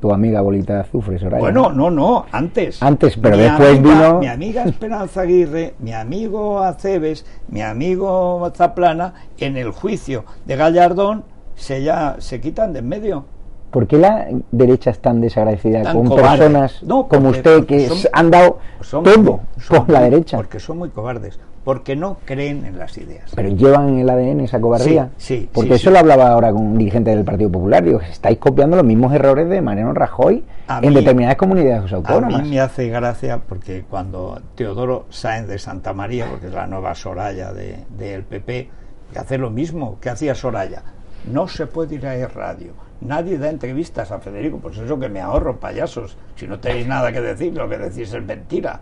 Tu 0.00 0.12
amiga 0.12 0.40
Bolita 0.40 0.74
de 0.74 0.80
Azufre, 0.80 1.18
Soraya. 1.18 1.40
Bueno, 1.40 1.70
no, 1.70 1.88
no, 1.88 2.26
antes. 2.32 2.82
Antes, 2.82 3.16
pero 3.16 3.36
mi 3.36 3.44
después 3.44 3.78
amiga, 3.78 3.94
vino. 3.94 4.18
Mi 4.18 4.26
amiga 4.26 4.64
Esperanza 4.64 5.20
Aguirre, 5.20 5.74
mi 5.78 5.92
amigo 5.92 6.60
Aceves, 6.60 7.24
mi 7.48 7.62
amigo 7.62 8.50
Zaplana, 8.56 9.14
en 9.38 9.56
el 9.56 9.70
juicio 9.70 10.24
de 10.44 10.56
Gallardón 10.56 11.24
se, 11.54 11.82
ya, 11.82 12.16
se 12.18 12.40
quitan 12.40 12.72
de 12.72 12.80
en 12.80 12.88
medio. 12.88 13.26
¿Por 13.72 13.86
qué 13.88 13.96
la 13.98 14.28
derecha 14.52 14.90
es 14.90 15.00
tan 15.00 15.20
desagradecida 15.20 15.82
Tan 15.82 15.96
con 15.96 16.06
cobarde. 16.08 16.38
personas 16.38 16.82
No, 16.84 17.08
como 17.08 17.30
usted 17.30 17.64
que 17.64 17.88
son- 17.88 17.98
han 18.12 18.30
dado 18.30 18.58
Son 18.82 19.02
todo 19.02 19.40
son 19.58 19.84
con 19.86 19.94
la 19.94 20.02
derecha? 20.02 20.36
Porque 20.36 20.60
son 20.60 20.78
muy 20.78 20.90
cobardes. 20.90 21.40
porque 21.64 21.94
no 21.94 22.16
creen 22.24 22.66
en 22.66 22.76
las 22.76 22.98
ideas. 22.98 23.30
Pero 23.36 23.48
llevan 23.50 23.88
en 23.90 23.98
el 24.00 24.10
ADN 24.10 24.40
esa 24.40 24.60
cobardía. 24.60 25.10
Sí, 25.16 25.42
sí, 25.42 25.48
Porque 25.52 25.68
sí, 25.70 25.74
eso 25.76 25.90
sí. 25.90 25.92
lo 25.94 26.00
hablaba 26.00 26.28
ahora 26.30 26.50
con 26.52 26.60
un 26.66 26.76
dirigente 26.76 27.10
del 27.14 27.24
Partido 27.24 27.50
Popular. 27.52 27.84
Digo, 27.84 28.00
estáis 28.00 28.38
copiando 28.38 28.76
los 28.76 28.84
mismos 28.84 29.14
errores 29.14 29.48
de 29.48 29.62
Mariano 29.62 29.94
Rajoy 29.94 30.42
A 30.66 30.80
en 30.80 30.88
mí- 30.88 30.94
determinadas 30.96 31.36
comunidades 31.36 31.92
A 31.92 31.96
autónomas. 31.96 32.42
mí 32.42 32.50
me 32.50 32.60
hace 32.60 32.88
gracia 32.88 33.40
porque 33.48 33.84
cuando 33.88 34.42
Teodoro 34.56 35.06
Sáenz 35.10 35.46
de 35.46 35.58
Santa 35.60 35.92
María, 35.92 36.26
porque 36.28 36.48
es 36.48 36.52
la 36.52 36.66
nueva 36.66 36.96
Soraya 36.96 37.52
de- 37.52 37.84
del 37.96 38.24
PP, 38.24 38.68
que 39.12 39.18
hace 39.20 39.38
lo 39.38 39.48
mismo 39.50 39.98
que 40.00 40.10
hacía 40.10 40.34
Soraya. 40.34 40.82
No 41.30 41.48
se 41.48 41.66
puede 41.66 41.96
ir 41.96 42.06
a 42.06 42.16
ir 42.16 42.28
radio. 42.34 42.72
Nadie 43.00 43.38
da 43.38 43.50
entrevistas 43.50 44.12
a 44.12 44.20
Federico, 44.20 44.58
pues 44.58 44.78
eso 44.78 44.98
que 44.98 45.08
me 45.08 45.20
ahorro, 45.20 45.58
payasos. 45.58 46.16
Si 46.36 46.46
no 46.46 46.60
tenéis 46.60 46.86
nada 46.86 47.12
que 47.12 47.20
decir, 47.20 47.52
lo 47.54 47.68
que 47.68 47.78
decís 47.78 48.12
es 48.12 48.22
mentira. 48.22 48.80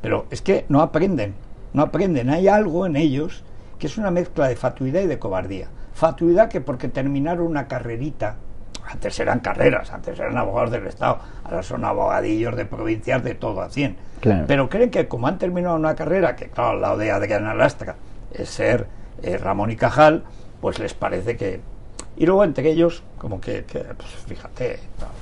Pero 0.00 0.26
es 0.30 0.42
que 0.42 0.64
no 0.68 0.80
aprenden, 0.80 1.34
no 1.72 1.82
aprenden. 1.82 2.30
Hay 2.30 2.48
algo 2.48 2.86
en 2.86 2.96
ellos 2.96 3.44
que 3.78 3.86
es 3.86 3.96
una 3.96 4.10
mezcla 4.10 4.48
de 4.48 4.56
fatuidad 4.56 5.02
y 5.02 5.06
de 5.06 5.18
cobardía. 5.18 5.68
Fatuidad 5.94 6.48
que 6.48 6.60
porque 6.60 6.88
terminaron 6.88 7.46
una 7.46 7.66
carrerita, 7.68 8.36
antes 8.86 9.18
eran 9.20 9.40
carreras, 9.40 9.90
antes 9.92 10.18
eran 10.18 10.36
abogados 10.36 10.70
del 10.70 10.86
Estado, 10.86 11.18
ahora 11.44 11.62
son 11.62 11.84
abogadillos 11.84 12.56
de 12.56 12.66
provincias 12.66 13.22
de 13.22 13.34
todo 13.34 13.62
a 13.62 13.70
100. 13.70 13.96
Claro. 14.20 14.44
Pero 14.46 14.68
creen 14.68 14.90
que 14.90 15.08
como 15.08 15.26
han 15.26 15.38
terminado 15.38 15.76
una 15.76 15.94
carrera, 15.94 16.36
que 16.36 16.48
claro, 16.48 16.70
al 16.70 16.80
lado 16.80 16.98
de 16.98 17.10
Adriana 17.10 17.54
Lastra 17.54 17.96
es 18.32 18.48
ser 18.48 18.86
eh, 19.22 19.36
Ramón 19.38 19.70
y 19.70 19.76
Cajal, 19.76 20.24
pues 20.60 20.78
les 20.78 20.94
parece 20.94 21.36
que... 21.36 21.60
Y 22.20 22.26
luego 22.26 22.44
entre 22.44 22.70
ellos, 22.70 23.02
como 23.16 23.40
que, 23.40 23.64
que, 23.64 23.78
pues, 23.78 24.10
fíjate, 24.26 24.78
claro, 24.98 25.14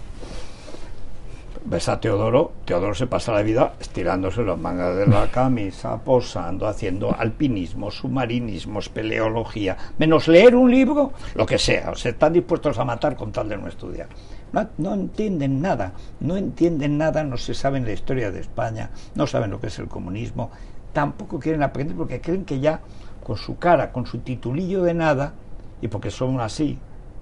ves 1.65 1.89
a 1.89 2.01
Teodoro, 2.01 2.55
Teodoro 2.65 2.93
se 2.93 3.07
pasa 3.07 3.31
la 3.31 3.43
vida 3.43 3.75
estirándose 3.79 4.43
las 4.43 4.59
mangas 4.59 4.97
de 4.97 5.07
la 5.07 5.31
camisa, 5.31 5.97
posando, 6.03 6.67
haciendo 6.67 7.15
alpinismo, 7.17 7.93
submarinismo, 7.93 8.81
espeleología, 8.81 9.77
menos 9.97 10.27
leer 10.27 10.57
un 10.57 10.73
libro, 10.73 11.13
lo 11.37 11.47
que 11.47 11.57
sea, 11.57 11.93
o 11.93 11.95
sea, 11.95 12.11
están 12.11 12.33
dispuestos 12.33 12.77
a 12.81 12.85
matar 12.85 13.15
con 13.15 13.31
tal 13.31 13.49
de 13.49 13.59
no 13.59 13.69
estudiar. 13.69 14.09
No, 14.53 14.69
no 14.79 14.95
entienden 14.95 15.63
nada, 15.63 15.93
no 16.19 16.37
entienden 16.37 16.99
nada, 16.99 17.23
no 17.23 17.37
se 17.37 17.55
saben 17.55 17.85
la 17.85 17.93
historia 17.93 18.33
de 18.33 18.41
España, 18.41 18.91
no 19.15 19.29
saben 19.29 19.53
lo 19.53 19.61
que 19.61 19.69
es 19.69 19.79
el 19.79 19.87
comunismo, 19.87 20.51
tampoco 20.93 21.39
quieren 21.39 21.63
aprender 21.63 21.97
porque 21.97 22.21
creen 22.21 22.45
que 22.45 22.59
ya 22.59 22.81
con 23.23 23.37
su 23.37 23.57
cara, 23.57 23.93
con 23.93 24.05
su 24.05 24.19
titulillo 24.19 24.83
de 24.83 24.95
nada, 24.95 25.35
y 25.81 25.89
porque 25.89 26.11
son 26.11 26.41
así, 26.41 26.79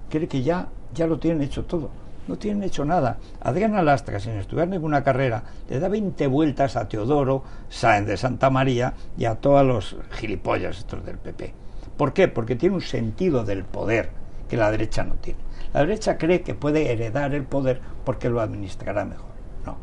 creen 0.09 0.27
que 0.27 0.41
ya, 0.43 0.67
ya 0.93 1.07
lo 1.07 1.19
tienen 1.19 1.41
hecho 1.41 1.65
todo. 1.65 1.89
No 2.27 2.35
tienen 2.37 2.63
hecho 2.63 2.83
nada. 2.83 3.17
Adriana 3.41 3.81
Lastra, 3.81 4.19
sin 4.19 4.33
estudiar 4.33 4.67
ninguna 4.67 5.01
carrera, 5.03 5.43
le 5.69 5.79
da 5.79 5.87
20 5.87 6.27
vueltas 6.27 6.75
a 6.75 6.87
Teodoro, 6.87 7.43
Sáenz 7.69 8.07
de 8.07 8.17
Santa 8.17 8.49
María 8.49 8.93
y 9.17 9.23
a 9.25 9.35
todos 9.35 9.65
los 9.65 9.95
gilipollas 10.11 10.77
estos 10.79 11.05
del 11.05 11.17
PP. 11.17 11.53
¿Por 11.95 12.11
qué? 12.13 12.27
Porque 12.27 12.55
tiene 12.57 12.75
un 12.75 12.81
sentido 12.81 13.45
del 13.45 13.63
poder 13.63 14.09
que 14.49 14.57
la 14.57 14.69
derecha 14.71 15.03
no 15.05 15.15
tiene. 15.15 15.39
La 15.73 15.81
derecha 15.81 16.17
cree 16.17 16.41
que 16.41 16.53
puede 16.53 16.91
heredar 16.91 17.33
el 17.33 17.43
poder 17.43 17.79
porque 18.03 18.29
lo 18.29 18.41
administrará 18.41 19.05
mejor. 19.05 19.27
No. 19.65 19.77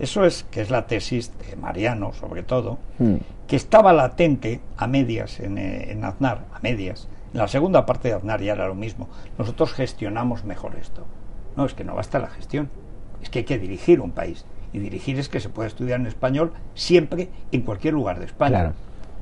Eso 0.00 0.24
es, 0.24 0.44
que 0.50 0.62
es 0.62 0.70
la 0.70 0.86
tesis 0.88 1.30
de 1.38 1.54
Mariano, 1.56 2.12
sobre 2.12 2.42
todo, 2.42 2.78
Mm. 2.98 3.14
que 3.46 3.54
estaba 3.56 3.92
latente 3.92 4.60
a 4.76 4.86
medias 4.88 5.38
en, 5.38 5.58
eh, 5.58 5.92
en 5.92 6.04
Aznar, 6.04 6.44
a 6.52 6.58
medias. 6.60 7.06
En 7.34 7.40
la 7.40 7.48
segunda 7.48 7.84
parte 7.84 8.06
de 8.06 8.14
Aznar 8.14 8.40
ya 8.40 8.52
era 8.52 8.68
lo 8.68 8.76
mismo. 8.76 9.08
Nosotros 9.38 9.72
gestionamos 9.72 10.44
mejor 10.44 10.76
esto. 10.76 11.04
No, 11.56 11.64
es 11.64 11.74
que 11.74 11.82
no 11.82 11.96
basta 11.96 12.20
la 12.20 12.28
gestión. 12.28 12.70
Es 13.20 13.28
que 13.28 13.40
hay 13.40 13.44
que 13.44 13.58
dirigir 13.58 14.00
un 14.00 14.12
país. 14.12 14.44
Y 14.72 14.78
dirigir 14.78 15.18
es 15.18 15.28
que 15.28 15.40
se 15.40 15.48
puede 15.48 15.66
estudiar 15.66 15.98
en 15.98 16.06
español 16.06 16.52
siempre, 16.74 17.28
en 17.50 17.62
cualquier 17.62 17.94
lugar 17.94 18.20
de 18.20 18.26
España. 18.26 18.60
Claro. 18.60 18.72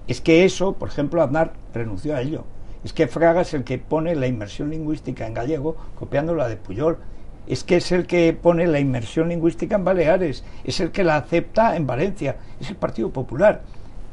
Es 0.08 0.20
que 0.20 0.44
eso, 0.44 0.74
por 0.74 0.90
ejemplo, 0.90 1.22
Aznar 1.22 1.54
renunció 1.72 2.14
a 2.14 2.20
ello. 2.20 2.44
Es 2.84 2.92
que 2.92 3.06
Fraga 3.06 3.40
es 3.40 3.54
el 3.54 3.64
que 3.64 3.78
pone 3.78 4.14
la 4.14 4.26
inmersión 4.26 4.68
lingüística 4.68 5.26
en 5.26 5.32
gallego, 5.32 5.76
copiando 5.98 6.34
la 6.34 6.48
de 6.48 6.56
Puyol. 6.56 6.98
Es 7.46 7.64
que 7.64 7.76
es 7.76 7.92
el 7.92 8.06
que 8.06 8.34
pone 8.34 8.66
la 8.66 8.78
inmersión 8.78 9.30
lingüística 9.30 9.76
en 9.76 9.84
Baleares. 9.84 10.44
Es 10.64 10.80
el 10.80 10.90
que 10.90 11.02
la 11.02 11.16
acepta 11.16 11.76
en 11.76 11.86
Valencia. 11.86 12.36
Es 12.60 12.68
el 12.68 12.76
Partido 12.76 13.08
Popular. 13.08 13.62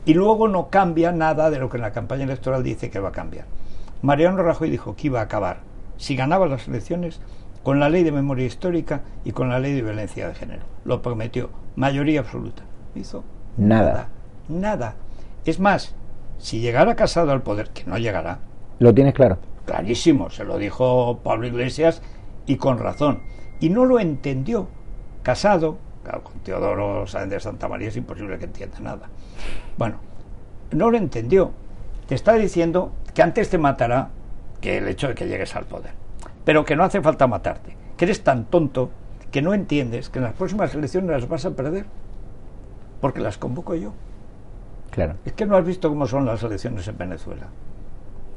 Y 0.06 0.14
luego 0.14 0.48
no 0.48 0.70
cambia 0.70 1.12
nada 1.12 1.50
de 1.50 1.60
lo 1.60 1.70
que 1.70 1.76
en 1.76 1.84
la 1.84 1.92
campaña 1.92 2.24
electoral 2.24 2.64
dice 2.64 2.90
que 2.90 3.00
va 3.00 3.10
a 3.10 3.12
cambiar. 3.12 3.46
Mariano 4.02 4.42
Rajoy 4.44 4.70
dijo 4.70 4.96
que 4.96 5.08
iba 5.08 5.20
a 5.20 5.24
acabar, 5.24 5.62
si 5.98 6.16
ganaba 6.16 6.48
las 6.48 6.68
elecciones, 6.68 7.20
con 7.64 7.80
la 7.80 7.90
ley 7.90 8.04
de 8.04 8.12
memoria 8.12 8.46
histórica 8.46 9.02
y 9.26 9.32
con 9.34 9.50
la 9.50 9.60
ley 9.60 9.74
de 9.74 9.82
violencia 9.82 10.28
de 10.28 10.36
género. 10.36 10.64
Lo 10.86 11.02
prometió. 11.02 11.50
Mayoría 11.76 12.22
absoluta. 12.22 12.64
Hizo 12.96 13.24
Nada. 13.58 14.08
Nada. 14.48 14.96
Es 15.46 15.60
más, 15.60 15.94
si 16.38 16.60
llegara 16.62 16.96
casado 16.96 17.32
al 17.32 17.42
poder, 17.42 17.70
que 17.72 17.84
no 17.86 17.98
llegará, 17.98 18.40
¿Lo 18.80 18.94
tienes 18.94 19.14
claro? 19.14 19.38
clarísimo, 19.66 20.30
se 20.30 20.46
lo 20.46 20.58
dijo 20.58 21.20
Pablo 21.22 21.46
Iglesias 21.48 22.02
y 22.46 22.56
con 22.56 22.80
razón. 22.80 23.20
Y 23.60 23.70
no 23.70 23.84
lo 23.86 24.00
entendió. 24.00 24.68
Casado, 25.22 25.78
claro, 26.04 26.24
con 26.24 26.40
Teodoro 26.40 27.06
Sáenz 27.06 27.30
de 27.30 27.40
Santa 27.42 27.68
María 27.68 27.90
es 27.90 27.98
imposible 27.98 28.40
que 28.40 28.46
entienda 28.46 28.80
nada. 28.80 29.10
Bueno, 29.78 29.98
no 30.72 30.90
lo 30.90 30.98
entendió. 30.98 31.52
Te 32.08 32.16
está 32.16 32.34
diciendo 32.36 32.94
que 33.20 33.24
antes 33.24 33.50
te 33.50 33.58
matará 33.58 34.12
que 34.62 34.78
el 34.78 34.88
hecho 34.88 35.10
de 35.10 35.14
que 35.14 35.28
llegues 35.28 35.54
al 35.54 35.66
poder. 35.66 35.92
Pero 36.46 36.64
que 36.64 36.78
no 36.78 36.86
hace 36.86 37.02
falta 37.02 37.28
matarte. 37.28 37.76
Que 37.98 38.06
eres 38.06 38.24
tan 38.24 38.46
tonto 38.46 38.92
que 39.30 39.42
no 39.42 39.54
entiendes 39.54 40.08
que 40.10 40.20
en 40.20 40.24
las 40.24 40.36
próximas 40.36 40.74
elecciones 40.74 41.10
las 41.10 41.28
vas 41.28 41.44
a 41.44 41.52
perder. 41.52 41.86
Porque 43.02 43.20
las 43.20 43.38
convoco 43.38 43.76
yo. 43.76 43.92
Claro. 44.90 45.16
Es 45.26 45.34
que 45.34 45.46
no 45.46 45.58
has 45.58 45.66
visto 45.66 45.90
cómo 45.90 46.08
son 46.08 46.26
las 46.26 46.42
elecciones 46.44 46.88
en 46.88 46.98
Venezuela. 46.98 47.48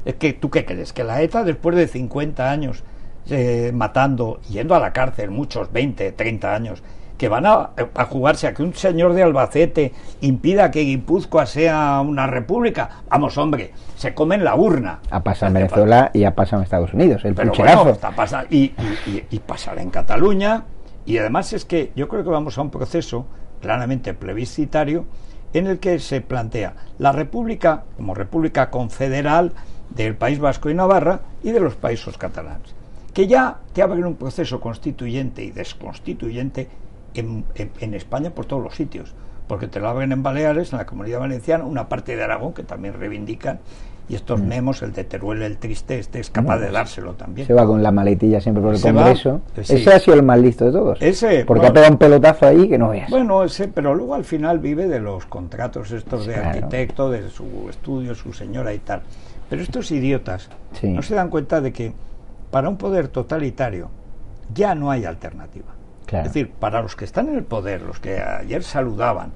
Es 0.03 0.15
que 0.15 0.33
tú 0.33 0.49
qué 0.49 0.65
crees, 0.65 0.91
que 0.91 1.05
la 1.05 1.21
ETA 1.21 1.45
después 1.45 1.77
de 1.77 1.87
50 1.87 2.51
años 2.51 2.83
eh, 3.29 3.71
matando, 3.73 4.41
yendo 4.49 4.75
a 4.75 4.81
la 4.81 4.91
cárcel, 4.91 5.31
muchos 5.31 5.71
20, 5.71 6.11
30 6.11 6.53
años, 6.53 6.83
que 7.23 7.29
van 7.29 7.45
a, 7.45 7.69
a 7.95 8.03
jugarse 8.03 8.47
a 8.47 8.53
que 8.53 8.61
un 8.63 8.73
señor 8.73 9.13
de 9.13 9.23
Albacete 9.23 9.93
impida 10.19 10.69
que 10.71 10.81
Guipúzcoa 10.81 11.45
sea 11.45 12.01
una 12.05 12.27
república. 12.27 12.89
Vamos, 13.09 13.37
hombre, 13.37 13.71
se 13.95 14.13
comen 14.13 14.43
la 14.43 14.55
urna. 14.55 14.99
Ha 15.09 15.23
pasado 15.23 15.47
en 15.47 15.53
Venezuela 15.53 16.11
y 16.13 16.25
ha 16.25 16.35
pasado 16.35 16.57
en 16.61 16.63
Estados 16.65 16.93
Unidos. 16.93 17.23
El 17.23 17.33
pero 17.33 17.53
bueno, 17.57 17.87
está 17.91 18.11
pasa- 18.11 18.43
y, 18.49 18.57
y- 18.57 18.73
y- 19.07 19.23
y 19.29 19.39
pasará 19.39 19.81
en 19.81 19.89
Cataluña. 19.89 20.65
Y 21.05 21.17
además 21.17 21.53
es 21.53 21.63
que 21.63 21.93
yo 21.95 22.09
creo 22.09 22.25
que 22.25 22.29
vamos 22.29 22.57
a 22.57 22.61
un 22.61 22.69
proceso 22.69 23.25
claramente 23.61 24.13
plebiscitario 24.13 25.05
en 25.53 25.67
el 25.67 25.79
que 25.79 25.99
se 25.99 26.19
plantea 26.19 26.73
la 26.97 27.13
República 27.13 27.83
como 27.95 28.13
República 28.15 28.69
confederal 28.69 29.53
del 29.91 30.15
País 30.17 30.39
Vasco 30.39 30.69
y 30.69 30.73
Navarra 30.73 31.21
y 31.41 31.51
de 31.51 31.61
los 31.61 31.75
países 31.75 32.17
catalanes, 32.17 32.75
que 33.13 33.27
ya 33.27 33.59
te 33.71 33.81
abren 33.81 34.03
un 34.03 34.15
proceso 34.15 34.59
constituyente 34.59 35.41
y 35.41 35.51
desconstituyente 35.51 36.67
en, 37.13 37.43
en- 37.55 37.71
en 37.79 37.93
España 37.93 38.29
por 38.31 38.45
todos 38.45 38.63
los 38.63 38.75
sitios, 38.75 39.13
porque 39.47 39.67
te 39.67 39.79
lo 39.79 39.89
abren 39.89 40.11
en 40.11 40.23
Baleares, 40.23 40.71
en 40.73 40.79
la 40.79 40.85
Comunidad 40.85 41.19
Valenciana, 41.19 41.63
una 41.65 41.89
parte 41.89 42.15
de 42.15 42.23
Aragón 42.23 42.53
que 42.53 42.63
también 42.63 42.93
reivindican, 42.95 43.59
y 44.09 44.15
estos 44.15 44.41
memos, 44.41 44.81
el 44.81 44.91
de 44.91 45.05
Teruel 45.05 45.41
el 45.43 45.57
triste, 45.57 45.97
este 45.97 46.19
es 46.19 46.29
capaz 46.29 46.59
de 46.59 46.69
dárselo 46.71 47.13
también. 47.13 47.47
Se 47.47 47.53
va 47.53 47.65
con 47.65 47.81
la 47.81 47.89
maletilla 47.91 48.41
siempre 48.41 48.61
por 48.61 48.73
el 48.73 48.79
Se 48.79 48.91
Congreso. 48.93 49.41
eh, 49.55 49.63
sí. 49.63 49.75
Ese 49.75 49.93
ha 49.93 49.99
sido 49.99 50.15
el 50.17 50.23
más 50.23 50.39
listo 50.39 50.65
de 50.65 50.71
todos. 50.73 51.01
Ese, 51.01 51.45
porque 51.45 51.59
bueno. 51.61 51.71
ha 51.71 51.73
pegado 51.73 51.91
un 51.93 51.97
pelotazo 51.99 52.45
ahí 52.47 52.67
que 52.67 52.77
no 52.77 52.89
veas. 52.89 53.09
Bueno, 53.09 53.43
ese, 53.45 53.69
pero 53.69 53.95
luego 53.95 54.13
al 54.15 54.25
final 54.25 54.59
vive 54.59 54.87
de 54.89 54.99
los 54.99 55.25
contratos 55.25 55.91
estos 55.91 56.25
de 56.25 56.33
Claro. 56.33 56.49
arquitecto, 56.49 57.09
de 57.11 57.29
su 57.29 57.67
estudio, 57.69 58.13
su 58.13 58.33
señora 58.33 58.73
y 58.73 58.79
tal. 58.79 59.03
Pero 59.49 59.61
estos 59.61 59.89
idiotas 59.91 60.49
Sí. 60.73 60.89
no 60.89 61.01
se 61.01 61.15
dan 61.15 61.29
cuenta 61.29 61.61
de 61.61 61.71
que 61.71 61.93
para 62.51 62.67
un 62.67 62.75
poder 62.75 63.07
totalitario 63.07 63.89
ya 64.53 64.75
no 64.75 64.91
hay 64.91 65.05
alternativa. 65.05 65.67
Claro. 66.13 66.27
Es 66.27 66.33
decir, 66.35 66.51
para 66.51 66.83
los 66.83 66.95
que 66.95 67.05
están 67.05 67.27
en 67.29 67.37
el 67.37 67.43
poder, 67.43 67.81
los 67.81 67.99
que 67.99 68.21
ayer 68.21 68.61
saludaban, 68.61 69.31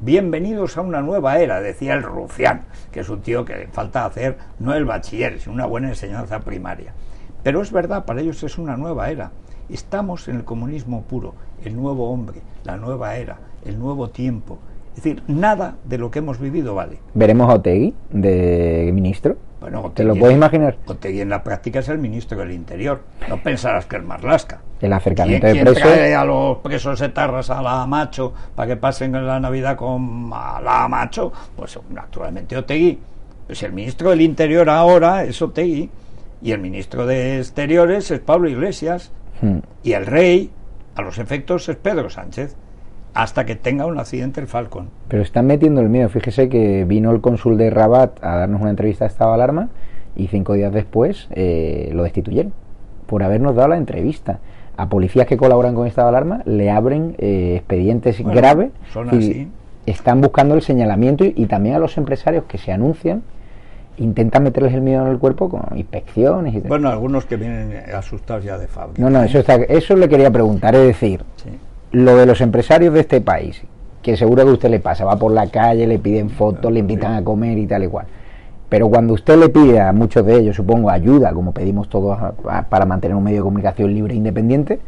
bienvenidos 0.00 0.78
a 0.78 0.80
una 0.80 1.02
nueva 1.02 1.38
era, 1.40 1.60
decía 1.60 1.92
el 1.92 2.02
rufián, 2.02 2.62
que 2.90 3.00
es 3.00 3.10
un 3.10 3.20
tío 3.20 3.44
que 3.44 3.54
le 3.54 3.66
falta 3.66 4.06
hacer 4.06 4.38
no 4.58 4.72
el 4.72 4.86
bachiller, 4.86 5.38
sino 5.38 5.52
una 5.52 5.66
buena 5.66 5.90
enseñanza 5.90 6.40
primaria. 6.40 6.94
Pero 7.42 7.60
es 7.60 7.70
verdad, 7.70 8.06
para 8.06 8.22
ellos 8.22 8.42
es 8.44 8.56
una 8.56 8.78
nueva 8.78 9.10
era. 9.10 9.30
Estamos 9.68 10.26
en 10.26 10.36
el 10.36 10.44
comunismo 10.44 11.02
puro, 11.02 11.34
el 11.66 11.76
nuevo 11.76 12.10
hombre, 12.10 12.40
la 12.64 12.78
nueva 12.78 13.16
era, 13.16 13.36
el 13.66 13.78
nuevo 13.78 14.08
tiempo. 14.08 14.58
Es 14.96 15.02
decir, 15.02 15.22
nada 15.26 15.76
de 15.84 15.98
lo 15.98 16.10
que 16.10 16.20
hemos 16.20 16.38
vivido 16.38 16.74
vale. 16.74 17.00
Veremos 17.12 17.50
a 17.50 17.56
Otegui 17.56 17.92
de 18.10 18.90
ministro. 18.94 19.36
Bueno, 19.62 19.92
¿Te 19.94 20.02
lo 20.04 20.14
puedes 20.16 20.36
imaginar? 20.36 20.76
Otegi 20.86 21.20
en 21.20 21.28
la 21.30 21.42
práctica 21.42 21.78
es 21.78 21.88
el 21.88 21.98
ministro 21.98 22.38
del 22.38 22.50
Interior. 22.52 23.00
No 23.28 23.40
pensarás 23.40 23.86
que 23.86 23.96
es 23.96 24.02
Marlasca. 24.02 24.56
El 24.56 24.78
¿Quién, 24.80 24.92
acercamiento 24.92 25.46
de 25.46 25.52
quién 25.52 25.64
presos. 25.64 25.82
trae 25.82 26.14
a 26.14 26.24
los 26.24 26.58
presos 26.58 27.00
etarras 27.00 27.48
a 27.50 27.62
la 27.62 27.86
Macho 27.86 28.32
para 28.56 28.66
que 28.68 28.76
pasen 28.76 29.12
la 29.12 29.38
Navidad 29.38 29.76
con 29.76 30.28
la 30.30 30.86
Macho? 30.90 31.32
Pues 31.56 31.78
naturalmente 31.90 32.56
Otegui. 32.56 32.98
Pues 33.46 33.62
el 33.62 33.72
ministro 33.72 34.10
del 34.10 34.20
Interior 34.20 34.68
ahora 34.68 35.22
es 35.24 35.40
Otegui 35.40 35.88
y 36.42 36.50
el 36.50 36.58
ministro 36.60 37.06
de 37.06 37.38
Exteriores 37.38 38.10
es 38.10 38.20
Pablo 38.20 38.48
Iglesias 38.48 39.12
Hmm. 39.40 39.58
y 39.82 39.92
el 39.94 40.06
rey, 40.06 40.50
a 40.94 41.02
los 41.02 41.18
efectos, 41.18 41.68
es 41.68 41.74
Pedro 41.76 42.08
Sánchez. 42.10 42.54
Hasta 43.14 43.44
que 43.44 43.56
tenga 43.56 43.86
un 43.86 43.98
accidente 43.98 44.40
el 44.40 44.46
Falcon. 44.46 44.88
Pero 45.08 45.22
están 45.22 45.46
metiendo 45.46 45.80
el 45.80 45.88
miedo. 45.88 46.08
Fíjese 46.08 46.48
que 46.48 46.84
vino 46.84 47.10
el 47.10 47.20
cónsul 47.20 47.58
de 47.58 47.70
Rabat 47.70 48.22
a 48.24 48.36
darnos 48.36 48.60
una 48.60 48.70
entrevista 48.70 49.04
de 49.04 49.10
estado 49.10 49.30
de 49.30 49.34
alarma 49.34 49.68
y 50.16 50.28
cinco 50.28 50.54
días 50.54 50.72
después 50.72 51.28
eh, 51.32 51.90
lo 51.92 52.02
destituyeron 52.04 52.52
por 53.06 53.22
habernos 53.22 53.54
dado 53.54 53.68
la 53.68 53.76
entrevista. 53.76 54.38
A 54.76 54.88
policías 54.88 55.26
que 55.26 55.36
colaboran 55.36 55.74
con 55.74 55.86
estado 55.86 56.10
de 56.10 56.16
alarma 56.16 56.42
le 56.46 56.70
abren 56.70 57.14
eh, 57.18 57.56
expedientes 57.56 58.22
Bueno, 58.22 58.34
graves 58.40 58.70
son 58.92 59.08
y 59.12 59.18
así. 59.18 59.48
están 59.84 60.20
buscando 60.22 60.54
el 60.54 60.62
señalamiento 60.62 61.24
y, 61.26 61.34
y 61.36 61.44
también 61.46 61.74
a 61.74 61.78
los 61.78 61.98
empresarios 61.98 62.44
que 62.44 62.56
se 62.56 62.72
anuncian 62.72 63.22
intentan 63.98 64.42
meterles 64.42 64.72
el 64.72 64.80
miedo 64.80 65.04
en 65.04 65.12
el 65.12 65.18
cuerpo 65.18 65.50
con 65.50 65.76
inspecciones 65.76 66.54
y. 66.54 66.60
Bueno, 66.60 66.88
algunos 66.88 67.26
que 67.26 67.36
vienen 67.36 67.74
asustados 67.94 68.42
ya 68.42 68.56
de 68.56 68.66
fábrica. 68.66 69.02
No, 69.02 69.10
no, 69.10 69.22
eso, 69.22 69.38
está, 69.40 69.56
eso 69.56 69.94
le 69.96 70.08
quería 70.08 70.30
preguntar. 70.30 70.74
Es 70.74 70.86
decir, 70.86 71.22
Sí. 71.36 71.50
Lo 71.92 72.16
de 72.16 72.26
los 72.26 72.40
empresarios 72.40 72.94
de 72.94 73.00
este 73.00 73.20
país, 73.20 73.62
que 74.02 74.16
seguro 74.16 74.44
que 74.44 74.50
a 74.50 74.54
usted 74.54 74.70
le 74.70 74.80
pasa, 74.80 75.04
va 75.04 75.16
por 75.16 75.32
la 75.32 75.46
calle, 75.48 75.86
le 75.86 75.98
piden 75.98 76.30
fotos, 76.30 76.72
le 76.72 76.80
invitan 76.80 77.14
a 77.14 77.22
comer 77.24 77.58
y 77.58 77.66
tal 77.66 77.84
y 77.84 77.88
cual. 77.88 78.06
Pero 78.68 78.88
cuando 78.88 79.12
usted 79.14 79.36
le 79.38 79.50
pide 79.50 79.80
a 79.80 79.92
muchos 79.92 80.24
de 80.24 80.36
ellos, 80.38 80.56
supongo, 80.56 80.88
ayuda, 80.90 81.32
como 81.32 81.52
pedimos 81.52 81.88
todos 81.90 82.18
a- 82.18 82.32
a- 82.48 82.62
para 82.64 82.86
mantener 82.86 83.14
un 83.16 83.22
medio 83.22 83.38
de 83.38 83.42
comunicación 83.44 83.92
libre 83.94 84.14
e 84.14 84.16
independiente, 84.16 84.80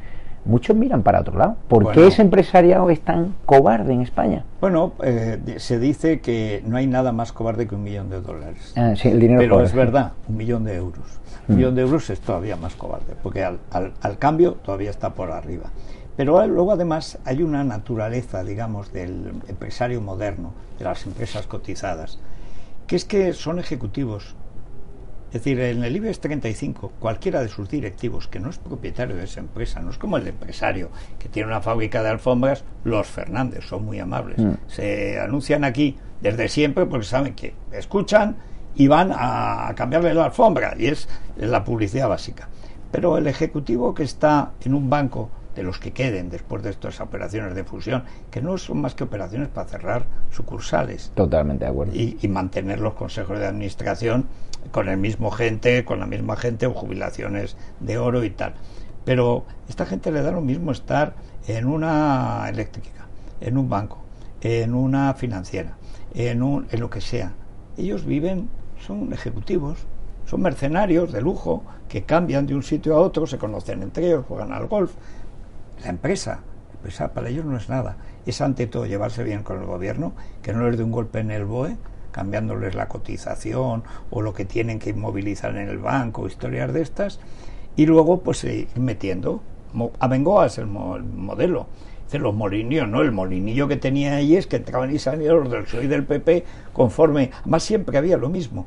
muchos 0.47 0.75
miran 0.75 1.03
para 1.03 1.21
otro 1.21 1.39
lado. 1.39 1.57
¿Por 1.69 1.93
qué 1.93 2.07
ese 2.07 2.23
empresariado 2.23 2.89
es 2.89 3.01
tan 3.03 3.35
cobarde 3.45 3.93
en 3.93 4.01
España? 4.01 4.45
Bueno, 4.61 4.93
eh, 5.03 5.39
se 5.59 5.79
dice 5.79 6.21
que 6.21 6.63
no 6.67 6.79
hay 6.79 6.87
nada 6.87 7.13
más 7.13 7.33
cobarde 7.33 7.67
que 7.69 7.75
un 7.75 7.83
millón 7.83 8.09
de 8.09 8.23
dólares. 8.23 8.73
Ah, 8.77 8.95
sí, 8.97 9.09
el 9.09 9.21
dinero 9.21 9.39
Pero 9.41 9.61
es 9.63 9.75
verdad, 9.75 10.13
un 10.29 10.37
millón 10.39 10.65
de 10.65 10.77
euros. 10.77 11.05
Un 11.47 11.57
millón 11.57 11.75
de 11.75 11.83
euros 11.83 12.09
es 12.09 12.21
todavía 12.21 12.57
más 12.57 12.75
cobarde, 12.75 13.13
porque 13.23 13.45
al, 13.45 13.59
al- 13.71 13.93
al 14.01 14.17
cambio 14.17 14.53
todavía 14.65 14.89
está 14.89 15.11
por 15.11 15.31
arriba. 15.31 15.65
Pero 16.17 16.47
luego 16.47 16.73
además 16.73 17.19
hay 17.25 17.43
una 17.43 17.65
naturaleza, 17.65 18.45
digamos, 18.45 18.93
del 18.93 19.33
empresario 19.49 20.01
moderno, 20.01 20.53
de 20.79 20.85
las 20.85 21.07
empresas 21.07 21.47
cotizadas, 21.47 22.19
que 22.87 22.97
es 22.97 23.05
que 23.05 23.33
son 23.33 23.59
ejecutivos. 23.59 24.37
Es 25.29 25.43
decir, 25.43 25.59
en 25.59 25.83
el 25.83 25.97
IBEX 25.97 26.21
35, 26.21 26.93
cualquiera 27.01 27.43
de 27.43 27.49
sus 27.49 27.69
directivos 27.69 28.29
que 28.29 28.39
no 28.39 28.51
es 28.51 28.59
propietario 28.59 29.17
de 29.17 29.25
esa 29.25 29.41
empresa, 29.41 29.81
no 29.81 29.91
es 29.91 29.99
como 29.99 30.17
el 30.17 30.29
empresario 30.29 30.91
que 31.19 31.29
tiene 31.29 31.49
una 31.49 31.61
fábrica 31.61 32.05
de 32.05 32.11
alfombras, 32.11 32.63
los 32.85 33.09
Fernández 33.09 33.65
son 33.65 33.85
muy 33.85 33.99
amables. 33.99 34.41
Se 34.69 35.19
anuncian 35.19 35.65
aquí 35.65 35.97
desde 36.21 36.49
siempre 36.49 36.87
porque 36.87 37.07
saben 37.07 37.35
que 37.35 37.55
escuchan 37.73 38.37
y 38.77 38.87
van 38.87 39.11
a 39.13 39.73
cambiarle 39.75 40.15
la 40.15 40.27
alfombra, 40.27 40.75
y 40.79 40.87
es 40.87 41.09
la 41.37 41.65
publicidad 41.65 42.09
básica. 42.09 42.49
Pero 42.93 43.19
el 43.19 43.27
ejecutivo 43.27 43.93
que 43.93 44.05
está 44.05 44.53
en 44.65 44.75
un 44.75 44.89
banco 44.89 45.31
de 45.55 45.63
los 45.63 45.79
que 45.79 45.93
queden 45.93 46.31
después 46.31 46.63
de 46.63 46.71
estas 46.71 47.01
operaciones 47.01 47.55
de 47.55 47.65
fusión, 47.65 48.05
que 48.31 48.41
no 48.43 48.59
son 48.59 48.81
más 48.81 48.95
que 48.95 49.05
operaciones 49.05 49.49
para 49.49 49.69
cerrar 49.69 50.07
sucursales, 50.31 51.13
Totalmente 51.15 51.65
de 51.65 51.71
acuerdo. 51.71 51.93
y, 51.95 52.19
y 52.21 52.29
mantener 52.29 52.81
los 52.81 52.95
consejos 52.95 53.39
de 53.39 53.47
administración 53.47 54.27
con 54.71 54.89
el 54.89 54.97
mismo 54.97 55.31
gente, 55.31 55.85
con 55.85 56.01
la 56.01 56.07
misma 56.07 56.37
gente 56.37 56.67
o 56.67 56.73
jubilaciones 56.73 57.57
de 57.81 57.99
oro 57.99 58.25
y 58.25 58.31
tal. 58.31 58.55
Pero 59.05 59.45
esta 59.69 59.85
gente 59.87 60.11
le 60.11 60.23
da 60.23 60.31
lo 60.33 60.41
mismo 60.41 60.73
estar 60.73 61.15
en 61.47 61.67
una 61.67 62.47
eléctrica, 62.49 63.07
en 63.41 63.59
un 63.59 63.69
banco, 63.69 63.99
en 64.41 64.75
una 64.75 65.13
financiera, 65.15 65.77
en, 66.15 66.43
un, 66.43 66.67
en 66.71 66.81
lo 66.81 66.89
que 66.89 67.01
sea. 67.03 67.33
Ellos 67.77 68.07
viven, 68.07 68.49
son 68.79 69.13
ejecutivos, 69.13 69.87
son 70.25 70.41
mercenarios 70.41 71.13
de 71.13 71.21
lujo 71.21 71.65
que 71.89 72.05
cambian 72.05 72.47
de 72.47 72.55
un 72.55 72.63
sitio 72.63 72.97
a 72.97 73.01
otro, 73.01 73.27
se 73.27 73.37
conocen 73.37 73.83
entre 73.83 74.07
ellos, 74.07 74.25
juegan 74.27 74.53
al 74.53 74.67
golf. 74.67 74.93
La 75.83 75.91
empresa, 75.91 76.41
empresa 76.75 77.13
para 77.13 77.29
ellos 77.29 77.45
no 77.45 77.57
es 77.57 77.69
nada. 77.69 77.97
Es 78.27 78.41
ante 78.41 78.67
todo 78.67 78.87
llevarse 78.87 79.23
bien 79.25 79.43
con 79.43 79.59
el 79.59 79.67
gobierno, 79.67 80.13
que 80.43 80.53
no 80.53 80.69
les 80.69 80.79
dé 80.79 80.85
un 80.85 80.93
golpe 80.93 81.19
en 81.21 81.31
el 81.31 81.45
BOE, 81.45 81.77
cambiándoles 82.13 82.75
la 82.75 82.89
cotización 82.89 83.83
o 84.11 84.23
lo 84.23 84.33
que 84.35 84.45
tienen 84.45 84.79
que 84.79 84.91
inmovilizar 84.91 85.57
en 85.57 85.69
el 85.69 85.79
banco, 85.79 86.27
historias 86.27 86.73
de 86.73 86.83
estas, 86.83 87.21
y 87.77 87.87
luego 87.87 88.21
pues 88.21 88.45
ir 88.45 88.69
metiendo. 88.77 89.43
Abengoa 89.99 90.47
es 90.47 90.59
el, 90.59 90.67
mo- 90.67 90.97
el 90.97 91.05
los 92.19 92.35
molinillos, 92.35 92.87
¿no? 92.89 93.01
El 93.03 93.11
molinillo 93.11 93.67
que 93.67 93.77
tenía 93.77 94.15
ahí 94.17 94.37
es 94.37 94.47
que 94.47 94.57
entraban 94.57 94.95
y 94.95 94.99
salían 95.01 95.37
los 95.41 95.51
del 95.51 95.65
PSOE 95.65 95.85
y 95.85 95.87
del 95.89 96.05
PP 96.05 96.45
conforme. 96.73 97.31
Más 97.45 97.65
siempre 97.65 97.99
había 97.99 98.17
lo 98.17 98.29
mismo. 98.29 98.67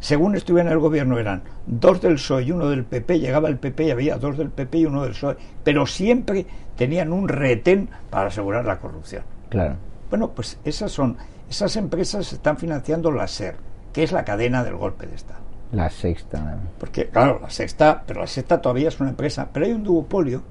Según 0.00 0.34
estuviera 0.34 0.68
en 0.68 0.72
el 0.72 0.80
gobierno 0.80 1.18
eran 1.18 1.42
dos 1.66 2.00
del 2.00 2.14
PSOE 2.14 2.44
y 2.44 2.52
uno 2.52 2.68
del 2.68 2.84
PP, 2.84 3.20
llegaba 3.20 3.48
el 3.48 3.58
PP 3.58 3.84
y 3.84 3.90
había 3.90 4.16
dos 4.16 4.36
del 4.38 4.50
PP 4.50 4.78
y 4.78 4.86
uno 4.86 5.02
del 5.02 5.12
PSOE, 5.12 5.36
pero 5.62 5.86
siempre 5.86 6.46
tenían 6.76 7.12
un 7.12 7.28
retén 7.28 7.88
para 8.10 8.28
asegurar 8.28 8.64
la 8.64 8.78
corrupción. 8.78 9.22
Claro. 9.50 9.74
Bueno, 10.08 10.30
pues 10.30 10.58
esas 10.64 10.90
son, 10.90 11.16
esas 11.48 11.76
empresas 11.76 12.32
están 12.32 12.56
financiando 12.56 13.12
la 13.12 13.28
SER, 13.28 13.56
que 13.92 14.02
es 14.02 14.12
la 14.12 14.24
cadena 14.24 14.64
del 14.64 14.76
golpe 14.76 15.06
de 15.06 15.14
Estado. 15.14 15.40
La 15.72 15.88
sexta. 15.90 16.58
Porque, 16.78 17.08
claro, 17.08 17.38
la 17.40 17.50
sexta, 17.50 18.02
pero 18.06 18.20
la 18.20 18.26
sexta 18.26 18.60
todavía 18.60 18.88
es 18.88 18.98
una 18.98 19.10
empresa, 19.10 19.48
pero 19.52 19.66
hay 19.66 19.72
un 19.72 19.84
duopolio 19.84 20.42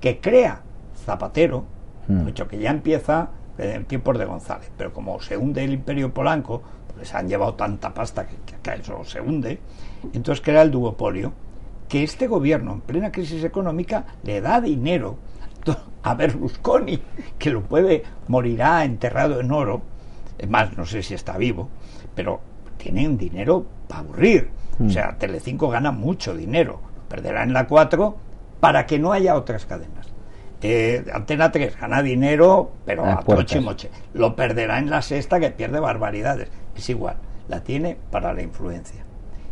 que 0.00 0.20
crea 0.20 0.60
Zapatero, 1.04 1.64
Hmm. 2.10 2.28
hecho 2.28 2.48
que 2.48 2.58
ya 2.58 2.70
empieza 2.70 3.28
en 3.58 3.84
tiempos 3.84 4.18
de 4.18 4.24
González, 4.24 4.70
pero 4.76 4.92
como 4.92 5.20
se 5.20 5.36
hunde 5.36 5.62
el 5.62 5.72
imperio 5.72 6.12
polanco, 6.12 6.62
se 7.02 7.16
han 7.16 7.28
llevado 7.28 7.54
tanta 7.54 7.92
pasta 7.92 8.26
que, 8.26 8.36
que- 8.62 8.74
eso 8.80 9.02
se 9.04 9.20
hunde, 9.20 9.58
entonces 10.12 10.42
crea 10.44 10.62
el 10.62 10.70
duopolio, 10.70 11.32
que 11.88 12.02
este 12.02 12.26
gobierno 12.26 12.72
en 12.74 12.80
plena 12.82 13.10
crisis 13.12 13.42
económica 13.44 14.04
le 14.22 14.40
da 14.40 14.60
dinero 14.60 15.18
a 16.02 16.14
Berlusconi, 16.14 17.02
que 17.38 17.50
lo 17.50 17.62
puede, 17.62 18.02
morirá 18.28 18.84
enterrado 18.84 19.40
en 19.40 19.50
oro, 19.52 19.82
es 20.38 20.48
más, 20.48 20.76
no 20.76 20.86
sé 20.86 21.02
si 21.02 21.14
está 21.14 21.36
vivo, 21.36 21.68
pero 22.14 22.40
tienen 22.78 23.18
dinero 23.18 23.66
para 23.86 24.00
aburrir. 24.00 24.50
O 24.82 24.88
sea, 24.88 25.14
Telecinco 25.18 25.68
gana 25.68 25.90
mucho 25.92 26.34
dinero, 26.34 26.80
perderá 27.08 27.42
en 27.42 27.52
la 27.52 27.66
4 27.66 28.16
para 28.60 28.86
que 28.86 28.98
no 28.98 29.12
haya 29.12 29.34
otras 29.34 29.66
cadenas. 29.66 30.06
Eh, 30.62 31.04
Antena 31.12 31.50
3 31.52 31.78
gana 31.78 32.02
dinero, 32.02 32.72
pero 32.86 33.04
A 33.04 33.20
moche. 33.60 33.90
Lo 34.14 34.34
perderá 34.34 34.78
en 34.78 34.88
la 34.88 35.02
sexta, 35.02 35.38
que 35.40 35.50
pierde 35.50 35.80
barbaridades. 35.80 36.48
Es 36.80 36.88
igual, 36.88 37.16
la 37.46 37.62
tiene 37.62 37.98
para 38.10 38.32
la 38.32 38.40
influencia. 38.40 39.04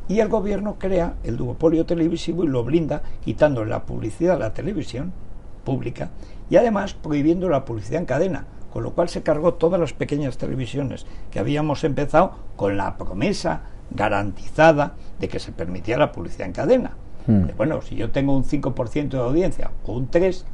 Y 0.08 0.20
el 0.20 0.30
gobierno 0.30 0.76
crea 0.78 1.16
el 1.24 1.36
duopolio 1.36 1.84
televisivo 1.84 2.42
y 2.42 2.46
lo 2.46 2.64
blinda, 2.64 3.02
quitando 3.22 3.66
la 3.66 3.84
publicidad 3.84 4.36
a 4.36 4.38
la 4.38 4.54
televisión 4.54 5.12
pública 5.62 6.08
y 6.48 6.56
además 6.56 6.94
prohibiendo 6.94 7.50
la 7.50 7.66
publicidad 7.66 8.00
en 8.00 8.06
cadena, 8.06 8.46
con 8.72 8.82
lo 8.82 8.94
cual 8.94 9.10
se 9.10 9.22
cargó 9.22 9.52
todas 9.52 9.78
las 9.78 9.92
pequeñas 9.92 10.38
televisiones 10.38 11.04
que 11.30 11.38
habíamos 11.38 11.84
empezado 11.84 12.32
con 12.56 12.78
la 12.78 12.96
promesa 12.96 13.60
garantizada 13.90 14.94
de 15.20 15.28
que 15.28 15.38
se 15.38 15.52
permitía 15.52 15.98
la 15.98 16.12
publicidad 16.12 16.46
en 16.46 16.54
cadena. 16.54 16.92
Hmm. 17.26 17.48
Bueno, 17.58 17.82
si 17.82 17.94
yo 17.94 18.10
tengo 18.10 18.34
un 18.34 18.44
5% 18.44 19.10
de 19.10 19.18
audiencia 19.18 19.70
o 19.84 19.92
un 19.92 20.10
3%, 20.10 20.44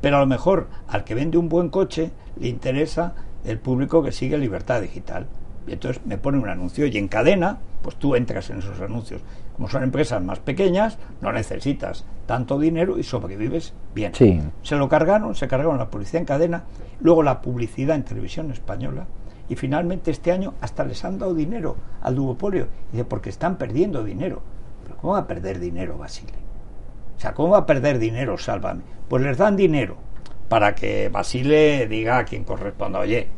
pero 0.00 0.16
a 0.16 0.20
lo 0.20 0.26
mejor 0.26 0.68
al 0.88 1.04
que 1.04 1.14
vende 1.14 1.36
un 1.36 1.50
buen 1.50 1.68
coche 1.68 2.10
le 2.40 2.48
interesa 2.48 3.14
el 3.44 3.58
público 3.58 4.02
que 4.02 4.12
sigue 4.12 4.38
libertad 4.38 4.80
digital. 4.80 5.26
Y 5.66 5.72
entonces 5.72 6.02
me 6.04 6.18
pone 6.18 6.38
un 6.38 6.48
anuncio 6.48 6.86
y 6.86 6.96
en 6.96 7.08
cadena, 7.08 7.58
pues 7.82 7.96
tú 7.96 8.16
entras 8.16 8.50
en 8.50 8.58
esos 8.58 8.80
anuncios. 8.80 9.22
Como 9.54 9.68
son 9.68 9.82
empresas 9.82 10.22
más 10.22 10.40
pequeñas, 10.40 10.98
no 11.20 11.32
necesitas 11.32 12.04
tanto 12.26 12.58
dinero 12.58 12.98
y 12.98 13.02
sobrevives 13.02 13.74
bien. 13.94 14.14
Sí. 14.14 14.40
Se 14.62 14.76
lo 14.76 14.88
cargaron, 14.88 15.34
se 15.34 15.48
cargaron 15.48 15.78
la 15.78 15.90
publicidad 15.90 16.20
en 16.20 16.26
cadena, 16.26 16.64
luego 17.00 17.22
la 17.22 17.40
publicidad 17.40 17.96
en 17.96 18.04
televisión 18.04 18.50
española 18.50 19.06
y 19.48 19.56
finalmente 19.56 20.10
este 20.10 20.32
año 20.32 20.54
hasta 20.60 20.84
les 20.84 21.04
han 21.04 21.18
dado 21.18 21.34
dinero 21.34 21.76
al 22.00 22.14
duopolio. 22.14 22.68
Y 22.88 22.92
dice, 22.92 23.04
porque 23.04 23.30
están 23.30 23.56
perdiendo 23.56 24.02
dinero. 24.02 24.42
Pero 24.82 24.96
¿cómo 24.96 25.12
va 25.12 25.20
a 25.20 25.26
perder 25.26 25.58
dinero 25.60 25.98
Basile? 25.98 26.32
O 27.16 27.20
sea, 27.20 27.34
¿cómo 27.34 27.50
va 27.50 27.58
a 27.58 27.66
perder 27.66 27.98
dinero 27.98 28.38
Sálvame? 28.38 28.82
Pues 29.08 29.22
les 29.22 29.36
dan 29.36 29.56
dinero 29.56 29.96
para 30.48 30.74
que 30.74 31.08
Basile 31.08 31.86
diga 31.86 32.18
a 32.18 32.24
quien 32.24 32.44
corresponda, 32.44 32.98
oye, 32.98 33.28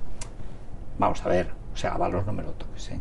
vamos 0.98 1.24
a 1.24 1.28
ver, 1.28 1.48
o 1.74 1.76
sea, 1.76 1.94
a 1.94 2.08
los 2.08 2.24
no 2.26 2.32
me 2.32 2.42
lo 2.42 2.52
toques, 2.52 2.90
¿eh? 2.92 3.00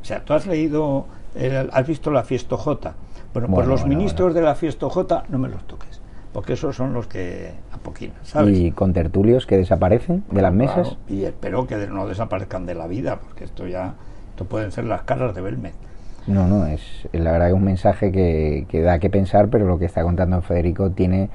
O 0.00 0.04
sea, 0.04 0.24
tú 0.24 0.32
has 0.34 0.46
leído, 0.46 1.06
el- 1.34 1.70
has 1.72 1.86
visto 1.86 2.10
la 2.10 2.22
Fiesta 2.24 2.56
J. 2.56 2.94
Bueno, 3.32 3.48
pues 3.48 3.48
Bueno, 3.48 3.70
los 3.70 3.80
bueno, 3.82 3.96
ministros 3.96 4.34
de 4.34 4.42
la 4.42 4.54
Fiesta 4.54 4.88
J 4.88 5.24
no 5.28 5.38
me 5.38 5.48
los 5.48 5.64
toques, 5.66 6.00
porque 6.32 6.54
esos 6.54 6.76
son 6.76 6.92
los 6.92 7.06
que 7.06 7.52
apoquinan, 7.72 8.16
¿sabes? 8.22 8.58
Y 8.58 8.72
con 8.72 8.92
tertulios 8.92 9.46
que 9.46 9.56
desaparecen 9.56 10.24
de 10.30 10.42
las 10.42 10.52
mesas. 10.52 10.96
Y 11.08 11.24
espero 11.24 11.66
que 11.66 11.76
no 11.86 12.06
desaparezcan 12.06 12.66
de 12.66 12.74
la 12.74 12.86
vida, 12.86 13.20
porque 13.20 13.44
esto 13.44 13.66
ya, 13.66 13.94
esto 14.30 14.44
pueden 14.44 14.72
ser 14.72 14.84
las 14.84 15.02
caras 15.02 15.34
de 15.34 15.40
Belmez. 15.40 15.74
No, 16.26 16.46
no, 16.46 16.66
es 16.66 17.08
la 17.12 17.32
verdad 17.32 17.46
que 17.46 17.52
es 17.52 17.56
un 17.56 17.64
mensaje 17.64 18.12
que, 18.12 18.66
que 18.68 18.80
da 18.82 18.98
que 18.98 19.10
pensar, 19.10 19.48
pero 19.48 19.66
lo 19.66 19.78
que 19.78 19.86
está 19.86 20.02
contando 20.02 20.40
Federico 20.42 20.90
tiene 20.90 21.30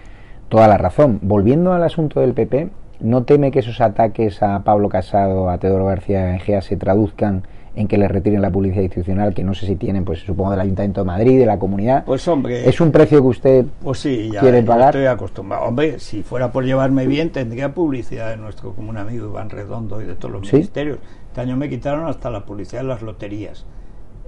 toda 0.50 0.68
la 0.68 0.78
razón. 0.78 1.20
Volviendo 1.24 1.74
al 1.74 1.84
asunto 1.84 2.22
del 2.22 2.34
PP, 2.34 2.70
¿no 3.00 3.24
teme 3.24 3.52
que 3.52 3.60
esos 3.60 3.82
ataques 3.82 4.42
a 4.44 4.64
Pablo 4.64 4.90
Casado, 4.90 5.50
a 5.50 5.58
Teodoro 5.58 5.86
García 5.86 6.36
Egea 6.36 6.62
se 6.62 6.78
traduzcan 6.78 7.44
en 7.78 7.88
que 7.88 7.98
le 8.00 8.08
retiren 8.08 8.42
la 8.42 8.50
publicidad 8.50 8.82
institucional, 8.82 9.36
que 9.36 9.44
no 9.44 9.54
sé 9.54 9.68
si 9.68 9.76
tienen, 9.76 10.04
pues 10.04 10.22
supongo 10.22 10.50
del 10.50 10.62
Ayuntamiento 10.62 11.02
de 11.02 11.06
Madrid, 11.06 11.38
de 11.38 11.46
la 11.46 11.60
comunidad. 11.60 12.06
Pues 12.06 12.28
hombre. 12.28 12.68
¿Es 12.68 12.82
un 12.82 12.92
precio 12.92 13.22
que 13.22 13.28
usted 13.28 13.66
pues 13.84 14.00
sí, 14.00 14.32
ya, 14.34 14.40
quiere 14.40 14.64
pagar? 14.64 14.96
estoy 14.96 15.06
acostumbrado. 15.06 15.66
Hombre, 15.66 16.00
si 16.00 16.24
fuera 16.24 16.52
por 16.52 16.66
llevarme 16.66 17.06
bien, 17.06 17.32
tendría 17.32 17.76
publicidad 17.76 18.32
de 18.32 18.38
nuestro 18.38 18.74
común 18.74 18.98
amigo 18.98 19.28
Iván 19.28 19.52
Redondo 19.52 20.02
y 20.02 20.06
de 20.06 20.16
todos 20.16 20.32
los 20.32 20.48
¿Sí? 20.48 20.56
ministerios. 20.56 20.98
Este 21.28 21.42
año 21.42 21.56
me 21.56 21.70
quitaron 21.70 22.08
hasta 22.08 22.32
la 22.32 22.46
publicidad 22.46 22.82
de 22.82 22.88
las 22.88 23.04
loterías. 23.04 23.68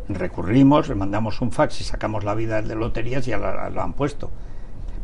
Recurrimos, 0.10 0.88
le 0.88 0.94
mandamos 0.94 1.42
un 1.42 1.52
fax 1.52 1.82
y 1.82 1.84
sacamos 1.84 2.24
la 2.24 2.36
vida 2.36 2.62
de 2.62 2.76
loterías 2.76 3.28
y 3.28 3.32
ya 3.32 3.40
la, 3.40 3.72
la 3.72 3.84
han 3.84 3.94
puesto. 3.94 4.30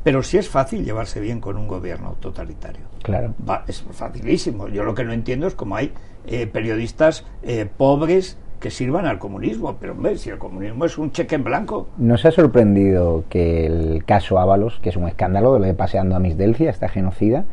Pero 0.06 0.22
sí 0.22 0.38
es 0.38 0.48
fácil 0.48 0.86
llevarse 0.86 1.20
bien 1.20 1.42
con 1.42 1.58
un 1.58 1.68
gobierno 1.68 2.16
totalitario. 2.20 2.86
Claro. 3.02 3.34
Va, 3.50 3.64
es 3.68 3.82
facilísimo. 3.82 4.68
Yo 4.68 4.84
lo 4.84 4.94
que 4.94 5.04
no 5.04 5.12
entiendo 5.12 5.48
es 5.48 5.56
cómo 5.56 5.76
hay 5.76 5.94
eh, 6.28 6.46
periodistas 6.46 7.26
eh, 7.42 7.66
pobres 7.66 8.38
que 8.60 8.70
sirvan 8.70 9.08
al 9.08 9.18
comunismo. 9.18 9.78
Pero 9.80 9.94
hombre, 9.94 10.16
si 10.20 10.30
el 10.30 10.38
comunismo 10.38 10.86
es 10.86 11.00
un 11.00 11.12
cheque 11.12 11.34
en 11.34 11.44
blanco. 11.44 11.88
¿Nos 11.98 12.24
ha 12.24 12.30
sorprendido 12.30 13.24
que 13.30 13.66
el 13.66 14.06
caso 14.06 14.38
Ábalos, 14.38 14.80
que 14.80 14.90
es 14.90 14.96
un 14.96 15.08
escándalo 15.08 15.58
lo 15.58 15.66
de 15.66 15.74
paseando 15.74 16.16
a 16.16 16.20
Miss 16.20 16.38
Delcia, 16.38 16.70
esta 16.70 16.88
genocida, 16.88 17.46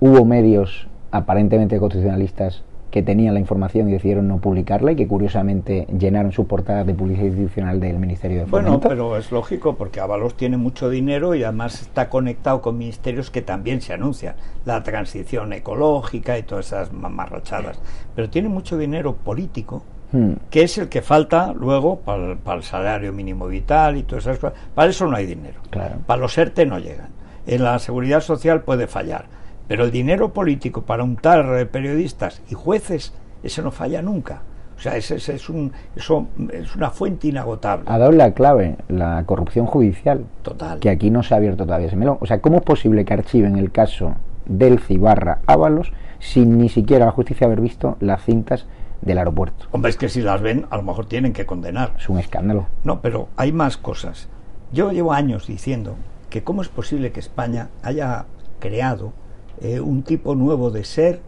hubo 0.00 0.26
medios 0.26 0.86
aparentemente 1.12 1.78
constitucionalistas 1.78 2.62
que 2.90 3.02
tenían 3.02 3.34
la 3.34 3.40
información 3.40 3.88
y 3.88 3.92
decidieron 3.92 4.28
no 4.28 4.38
publicarla 4.38 4.92
y 4.92 4.96
que 4.96 5.06
curiosamente 5.06 5.86
llenaron 5.96 6.32
sus 6.32 6.46
portadas 6.46 6.86
de 6.86 6.94
publicidad 6.94 7.26
institucional 7.26 7.80
del 7.80 7.98
Ministerio 7.98 8.40
de 8.40 8.46
Fomento? 8.46 8.78
Bueno, 8.78 8.88
pero 8.88 9.16
es 9.16 9.30
lógico 9.30 9.76
porque 9.76 10.00
Ábalos 10.00 10.36
tiene 10.36 10.56
mucho 10.56 10.90
dinero 10.90 11.34
y 11.34 11.44
además 11.44 11.82
está 11.82 12.08
conectado 12.08 12.60
con 12.60 12.78
ministerios 12.78 13.30
que 13.30 13.42
también 13.42 13.80
se 13.80 13.92
anuncian, 13.92 14.34
la 14.64 14.82
transición 14.82 15.52
ecológica 15.52 16.38
y 16.38 16.42
todas 16.42 16.66
esas 16.66 16.92
mamarrachadas. 16.92 17.80
Pero 18.14 18.28
tiene 18.28 18.48
mucho 18.48 18.76
dinero 18.76 19.14
político 19.14 19.82
Hmm. 20.12 20.32
que 20.50 20.62
es 20.62 20.76
el 20.76 20.88
que 20.88 21.02
falta 21.02 21.52
luego 21.52 22.00
para 22.00 22.32
el, 22.32 22.38
el, 22.44 22.62
salario 22.64 23.12
mínimo 23.12 23.46
vital 23.46 23.96
y 23.96 24.02
todas 24.02 24.24
esas 24.24 24.38
cosas. 24.40 24.58
Para 24.74 24.90
eso 24.90 25.06
no 25.06 25.16
hay 25.16 25.26
dinero. 25.26 25.60
Claro. 25.70 25.98
Para 26.04 26.20
los 26.20 26.36
ERTE 26.36 26.66
no 26.66 26.80
llegan. 26.80 27.10
En 27.46 27.62
la 27.62 27.78
seguridad 27.78 28.20
social 28.20 28.62
puede 28.62 28.88
fallar. 28.88 29.26
Pero 29.70 29.84
el 29.84 29.92
dinero 29.92 30.32
político 30.32 30.82
para 30.82 31.04
untar 31.04 31.68
periodistas 31.68 32.42
y 32.50 32.54
jueces, 32.54 33.14
ese 33.44 33.62
no 33.62 33.70
falla 33.70 34.02
nunca. 34.02 34.42
O 34.76 34.80
sea, 34.80 34.96
ese, 34.96 35.14
ese 35.14 35.36
es, 35.36 35.48
un, 35.48 35.72
eso 35.94 36.26
es 36.52 36.74
una 36.74 36.90
fuente 36.90 37.28
inagotable. 37.28 37.84
Ha 37.86 37.96
dado 37.96 38.10
la 38.10 38.34
clave, 38.34 38.78
la 38.88 39.22
corrupción 39.26 39.66
judicial. 39.66 40.24
Total. 40.42 40.80
Que 40.80 40.90
aquí 40.90 41.10
no 41.10 41.22
se 41.22 41.34
ha 41.34 41.36
abierto 41.36 41.66
todavía 41.66 41.86
ese 41.86 41.94
melón. 41.94 42.18
O 42.18 42.26
sea, 42.26 42.40
¿cómo 42.40 42.56
es 42.56 42.64
posible 42.64 43.04
que 43.04 43.14
archiven 43.14 43.54
el 43.54 43.70
caso 43.70 44.16
del 44.46 44.80
Cibarra 44.80 45.38
Ábalos 45.46 45.92
sin 46.18 46.58
ni 46.58 46.68
siquiera 46.68 47.06
la 47.06 47.12
justicia 47.12 47.46
haber 47.46 47.60
visto 47.60 47.96
las 48.00 48.24
cintas 48.24 48.66
del 49.02 49.18
aeropuerto. 49.18 49.66
Hombre, 49.70 49.90
es 49.90 49.96
que 49.96 50.08
si 50.08 50.20
las 50.20 50.42
ven, 50.42 50.66
a 50.70 50.78
lo 50.78 50.82
mejor 50.82 51.06
tienen 51.06 51.32
que 51.32 51.46
condenar. 51.46 51.94
Es 51.96 52.08
un 52.08 52.18
escándalo. 52.18 52.66
No, 52.82 53.00
pero 53.00 53.28
hay 53.36 53.52
más 53.52 53.76
cosas. 53.76 54.28
Yo 54.72 54.90
llevo 54.90 55.12
años 55.12 55.46
diciendo 55.46 55.94
que 56.28 56.42
cómo 56.42 56.60
es 56.60 56.68
posible 56.68 57.12
que 57.12 57.20
España 57.20 57.68
haya 57.84 58.26
creado 58.58 59.12
eh, 59.60 59.80
un 59.80 60.02
tipo 60.02 60.34
nuevo 60.34 60.70
de 60.70 60.84
ser 60.84 61.20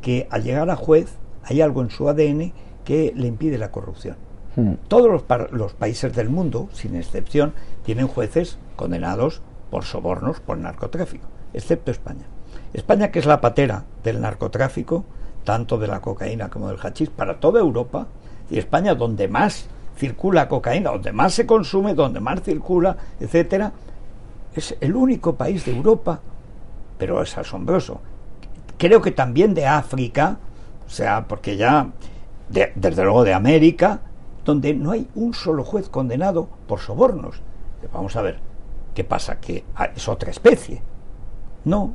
que 0.00 0.26
al 0.30 0.42
llegar 0.42 0.70
a 0.70 0.76
juez 0.76 1.16
hay 1.42 1.60
algo 1.60 1.82
en 1.82 1.90
su 1.90 2.08
ADN 2.08 2.52
que 2.84 3.12
le 3.14 3.26
impide 3.26 3.58
la 3.58 3.70
corrupción. 3.70 4.16
Hmm. 4.56 4.74
Todos 4.88 5.08
los, 5.10 5.50
los 5.52 5.74
países 5.74 6.14
del 6.14 6.30
mundo, 6.30 6.68
sin 6.72 6.96
excepción, 6.96 7.52
tienen 7.84 8.06
jueces 8.06 8.58
condenados 8.76 9.42
por 9.70 9.84
sobornos, 9.84 10.40
por 10.40 10.58
narcotráfico, 10.58 11.26
excepto 11.52 11.90
España. 11.90 12.26
España, 12.72 13.10
que 13.10 13.18
es 13.18 13.26
la 13.26 13.40
patera 13.40 13.84
del 14.02 14.20
narcotráfico, 14.20 15.04
tanto 15.44 15.78
de 15.78 15.86
la 15.86 16.00
cocaína 16.00 16.48
como 16.50 16.68
del 16.68 16.78
hachís, 16.78 17.10
para 17.10 17.40
toda 17.40 17.60
Europa, 17.60 18.06
y 18.50 18.58
España 18.58 18.94
donde 18.94 19.28
más 19.28 19.68
circula 19.96 20.48
cocaína, 20.48 20.90
donde 20.90 21.12
más 21.12 21.34
se 21.34 21.46
consume, 21.46 21.94
donde 21.94 22.20
más 22.20 22.42
circula, 22.42 22.96
etcétera, 23.18 23.72
es 24.54 24.76
el 24.80 24.94
único 24.94 25.36
país 25.36 25.64
de 25.64 25.74
Europa, 25.74 26.20
pero 26.98 27.22
es 27.22 27.36
asombroso. 27.36 28.00
Creo 28.78 29.00
que 29.00 29.10
también 29.10 29.54
de 29.54 29.66
África, 29.66 30.38
o 30.86 30.90
sea, 30.90 31.26
porque 31.26 31.56
ya, 31.56 31.92
de, 32.48 32.72
desde 32.74 33.02
luego 33.02 33.24
de 33.24 33.34
América, 33.34 34.00
donde 34.44 34.74
no 34.74 34.92
hay 34.92 35.08
un 35.14 35.34
solo 35.34 35.64
juez 35.64 35.88
condenado 35.88 36.48
por 36.66 36.80
sobornos. 36.80 37.42
Vamos 37.92 38.16
a 38.16 38.22
ver, 38.22 38.38
¿qué 38.94 39.04
pasa? 39.04 39.40
Que 39.40 39.64
es 39.94 40.08
otra 40.08 40.30
especie. 40.30 40.82
No, 41.64 41.94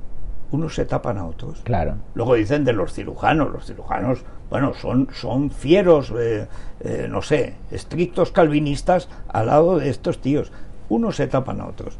unos 0.52 0.76
se 0.76 0.86
tapan 0.86 1.18
a 1.18 1.26
otros. 1.26 1.62
Claro. 1.64 1.96
Luego 2.14 2.36
dicen 2.36 2.66
de 2.66 2.74
los 2.74 2.94
cirujanos, 2.94 3.52
los 3.52 3.66
cirujanos, 3.66 4.24
bueno, 4.50 4.74
son, 4.74 5.08
son 5.14 5.50
fieros, 5.50 6.14
eh, 6.18 6.48
eh, 6.82 7.08
no 7.10 7.22
sé, 7.22 7.56
estrictos 7.72 8.32
calvinistas 8.32 9.08
al 9.30 9.48
lado 9.48 9.80
de 9.80 9.90
estos 9.90 10.20
tíos. 10.20 10.52
Unos 10.90 11.16
se 11.16 11.28
tapan 11.28 11.62
a 11.62 11.68
otros. 11.68 11.98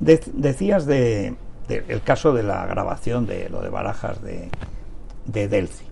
De, 0.00 0.20
decías 0.34 0.84
de, 0.84 1.36
de, 1.68 1.84
el 1.88 2.02
caso 2.02 2.32
de 2.32 2.42
la 2.42 2.66
grabación 2.66 3.26
de 3.26 3.48
lo 3.48 3.60
de 3.60 3.68
Barajas 3.68 4.22
de, 4.22 4.48
de 5.26 5.48
Delci, 5.48 5.84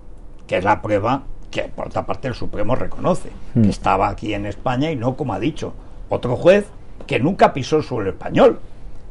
que 0.46 0.58
es 0.58 0.64
la 0.64 0.82
prueba 0.82 1.24
que 1.50 1.62
por 1.62 1.86
otra 1.86 2.04
parte 2.04 2.28
el 2.28 2.34
Supremo 2.34 2.74
reconoce, 2.74 3.30
mm. 3.54 3.62
que 3.62 3.70
estaba 3.70 4.08
aquí 4.08 4.34
en 4.34 4.46
España 4.46 4.90
y 4.90 4.96
no 4.96 5.16
como 5.16 5.34
ha 5.34 5.38
dicho 5.38 5.72
otro 6.08 6.36
juez 6.36 6.66
que 7.06 7.20
nunca 7.20 7.52
pisó 7.52 7.76
el 7.76 7.84
suelo 7.84 8.10
español. 8.10 8.60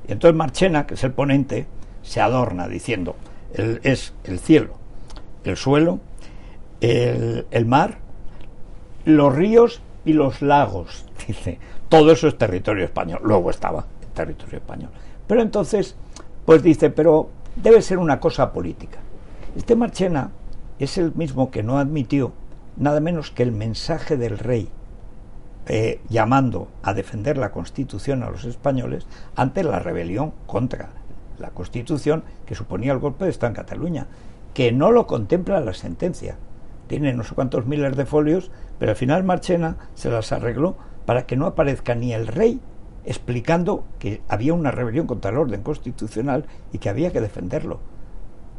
Y 0.08 0.12
entonces 0.12 0.36
Marchena, 0.36 0.86
que 0.86 0.96
es 0.96 1.04
el 1.04 1.14
ponente, 1.14 1.68
se 2.02 2.20
adorna 2.20 2.68
diciendo 2.68 3.16
el, 3.54 3.80
es 3.84 4.14
el 4.26 4.40
cielo, 4.40 4.74
el 5.44 5.56
suelo, 5.56 6.00
el, 6.82 7.48
el, 7.52 7.66
mar, 7.66 8.00
los 9.06 9.34
ríos 9.34 9.82
y 10.04 10.14
los 10.14 10.42
lagos. 10.42 11.06
Dice, 11.28 11.60
todo 11.88 12.12
eso 12.12 12.28
es 12.28 12.38
territorio 12.38 12.84
español. 12.84 13.22
Luego 13.24 13.50
estaba 13.50 13.86
en 14.02 14.10
territorio 14.10 14.58
español. 14.58 14.90
Pero 15.28 15.42
entonces, 15.42 15.96
pues 16.46 16.64
dice, 16.64 16.90
pero 16.90 17.30
debe 17.56 17.82
ser 17.82 17.98
una 17.98 18.20
cosa 18.20 18.52
política. 18.54 19.00
Este 19.56 19.76
Marchena 19.76 20.32
es 20.80 20.98
el 20.98 21.14
mismo 21.14 21.52
que 21.52 21.64
no 21.64 21.78
admitió 21.78 22.34
nada 22.76 23.00
menos 23.00 23.32
que 23.32 23.44
el 23.44 23.52
mensaje 23.52 24.18
del 24.18 24.40
rey 24.40 24.70
eh, 25.68 26.02
llamando 26.10 26.68
a 26.82 26.94
defender 26.94 27.38
la 27.38 27.52
Constitución 27.52 28.24
a 28.24 28.30
los 28.30 28.44
españoles 28.44 29.06
ante 29.36 29.64
la 29.64 29.80
rebelión 29.80 30.34
contra 30.46 30.90
la 31.40 31.52
Constitución 31.52 32.24
que 32.46 32.56
suponía 32.56 32.92
el 32.92 33.00
golpe 33.00 33.26
de 33.26 33.32
Estado 33.32 33.52
en 33.52 33.56
Cataluña, 33.56 34.08
que 34.54 34.72
no 34.72 34.92
lo 34.92 35.08
contempla 35.08 35.60
la 35.62 35.74
sentencia. 35.74 36.38
Tiene 36.88 37.14
no 37.14 37.24
sé 37.24 37.34
cuántos 37.34 37.66
miles 37.66 37.96
de 37.96 38.06
folios, 38.06 38.52
pero 38.78 38.92
al 38.92 38.98
final 38.98 39.24
Marchena 39.24 39.78
se 39.96 40.10
las 40.10 40.32
arregló 40.32 40.76
para 41.06 41.26
que 41.26 41.38
no 41.38 41.46
aparezca 41.46 41.96
ni 41.96 42.14
el 42.14 42.28
rey 42.28 42.60
explicando 43.06 43.84
que 44.00 44.22
había 44.28 44.54
una 44.54 44.72
rebelión 44.72 45.08
contra 45.08 45.32
el 45.32 45.38
orden 45.38 45.62
constitucional 45.62 46.46
y 46.72 46.78
que 46.78 46.90
había 46.90 47.12
que 47.12 47.22
defenderlo. 47.22 47.80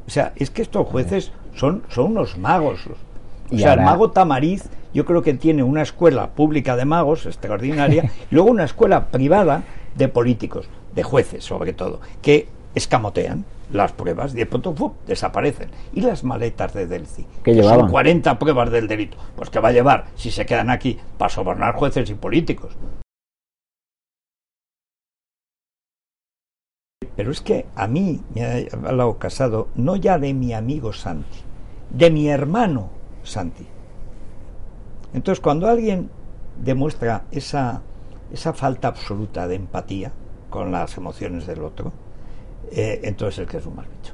O 0.06 0.10
sea, 0.10 0.32
es 0.36 0.50
que 0.50 0.62
estos 0.62 0.86
jueces 0.86 1.32
son, 1.54 1.82
son 1.88 2.12
unos 2.12 2.36
magos. 2.36 2.86
O 3.50 3.56
sea, 3.56 3.70
ahora... 3.70 3.82
el 3.82 3.86
mago 3.86 4.10
Tamariz, 4.10 4.68
yo 4.92 5.04
creo 5.04 5.22
que 5.22 5.34
tiene 5.34 5.62
una 5.62 5.82
escuela 5.82 6.30
pública 6.30 6.76
de 6.76 6.84
magos 6.84 7.26
extraordinaria 7.26 8.10
y 8.30 8.34
luego 8.34 8.50
una 8.50 8.64
escuela 8.64 9.06
privada 9.06 9.64
de 9.94 10.08
políticos, 10.08 10.68
de 10.94 11.02
jueces 11.02 11.44
sobre 11.44 11.72
todo, 11.72 12.00
que 12.20 12.48
escamotean 12.74 13.44
las 13.72 13.92
pruebas 13.92 14.34
y 14.34 14.38
de 14.38 14.46
pronto 14.46 14.94
desaparecen. 15.06 15.70
¿Y 15.92 16.02
las 16.02 16.22
maletas 16.22 16.74
de 16.74 16.86
Delci? 16.86 17.26
Que 17.42 17.62
son 17.62 17.90
40 17.90 18.38
pruebas 18.38 18.70
del 18.70 18.88
delito. 18.88 19.16
Pues 19.36 19.50
que 19.50 19.60
va 19.60 19.68
a 19.68 19.72
llevar, 19.72 20.06
si 20.16 20.30
se 20.30 20.44
quedan 20.44 20.70
aquí, 20.70 20.98
para 21.16 21.30
sobornar 21.30 21.74
jueces 21.74 22.10
y 22.10 22.14
políticos. 22.14 22.76
Pero 27.16 27.30
es 27.30 27.40
que 27.40 27.66
a 27.74 27.86
mí 27.86 28.22
me 28.34 28.44
ha 28.44 28.88
hablado 28.88 29.18
casado, 29.18 29.68
no 29.74 29.96
ya 29.96 30.18
de 30.18 30.34
mi 30.34 30.52
amigo 30.52 30.92
Santi, 30.92 31.38
de 31.90 32.10
mi 32.10 32.28
hermano 32.28 32.90
Santi. 33.22 33.66
Entonces, 35.12 35.40
cuando 35.40 35.68
alguien 35.68 36.10
demuestra 36.62 37.24
esa, 37.30 37.82
esa 38.32 38.52
falta 38.52 38.88
absoluta 38.88 39.46
de 39.46 39.56
empatía 39.56 40.12
con 40.50 40.72
las 40.72 40.96
emociones 40.96 41.46
del 41.46 41.62
otro, 41.62 41.92
eh, 42.72 43.00
entonces 43.04 43.40
el 43.40 43.46
que 43.46 43.58
es 43.58 43.66
un 43.66 43.76
mal 43.76 43.86
bicho. 43.86 44.13